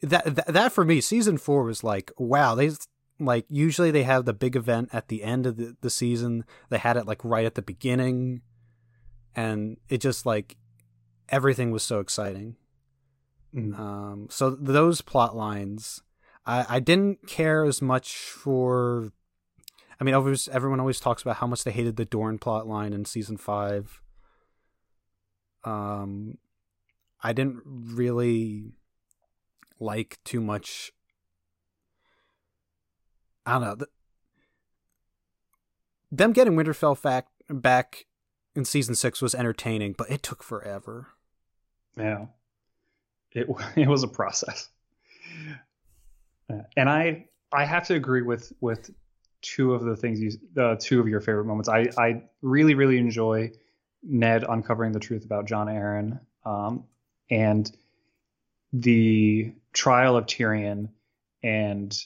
[0.03, 2.70] That, that that for me, season four was like, wow, they
[3.19, 6.45] like usually they have the big event at the end of the, the season.
[6.70, 8.41] They had it like right at the beginning.
[9.37, 10.57] And it just like
[11.28, 12.57] everything was so exciting.
[13.55, 13.78] Mm.
[13.78, 16.03] Um, so those plot lines,
[16.47, 19.12] I, I didn't care as much for.
[20.01, 22.95] I mean, always, everyone always talks about how much they hated the Dorn plot line
[22.95, 24.01] in season five.
[25.65, 26.39] Um,
[27.23, 28.73] I didn't really
[29.78, 30.93] like too much.
[33.45, 33.74] I don't know.
[33.74, 33.89] The,
[36.12, 38.07] them getting Winterfell back back
[38.55, 41.09] in season six was entertaining, but it took forever.
[41.97, 42.27] Yeah,
[43.32, 44.69] it it was a process,
[46.77, 48.91] and I I have to agree with with
[49.43, 50.32] two of the things you
[50.62, 51.69] uh, two of your favorite moments.
[51.69, 53.53] I I really really enjoy
[54.02, 56.85] Ned uncovering the truth about Jon Arryn, um,
[57.31, 57.70] and
[58.72, 60.89] the trial of Tyrion,
[61.43, 61.97] and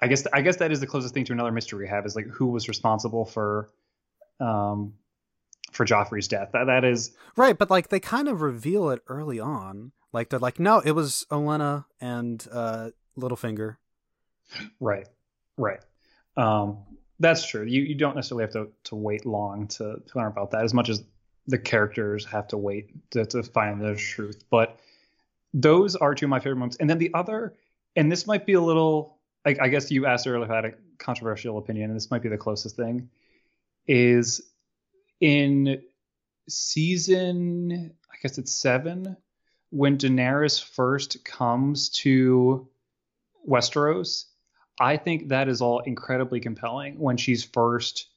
[0.00, 2.16] I guess I guess that is the closest thing to another mystery we have is
[2.16, 3.68] like who was responsible for
[4.40, 4.94] um
[5.72, 6.50] for Joffrey's death.
[6.52, 9.92] That that is right, but like they kind of reveal it early on.
[10.12, 13.76] Like they're like, no, it was Olenna and uh, Littlefinger.
[14.78, 15.08] Right,
[15.56, 15.80] right.
[16.36, 16.78] Um,
[17.20, 17.64] that's true.
[17.64, 20.74] You you don't necessarily have to to wait long to, to learn about that as
[20.74, 21.02] much as
[21.46, 24.44] the characters have to wait to, to find the truth.
[24.50, 24.78] But
[25.52, 26.76] those are two of my favorite moments.
[26.76, 27.54] And then the other,
[27.96, 30.64] and this might be a little, I, I guess you asked earlier if I had
[30.66, 33.10] a controversial opinion, and this might be the closest thing,
[33.86, 34.40] is
[35.20, 35.82] in
[36.48, 39.16] season, I guess it's seven,
[39.70, 42.68] when Daenerys first comes to
[43.48, 44.26] Westeros,
[44.82, 48.08] I think that is all incredibly compelling when she's first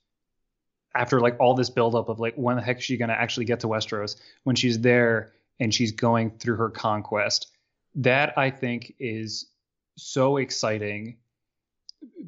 [0.96, 3.60] after like all this buildup of like when the heck is she gonna actually get
[3.60, 4.16] to Westeros
[4.46, 7.52] when she's there and she's going through her conquest.
[7.94, 9.46] That I think is
[9.96, 11.18] so exciting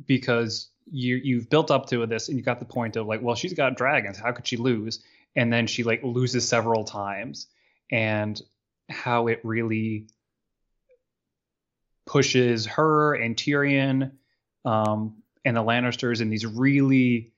[0.05, 3.35] because you you've built up to this and you got the point of like, well,
[3.35, 4.19] she's got dragons.
[4.19, 5.03] How could she lose?
[5.35, 7.47] And then she like loses several times,
[7.91, 8.39] and
[8.88, 10.05] how it really
[12.05, 14.11] pushes her and Tyrion
[14.68, 17.31] um, and the Lannisters in these really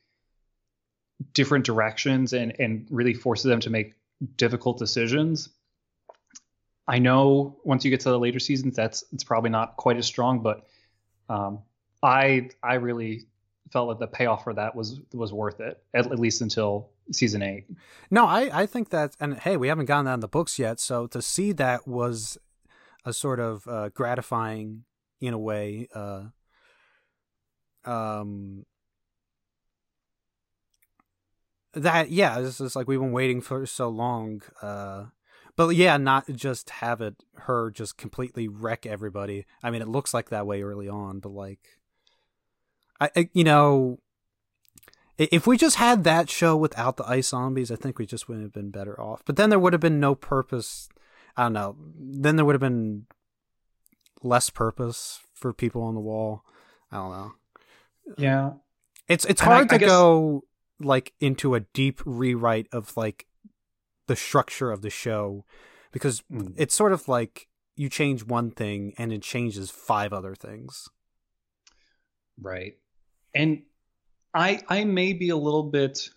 [1.34, 3.94] different directions and and really forces them to make
[4.36, 5.50] difficult decisions.
[6.88, 10.08] I know once you get to the later seasons, that's it's probably not quite as
[10.08, 10.66] strong, but
[11.30, 11.60] um,
[12.02, 13.28] I I really
[13.72, 17.44] felt like the payoff for that was was worth it at, at least until season
[17.44, 17.68] eight.
[18.10, 20.80] No, I I think that, and hey, we haven't gotten that in the books yet,
[20.80, 22.40] so to see that was
[23.06, 24.86] a sort of uh, gratifying
[25.22, 25.88] in a way.
[25.94, 26.30] Uh,
[27.90, 28.66] um,
[31.74, 34.42] that yeah, this is like we've been waiting for so long.
[34.62, 35.06] Uh,
[35.56, 39.46] but yeah, not just have it her just completely wreck everybody.
[39.64, 41.80] I mean, it looks like that way early on, but like,
[43.02, 44.00] I, I you know,
[45.18, 48.46] if we just had that show without the ice zombies, I think we just wouldn't
[48.46, 49.24] have been better off.
[49.26, 50.90] But then there would have been no purpose.
[51.36, 51.76] I don't know.
[51.98, 53.08] Then there would have been
[54.22, 56.44] less purpose for people on the wall.
[56.92, 57.32] I don't know.
[58.18, 58.54] Yeah.
[59.08, 59.90] It's it's hard I, to I guess...
[59.90, 60.44] go
[60.80, 63.26] like into a deep rewrite of like
[64.08, 65.46] the structure of the show
[65.92, 66.54] because mm.
[66.58, 70.90] it's sort of like you change one thing and it changes five other things.
[72.42, 72.78] Right.
[73.34, 73.64] And
[74.34, 76.10] I I may be a little bit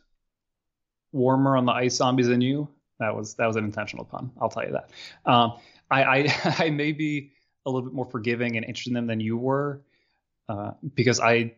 [1.12, 2.68] warmer on the ice zombies than you.
[2.98, 4.30] That was that was an intentional pun.
[4.40, 4.90] I'll tell you that.
[5.30, 5.58] Um,
[5.90, 7.32] I, I I may be
[7.66, 9.82] a little bit more forgiving and interested in them than you were,
[10.48, 11.54] uh, because I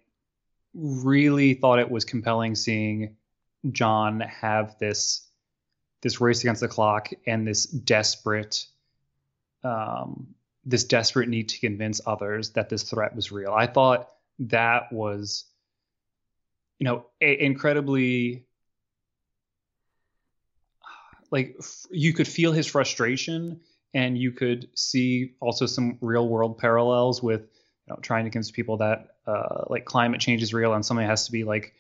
[0.75, 3.17] really thought it was compelling seeing
[3.71, 5.29] Jon have this
[6.03, 8.67] this race against the clock and this desperate
[9.63, 10.35] um,
[10.67, 13.53] this desperate need to convince others that this threat was real.
[13.53, 14.11] I thought
[14.41, 15.45] that was
[16.79, 18.45] you know a- incredibly
[21.31, 23.61] like f- you could feel his frustration
[23.95, 27.49] and you could see also some real world parallels with
[27.87, 31.07] you know, trying to convince people that uh, like climate change is real and something
[31.07, 31.75] has to be like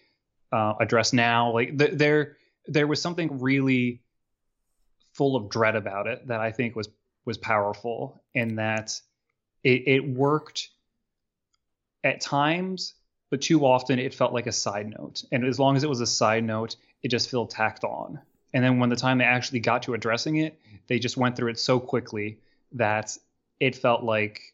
[0.52, 2.36] uh, addressed now like th- there
[2.66, 4.00] there was something really
[5.12, 6.88] full of dread about it that I think was
[7.24, 9.00] was powerful in that
[9.62, 10.68] it, it worked
[12.04, 12.94] at times,
[13.30, 15.24] but too often it felt like a side note.
[15.32, 18.20] And as long as it was a side note, it just felt tacked on.
[18.52, 21.50] And then when the time they actually got to addressing it, they just went through
[21.50, 22.38] it so quickly
[22.72, 23.16] that
[23.58, 24.53] it felt like,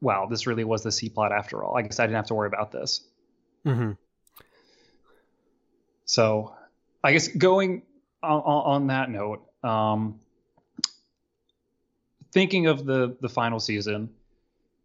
[0.00, 1.76] wow, this really was the C plot after all.
[1.76, 3.02] I guess I didn't have to worry about this.
[3.64, 3.92] Mm-hmm.
[6.04, 6.54] So
[7.02, 7.82] I guess going
[8.22, 10.20] on, on that note, um,
[12.32, 14.10] thinking of the the final season,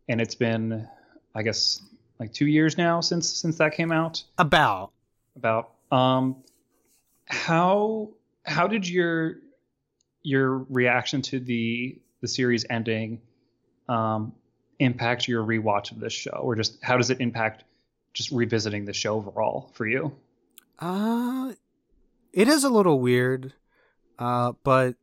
[0.07, 0.87] and it's been,
[1.35, 1.81] I guess,
[2.19, 4.23] like two years now since since that came out.
[4.37, 4.91] About
[5.35, 6.37] about um,
[7.25, 8.09] how
[8.43, 9.37] how did your
[10.23, 13.21] your reaction to the the series ending
[13.89, 14.33] um,
[14.81, 17.63] impact your rewatch of this show, or just how does it impact
[18.13, 20.13] just revisiting the show overall for you?
[20.79, 21.53] Uh,
[22.33, 23.53] it is a little weird,
[24.19, 24.95] uh, but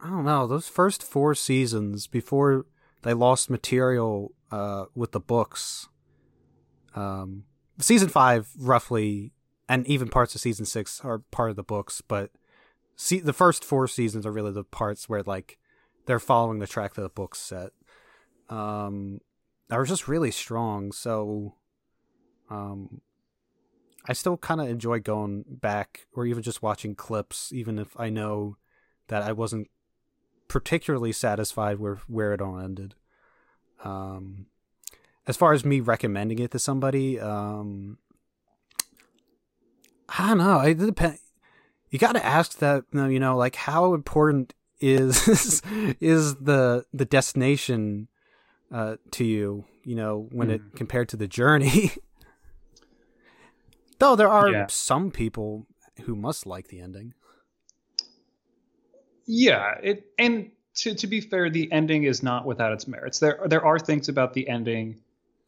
[0.00, 0.46] I don't know.
[0.46, 2.66] Those first four seasons before
[3.02, 5.88] they lost material uh, with the books,
[6.94, 7.44] um,
[7.78, 9.32] season five roughly,
[9.68, 12.30] and even parts of season six are part of the books, but
[12.96, 15.58] see, the first four seasons are really the parts where like
[16.06, 17.70] they're following the track that the books set.
[18.52, 19.20] Um,
[19.68, 20.92] that was just really strong.
[20.92, 21.54] So,
[22.50, 23.00] um,
[24.06, 28.10] I still kind of enjoy going back or even just watching clips, even if I
[28.10, 28.56] know
[29.08, 29.70] that I wasn't
[30.48, 32.94] particularly satisfied with where it all ended.
[33.84, 34.46] Um,
[35.26, 37.96] as far as me recommending it to somebody, um,
[40.08, 40.60] I don't know.
[40.60, 41.20] It depends.
[41.90, 45.62] You got to ask that, you know, like how important is
[46.00, 48.08] is the the destination
[48.72, 49.64] uh, to you?
[49.84, 50.54] You know, when mm.
[50.54, 50.76] it hmm.
[50.76, 51.92] compared to the journey.
[53.98, 54.66] Though there are yeah.
[54.68, 55.66] some people
[56.02, 57.14] who must like the ending.
[59.26, 63.18] Yeah, it and to to be fair, the ending is not without its merits.
[63.18, 65.00] There there are things about the ending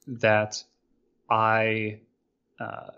[0.07, 0.63] that
[1.29, 2.01] I
[2.61, 2.91] uh,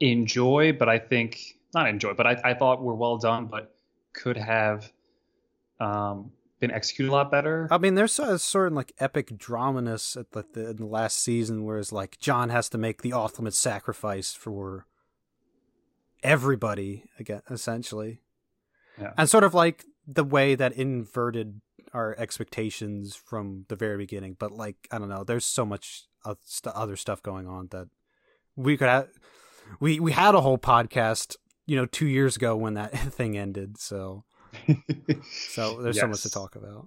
[0.00, 3.74] enjoy, but I think not enjoy, but I, I thought were well done, but
[4.12, 4.90] could have
[5.80, 6.32] um,
[6.66, 7.68] been executed a lot better.
[7.70, 11.64] I mean, there's a certain like epic dramaness at the, the, in the last season,
[11.64, 14.86] whereas like Jon has to make the ultimate sacrifice for
[16.22, 18.20] everybody again, essentially,
[18.98, 19.12] yeah.
[19.18, 21.60] and sort of like the way that inverted
[21.92, 24.36] our expectations from the very beginning.
[24.38, 26.04] But like, I don't know, there's so much
[26.66, 27.88] other stuff going on that
[28.56, 29.08] we could have.
[29.80, 31.36] We we had a whole podcast,
[31.66, 33.78] you know, two years ago when that thing ended.
[33.78, 34.24] So
[35.30, 36.02] so there's yes.
[36.02, 36.86] so much to talk about.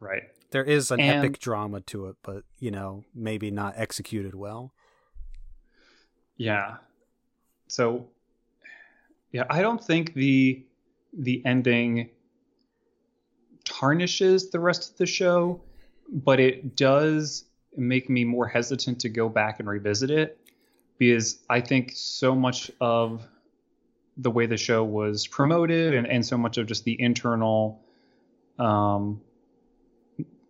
[0.00, 0.22] Right.
[0.50, 4.72] There is an and, epic drama to it, but you know, maybe not executed well.
[6.36, 6.76] Yeah.
[7.66, 8.08] So
[9.32, 10.64] yeah, I don't think the
[11.12, 12.10] the ending
[13.64, 15.60] tarnishes the rest of the show,
[16.10, 17.44] but it does
[17.76, 20.38] make me more hesitant to go back and revisit it
[20.98, 23.26] because I think so much of
[24.18, 27.80] the way the show was promoted and, and so much of just the internal
[28.58, 29.20] um,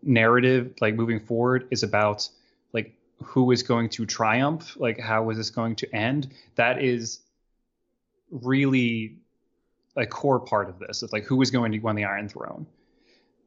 [0.02, 2.28] narrative like moving forward is about
[2.72, 6.32] like who is going to triumph like how is this going to end?
[6.54, 7.20] That is
[8.30, 9.16] really
[9.96, 11.02] a core part of this.
[11.02, 12.66] It's like who is going to win the iron throne?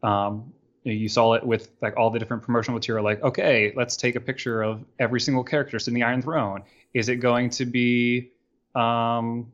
[0.04, 0.54] Um,
[0.84, 4.20] you saw it with like all the different promotional material like okay let's take a
[4.20, 6.64] picture of every single character sitting the iron throne.
[6.94, 8.32] Is it going to be
[8.76, 9.52] um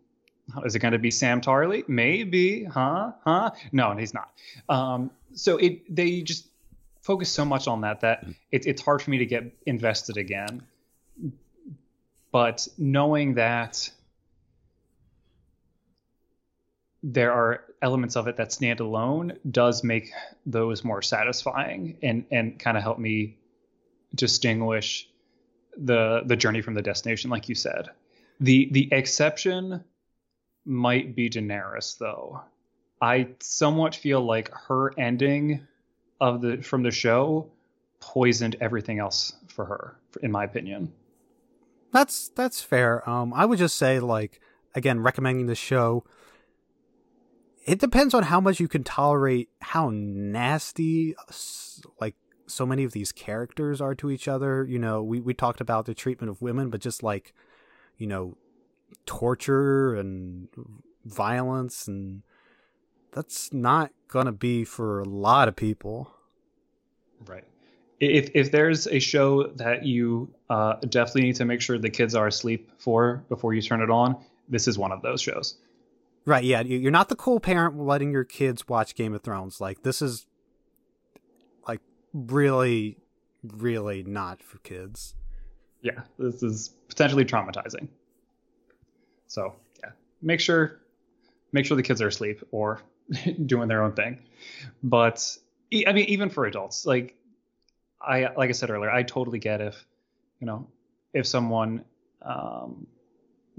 [0.66, 1.88] is it going to be Sam Tarly?
[1.88, 3.12] Maybe, huh?
[3.24, 3.52] Huh?
[3.72, 4.32] No, he's not.
[4.70, 6.48] Um, so it they just
[7.02, 10.64] focus so much on that that it, it's hard for me to get invested again.
[12.32, 13.90] But knowing that
[17.04, 20.12] there are elements of it that stand alone does make
[20.46, 23.38] those more satisfying and and kind of help me
[24.16, 25.08] distinguish
[25.78, 27.90] the the journey from the destination like you said
[28.40, 29.84] the the exception
[30.68, 32.42] might be Daenerys though.
[33.02, 35.68] I somewhat feel like her ending
[36.20, 37.50] of the from the show
[38.00, 40.94] poisoned everything else for her, in my opinion.
[41.92, 43.08] That's that's fair.
[43.10, 44.42] Um, I would just say like
[44.76, 46.04] again, recommending the show.
[47.66, 51.16] It depends on how much you can tolerate how nasty
[52.00, 52.16] like
[52.48, 54.64] so many of these characters are to each other.
[54.64, 57.34] You know, we we talked about the treatment of women, but just like
[57.98, 58.38] you know
[59.06, 60.48] torture and
[61.06, 62.24] violence and
[63.12, 66.12] that's not gonna be for a lot of people.
[67.26, 67.46] Right.
[68.00, 72.14] If if there's a show that you uh, definitely need to make sure the kids
[72.14, 75.58] are asleep for before you turn it on this is one of those shows.
[76.26, 79.60] Right yeah you're not the cool parent letting your kids watch game of thrones.
[79.60, 80.28] Like this is
[81.68, 81.82] like
[82.14, 82.98] really
[83.44, 85.16] really not for kids.
[85.82, 87.88] Yeah this is potentially traumatizing
[89.28, 89.92] so yeah,
[90.22, 90.80] make sure
[91.52, 92.82] make sure the kids are asleep or
[93.46, 94.20] doing their own thing.
[94.84, 95.38] But
[95.74, 97.16] I mean, even for adults, like
[98.02, 99.86] I like I said earlier, I totally get if
[100.40, 100.68] you know
[101.14, 101.84] if someone
[102.22, 102.88] um,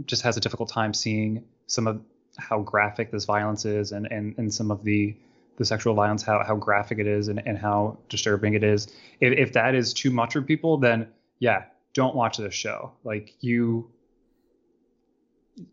[0.07, 2.01] just has a difficult time seeing some of
[2.37, 5.15] how graphic this violence is and and, and some of the
[5.57, 8.87] the sexual violence how how graphic it is and, and how disturbing it is.
[9.21, 11.09] If, if that is too much for people then
[11.41, 11.65] yeah
[11.95, 12.93] don't watch this show.
[13.03, 13.91] Like you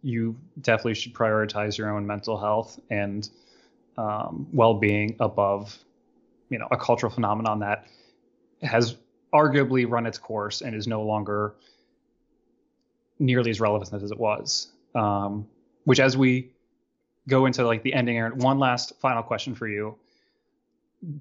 [0.01, 3.29] you definitely should prioritize your own mental health and
[3.97, 5.77] um, well-being above,
[6.49, 7.87] you know, a cultural phenomenon that
[8.61, 8.97] has
[9.33, 11.55] arguably run its course and is no longer
[13.19, 14.71] nearly as relevant as it was.
[14.93, 15.47] Um,
[15.83, 16.51] which, as we
[17.27, 19.97] go into like the ending, Aaron, one last final question for you.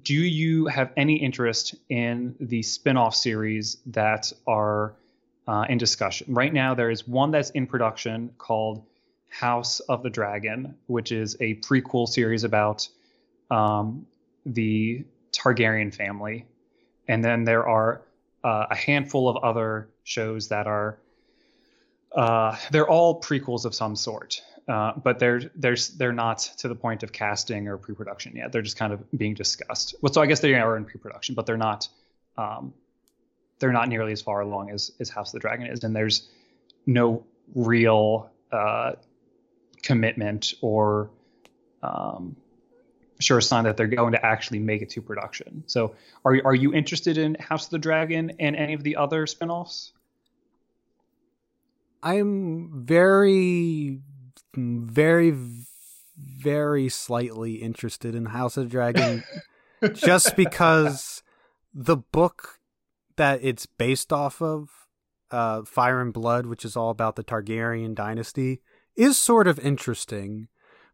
[0.03, 4.95] Do you have any interest in the spin-off series that are
[5.47, 6.33] uh, in discussion?
[6.33, 8.83] Right now, there is one that's in production called
[9.29, 12.87] House of the Dragon, which is a prequel series about
[13.51, 14.05] um,
[14.45, 16.45] the Targaryen family.
[17.07, 18.01] And then there are
[18.43, 20.97] uh, a handful of other shows that are
[22.15, 26.75] uh, they're all prequels of some sort, uh, but they're they're they're not to the
[26.75, 28.51] point of casting or pre-production yet.
[28.51, 29.95] They're just kind of being discussed.
[30.01, 31.89] Well, so I guess they are in pre-production, but they're not
[32.37, 32.73] um,
[33.59, 36.27] they're not nearly as far along as as House of the Dragon is, and there's
[36.85, 38.93] no real uh,
[39.81, 41.09] commitment or
[41.83, 42.35] um,
[43.19, 45.63] sure sign that they're going to actually make it to production.
[45.67, 49.25] So, are are you interested in House of the Dragon and any of the other
[49.25, 49.91] spinoffs?
[52.03, 53.99] I'm very,
[54.55, 55.33] very,
[56.17, 59.23] very slightly interested in House of the Dragon,
[59.93, 61.23] just because
[61.73, 62.59] the book
[63.17, 64.69] that it's based off of,
[65.31, 68.61] uh, Fire and Blood, which is all about the Targaryen dynasty,
[68.95, 70.47] is sort of interesting,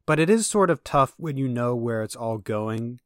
[0.06, 3.00] but it is sort of tough when you know where it's all going,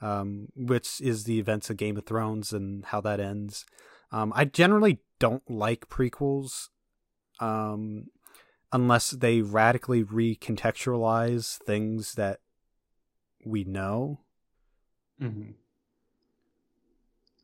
[0.00, 3.64] um, which is the events of Game of Thrones and how that ends.
[4.10, 6.68] Um, I generally don't like prequels
[7.40, 8.06] um,
[8.72, 12.40] unless they radically recontextualize things that
[13.44, 14.20] we know.
[15.20, 15.52] Mm-hmm.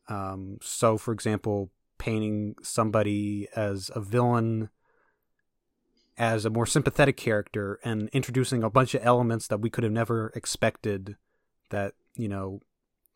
[0.09, 4.69] Um, so, for example, painting somebody as a villain
[6.17, 9.93] as a more sympathetic character and introducing a bunch of elements that we could have
[9.93, 11.15] never expected
[11.69, 12.59] that, you know,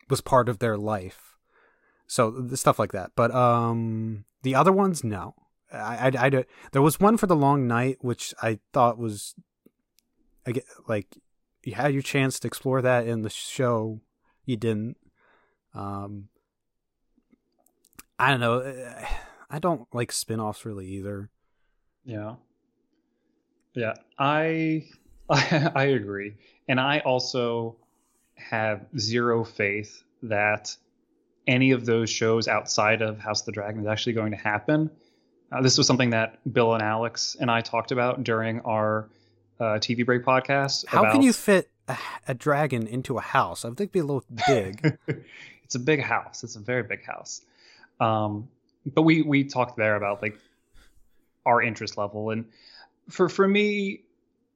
[0.08, 1.36] was part of their life.
[2.06, 3.12] So, stuff like that.
[3.14, 5.34] But um the other ones no.
[5.72, 9.34] I, I, I, there was one for the long night, which I thought was,
[10.46, 11.16] I get, like,
[11.64, 14.00] you had your chance to explore that in the show,
[14.44, 14.96] you didn't.
[15.74, 16.28] Um,
[18.18, 18.96] I don't know.
[19.50, 21.30] I don't like spin-offs really either.
[22.04, 22.34] Yeah.
[23.74, 24.84] Yeah, I,
[25.28, 26.34] I I agree.
[26.68, 27.76] And I also
[28.36, 30.76] have zero faith that
[31.46, 34.90] any of those shows outside of House of the Dragon is actually going to happen.
[35.52, 39.08] Uh, this was something that Bill and Alex and I talked about during our
[39.60, 40.86] uh, TV break podcast.
[40.86, 41.12] How about...
[41.12, 41.96] can you fit a,
[42.28, 43.64] a, dragon into a house?
[43.64, 44.98] I think it'd be a little big.
[45.64, 46.42] it's a big house.
[46.42, 47.42] It's a very big house.
[48.00, 48.48] Um,
[48.86, 50.38] but we we talked there about like
[51.46, 52.46] our interest level, and
[53.08, 54.00] for for me,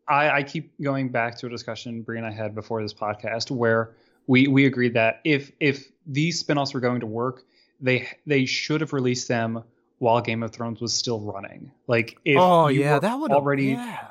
[0.06, 3.50] I, I keep going back to a discussion Brie and I had before this podcast
[3.50, 3.94] where
[4.26, 7.44] we we agreed that if if these spinoffs were going to work,
[7.80, 9.62] they they should have released them
[9.98, 11.72] while Game of Thrones was still running.
[11.86, 14.06] Like if oh yeah, that would already yeah.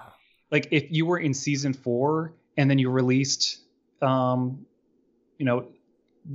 [0.51, 3.59] like if you were in season four and then you released
[4.01, 4.65] um
[5.37, 5.67] you know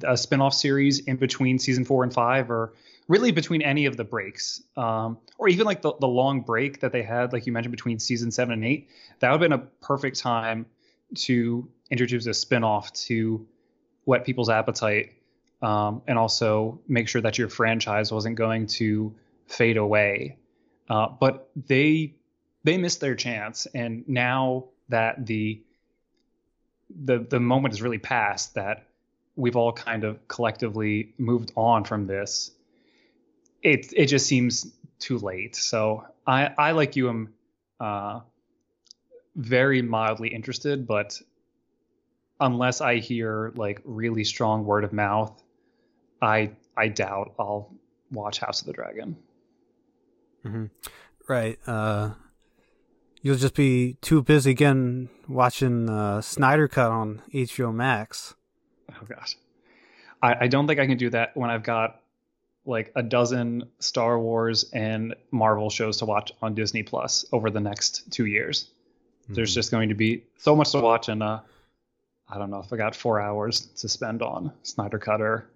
[0.05, 2.73] a spin-off series in between season four and five or
[3.09, 6.93] really between any of the breaks um or even like the, the long break that
[6.93, 8.89] they had like you mentioned between season seven and eight
[9.19, 10.67] that would have been a perfect time
[11.15, 13.47] to introduce a spin-off to
[14.05, 15.13] whet people's appetite
[15.63, 19.15] um, and also make sure that your franchise wasn't going to
[19.47, 20.39] fade away.
[20.91, 22.15] Uh, but they
[22.65, 25.63] they missed their chance, and now that the
[27.05, 28.89] the the moment is really past, that
[29.37, 32.51] we've all kind of collectively moved on from this,
[33.63, 35.57] it it just seems too late.
[35.57, 37.35] So I I like you am
[37.81, 38.21] uh,
[39.37, 41.21] very mildly interested, but
[42.41, 45.43] unless I hear like really strong word of mouth,
[46.21, 47.73] I I doubt I'll
[48.11, 49.17] watch House of the Dragon.
[50.45, 50.67] Mm-hmm.
[51.29, 51.59] Right.
[51.67, 52.11] Uh,
[53.23, 58.35] you'll just be too busy again watching uh, Snyder Cut on HBO Max.
[58.91, 59.37] Oh gosh,
[60.23, 62.01] I, I don't think I can do that when I've got
[62.65, 67.61] like a dozen Star Wars and Marvel shows to watch on Disney Plus over the
[67.61, 68.71] next two years.
[69.25, 69.35] Mm-hmm.
[69.35, 71.41] There's just going to be so much to watch, and uh,
[72.29, 75.49] I don't know if I got four hours to spend on Snyder Cut or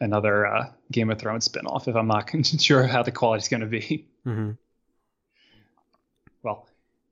[0.00, 3.66] another uh, Game of Thrones spinoff if I'm not sure how the quality's going to
[3.66, 4.06] be.
[4.26, 4.52] Mm-hmm.
[6.42, 6.68] Well,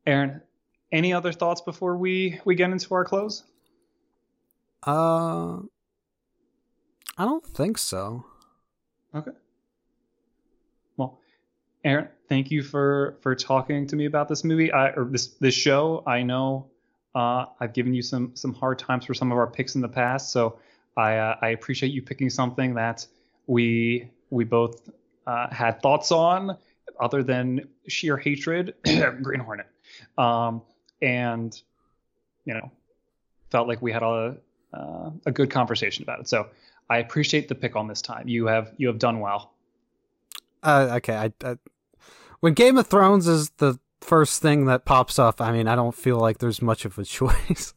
[0.06, 0.42] Aaron,
[0.92, 3.42] any other thoughts before we we get into our close?
[4.86, 5.60] Uh,
[7.16, 8.26] I don't think so.
[9.14, 9.30] Okay.
[10.96, 11.20] Well,
[11.84, 14.72] Aaron, thank you for for talking to me about this movie.
[14.72, 16.02] I or this this show.
[16.06, 16.70] I know
[17.14, 19.88] Uh, I've given you some some hard times for some of our picks in the
[19.88, 20.58] past, so
[20.96, 23.06] I uh, I appreciate you picking something that
[23.46, 24.90] we we both
[25.26, 26.58] uh, had thoughts on,
[27.00, 28.74] other than sheer hatred.
[29.22, 29.66] Green Hornet,
[30.18, 30.62] um,
[31.00, 31.54] and
[32.44, 32.72] you know,
[33.50, 34.36] felt like we had a
[34.74, 36.28] uh, a good conversation about it.
[36.28, 36.48] So
[36.90, 38.28] I appreciate the pick on this time.
[38.28, 39.52] You have you have done well.
[40.62, 41.56] Uh, okay, I, I,
[42.40, 45.94] when Game of Thrones is the first thing that pops up, I mean, I don't
[45.94, 47.74] feel like there's much of a choice.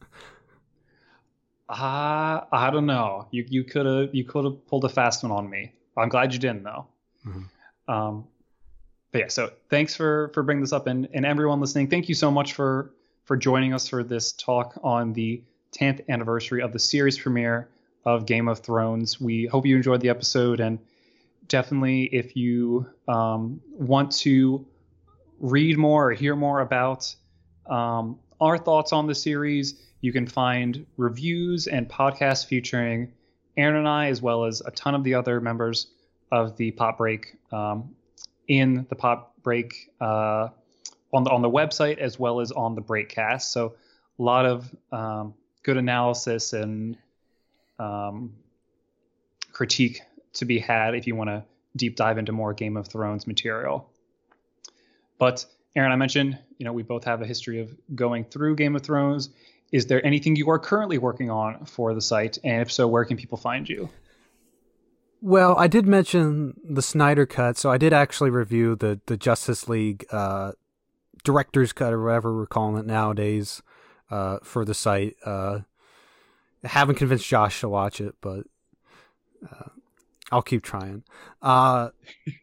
[1.69, 3.27] Uh, I don't know.
[3.31, 5.73] You you could have you could have pulled a fast one on me.
[5.97, 6.87] I'm glad you didn't though.
[7.25, 7.91] Mm-hmm.
[7.91, 8.27] Um,
[9.11, 12.15] but yeah, so thanks for for bringing this up, and and everyone listening, thank you
[12.15, 12.91] so much for
[13.25, 15.41] for joining us for this talk on the
[15.73, 17.69] 10th anniversary of the series premiere
[18.05, 19.19] of Game of Thrones.
[19.19, 20.79] We hope you enjoyed the episode, and
[21.47, 24.65] definitely if you um, want to
[25.39, 27.13] read more or hear more about
[27.67, 33.11] um, our thoughts on the series, you can find reviews and podcasts featuring
[33.57, 35.87] Aaron and I, as well as a ton of the other members
[36.31, 37.95] of the Pop Break um,
[38.47, 40.49] in the Pop Break uh,
[41.13, 43.51] on the on the website as well as on the Breakcast.
[43.51, 43.75] So
[44.19, 45.33] a lot of um,
[45.67, 46.97] good analysis and
[47.77, 48.33] um,
[49.51, 51.43] critique to be had if you want to
[51.75, 53.89] deep dive into more Game of Thrones material.
[55.19, 55.45] But
[55.75, 58.81] Aaron, I mentioned, you know, we both have a history of going through Game of
[58.81, 59.29] Thrones.
[59.73, 62.37] Is there anything you are currently working on for the site?
[62.45, 63.89] And if so, where can people find you?
[65.21, 69.67] Well, I did mention the Snyder Cut, so I did actually review the the Justice
[69.67, 70.53] League uh,
[71.25, 73.61] director's cut or whatever we're calling it nowadays
[74.09, 75.15] uh, for the site.
[75.25, 75.59] Uh,
[76.63, 78.45] I haven't convinced Josh to watch it, but
[79.49, 79.69] uh,
[80.31, 81.03] I'll keep trying.
[81.41, 81.89] Uh,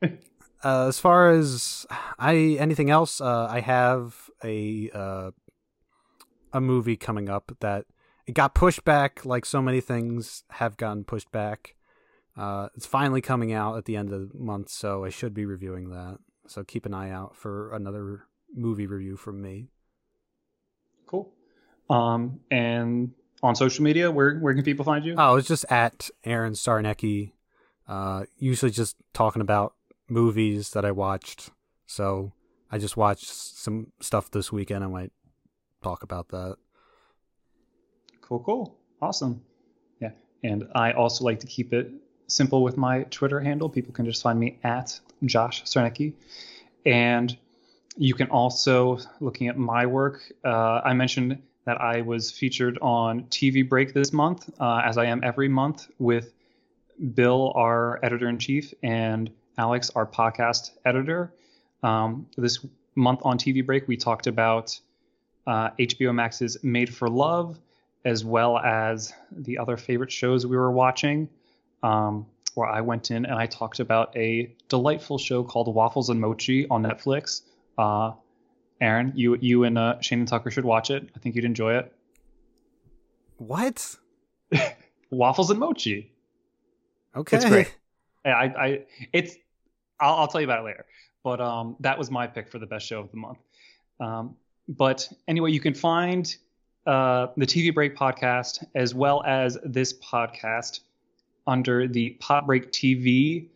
[0.02, 1.86] uh, as far as
[2.18, 5.30] I anything else, uh, I have a uh,
[6.52, 7.86] a movie coming up that
[8.26, 11.74] it got pushed back, like so many things have gotten pushed back.
[12.36, 15.44] Uh, it's finally coming out at the end of the month, so I should be
[15.44, 16.18] reviewing that.
[16.46, 18.24] So keep an eye out for another
[18.54, 19.68] movie review from me.
[21.06, 21.32] Cool.
[21.90, 23.12] Um, and
[23.42, 25.14] on social media, where where can people find you?
[25.18, 27.32] Oh, it's just at Aaron Sarnecki.
[27.86, 29.74] Uh, usually just talking about
[30.08, 31.50] movies that I watched.
[31.86, 32.32] So
[32.70, 34.82] I just watched some stuff this weekend.
[34.82, 35.12] I might
[35.82, 36.56] talk about that.
[38.22, 38.78] Cool, cool.
[39.02, 39.42] Awesome.
[40.00, 40.12] Yeah.
[40.42, 41.90] And I also like to keep it
[42.26, 43.68] simple with my Twitter handle.
[43.68, 46.14] People can just find me at Josh Sarnecki.
[46.86, 47.36] And
[47.96, 53.24] you can also, looking at my work, uh, I mentioned that I was featured on
[53.24, 56.32] TV Break this month, uh, as I am every month, with
[57.14, 61.32] Bill, our editor in chief, and Alex, our podcast editor.
[61.82, 62.64] Um, this
[62.94, 64.78] month on TV Break, we talked about
[65.46, 67.58] uh, HBO Max's Made for Love,
[68.04, 71.28] as well as the other favorite shows we were watching.
[71.82, 76.20] Um, where I went in and I talked about a delightful show called Waffles and
[76.20, 77.42] Mochi on Netflix.
[77.76, 78.12] Uh,
[78.80, 81.08] Aaron, you you and uh, Shane and Tucker should watch it.
[81.14, 81.92] I think you'd enjoy it.
[83.38, 83.96] What?
[85.10, 86.12] Waffles and Mochi.
[87.16, 87.36] Okay.
[87.36, 87.74] It's great.
[88.24, 89.36] I, I it's
[90.00, 90.86] I'll, I'll tell you about it later.
[91.22, 93.38] But um, that was my pick for the best show of the month.
[94.00, 94.36] Um,
[94.68, 96.34] but anyway, you can find
[96.86, 100.80] uh, the TV Break podcast as well as this podcast
[101.46, 103.46] under the Pop Break TV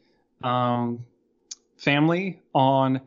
[0.43, 1.05] um,
[1.77, 3.01] family on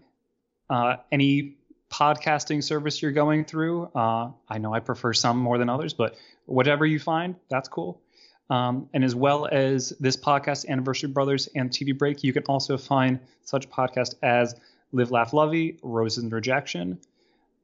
[0.69, 1.55] uh, any
[1.91, 3.83] podcasting service you're going through.
[3.93, 6.15] Uh, I know I prefer some more than others, but
[6.45, 8.01] whatever you find, that's cool.
[8.49, 12.77] Um, and as well as this podcast, Anniversary Brothers and TV Break, you can also
[12.77, 14.55] find such podcasts as
[14.91, 16.99] Live, Laugh, Lovey, Roses and Rejection,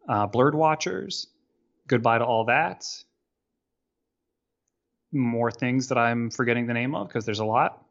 [0.07, 1.27] uh, Blurred Watchers,
[1.87, 2.85] Goodbye to All That,
[5.11, 7.83] more things that I'm forgetting the name of because there's a lot.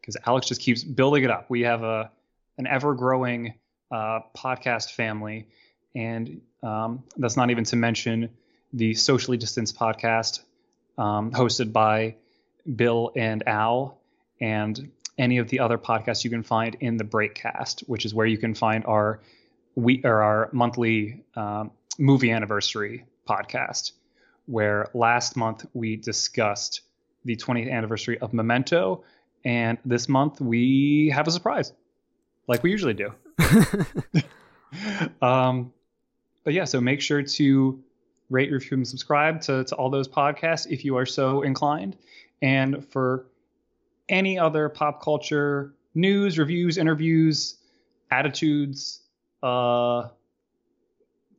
[0.00, 1.50] Because Alex just keeps building it up.
[1.50, 2.10] We have a
[2.58, 3.54] an ever growing
[3.90, 5.48] uh, podcast family,
[5.96, 8.28] and um, that's not even to mention
[8.72, 10.40] the socially distanced podcast
[10.98, 12.16] um, hosted by
[12.74, 13.98] Bill and Al,
[14.40, 18.26] and any of the other podcasts you can find in the Breakcast, which is where
[18.26, 19.20] you can find our
[19.74, 23.92] we or our monthly um, movie anniversary podcast,
[24.44, 26.82] where last month we discussed
[27.24, 29.02] the 20th anniversary of Memento,
[29.44, 31.72] and this month we have a surprise,
[32.46, 33.12] like we usually do.
[35.22, 35.72] um,
[36.46, 37.82] but yeah, so make sure to
[38.30, 41.96] rate, review, and subscribe to, to all those podcasts if you are so inclined.
[42.40, 43.26] And for
[44.08, 47.56] any other pop culture news, reviews, interviews,
[48.12, 49.00] attitudes,
[49.42, 50.10] uh,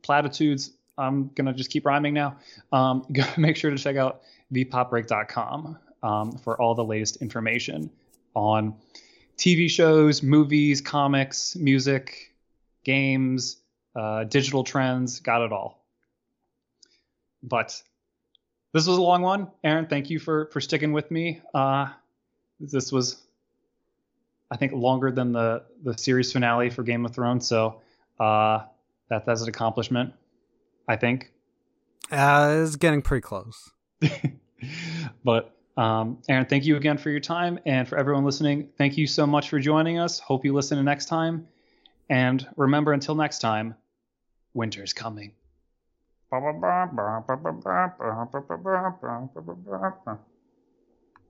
[0.02, 2.36] platitudes, I'm gonna just keep rhyming now.
[2.70, 3.06] Um,
[3.38, 4.20] make sure to check out
[4.52, 7.88] thepopbreak.com um, for all the latest information
[8.34, 8.74] on
[9.38, 12.34] TV shows, movies, comics, music,
[12.84, 13.56] games,
[13.94, 15.20] uh, digital trends.
[15.20, 15.84] Got it all.
[17.42, 17.80] But
[18.72, 19.86] this was a long one, Aaron.
[19.86, 21.40] Thank you for for sticking with me.
[21.54, 21.88] Uh,
[22.60, 23.22] this was,
[24.50, 27.46] I think, longer than the the series finale for Game of Thrones.
[27.46, 27.80] So
[28.18, 28.64] uh,
[29.08, 30.12] that that's an accomplishment.
[30.88, 31.30] I think.
[32.10, 33.70] Uh, it's getting pretty close.
[35.24, 39.06] but um, Aaron, thank you again for your time, and for everyone listening, thank you
[39.06, 40.18] so much for joining us.
[40.18, 41.46] Hope you listen to next time,
[42.08, 43.74] and remember, until next time,
[44.54, 45.32] winter's coming.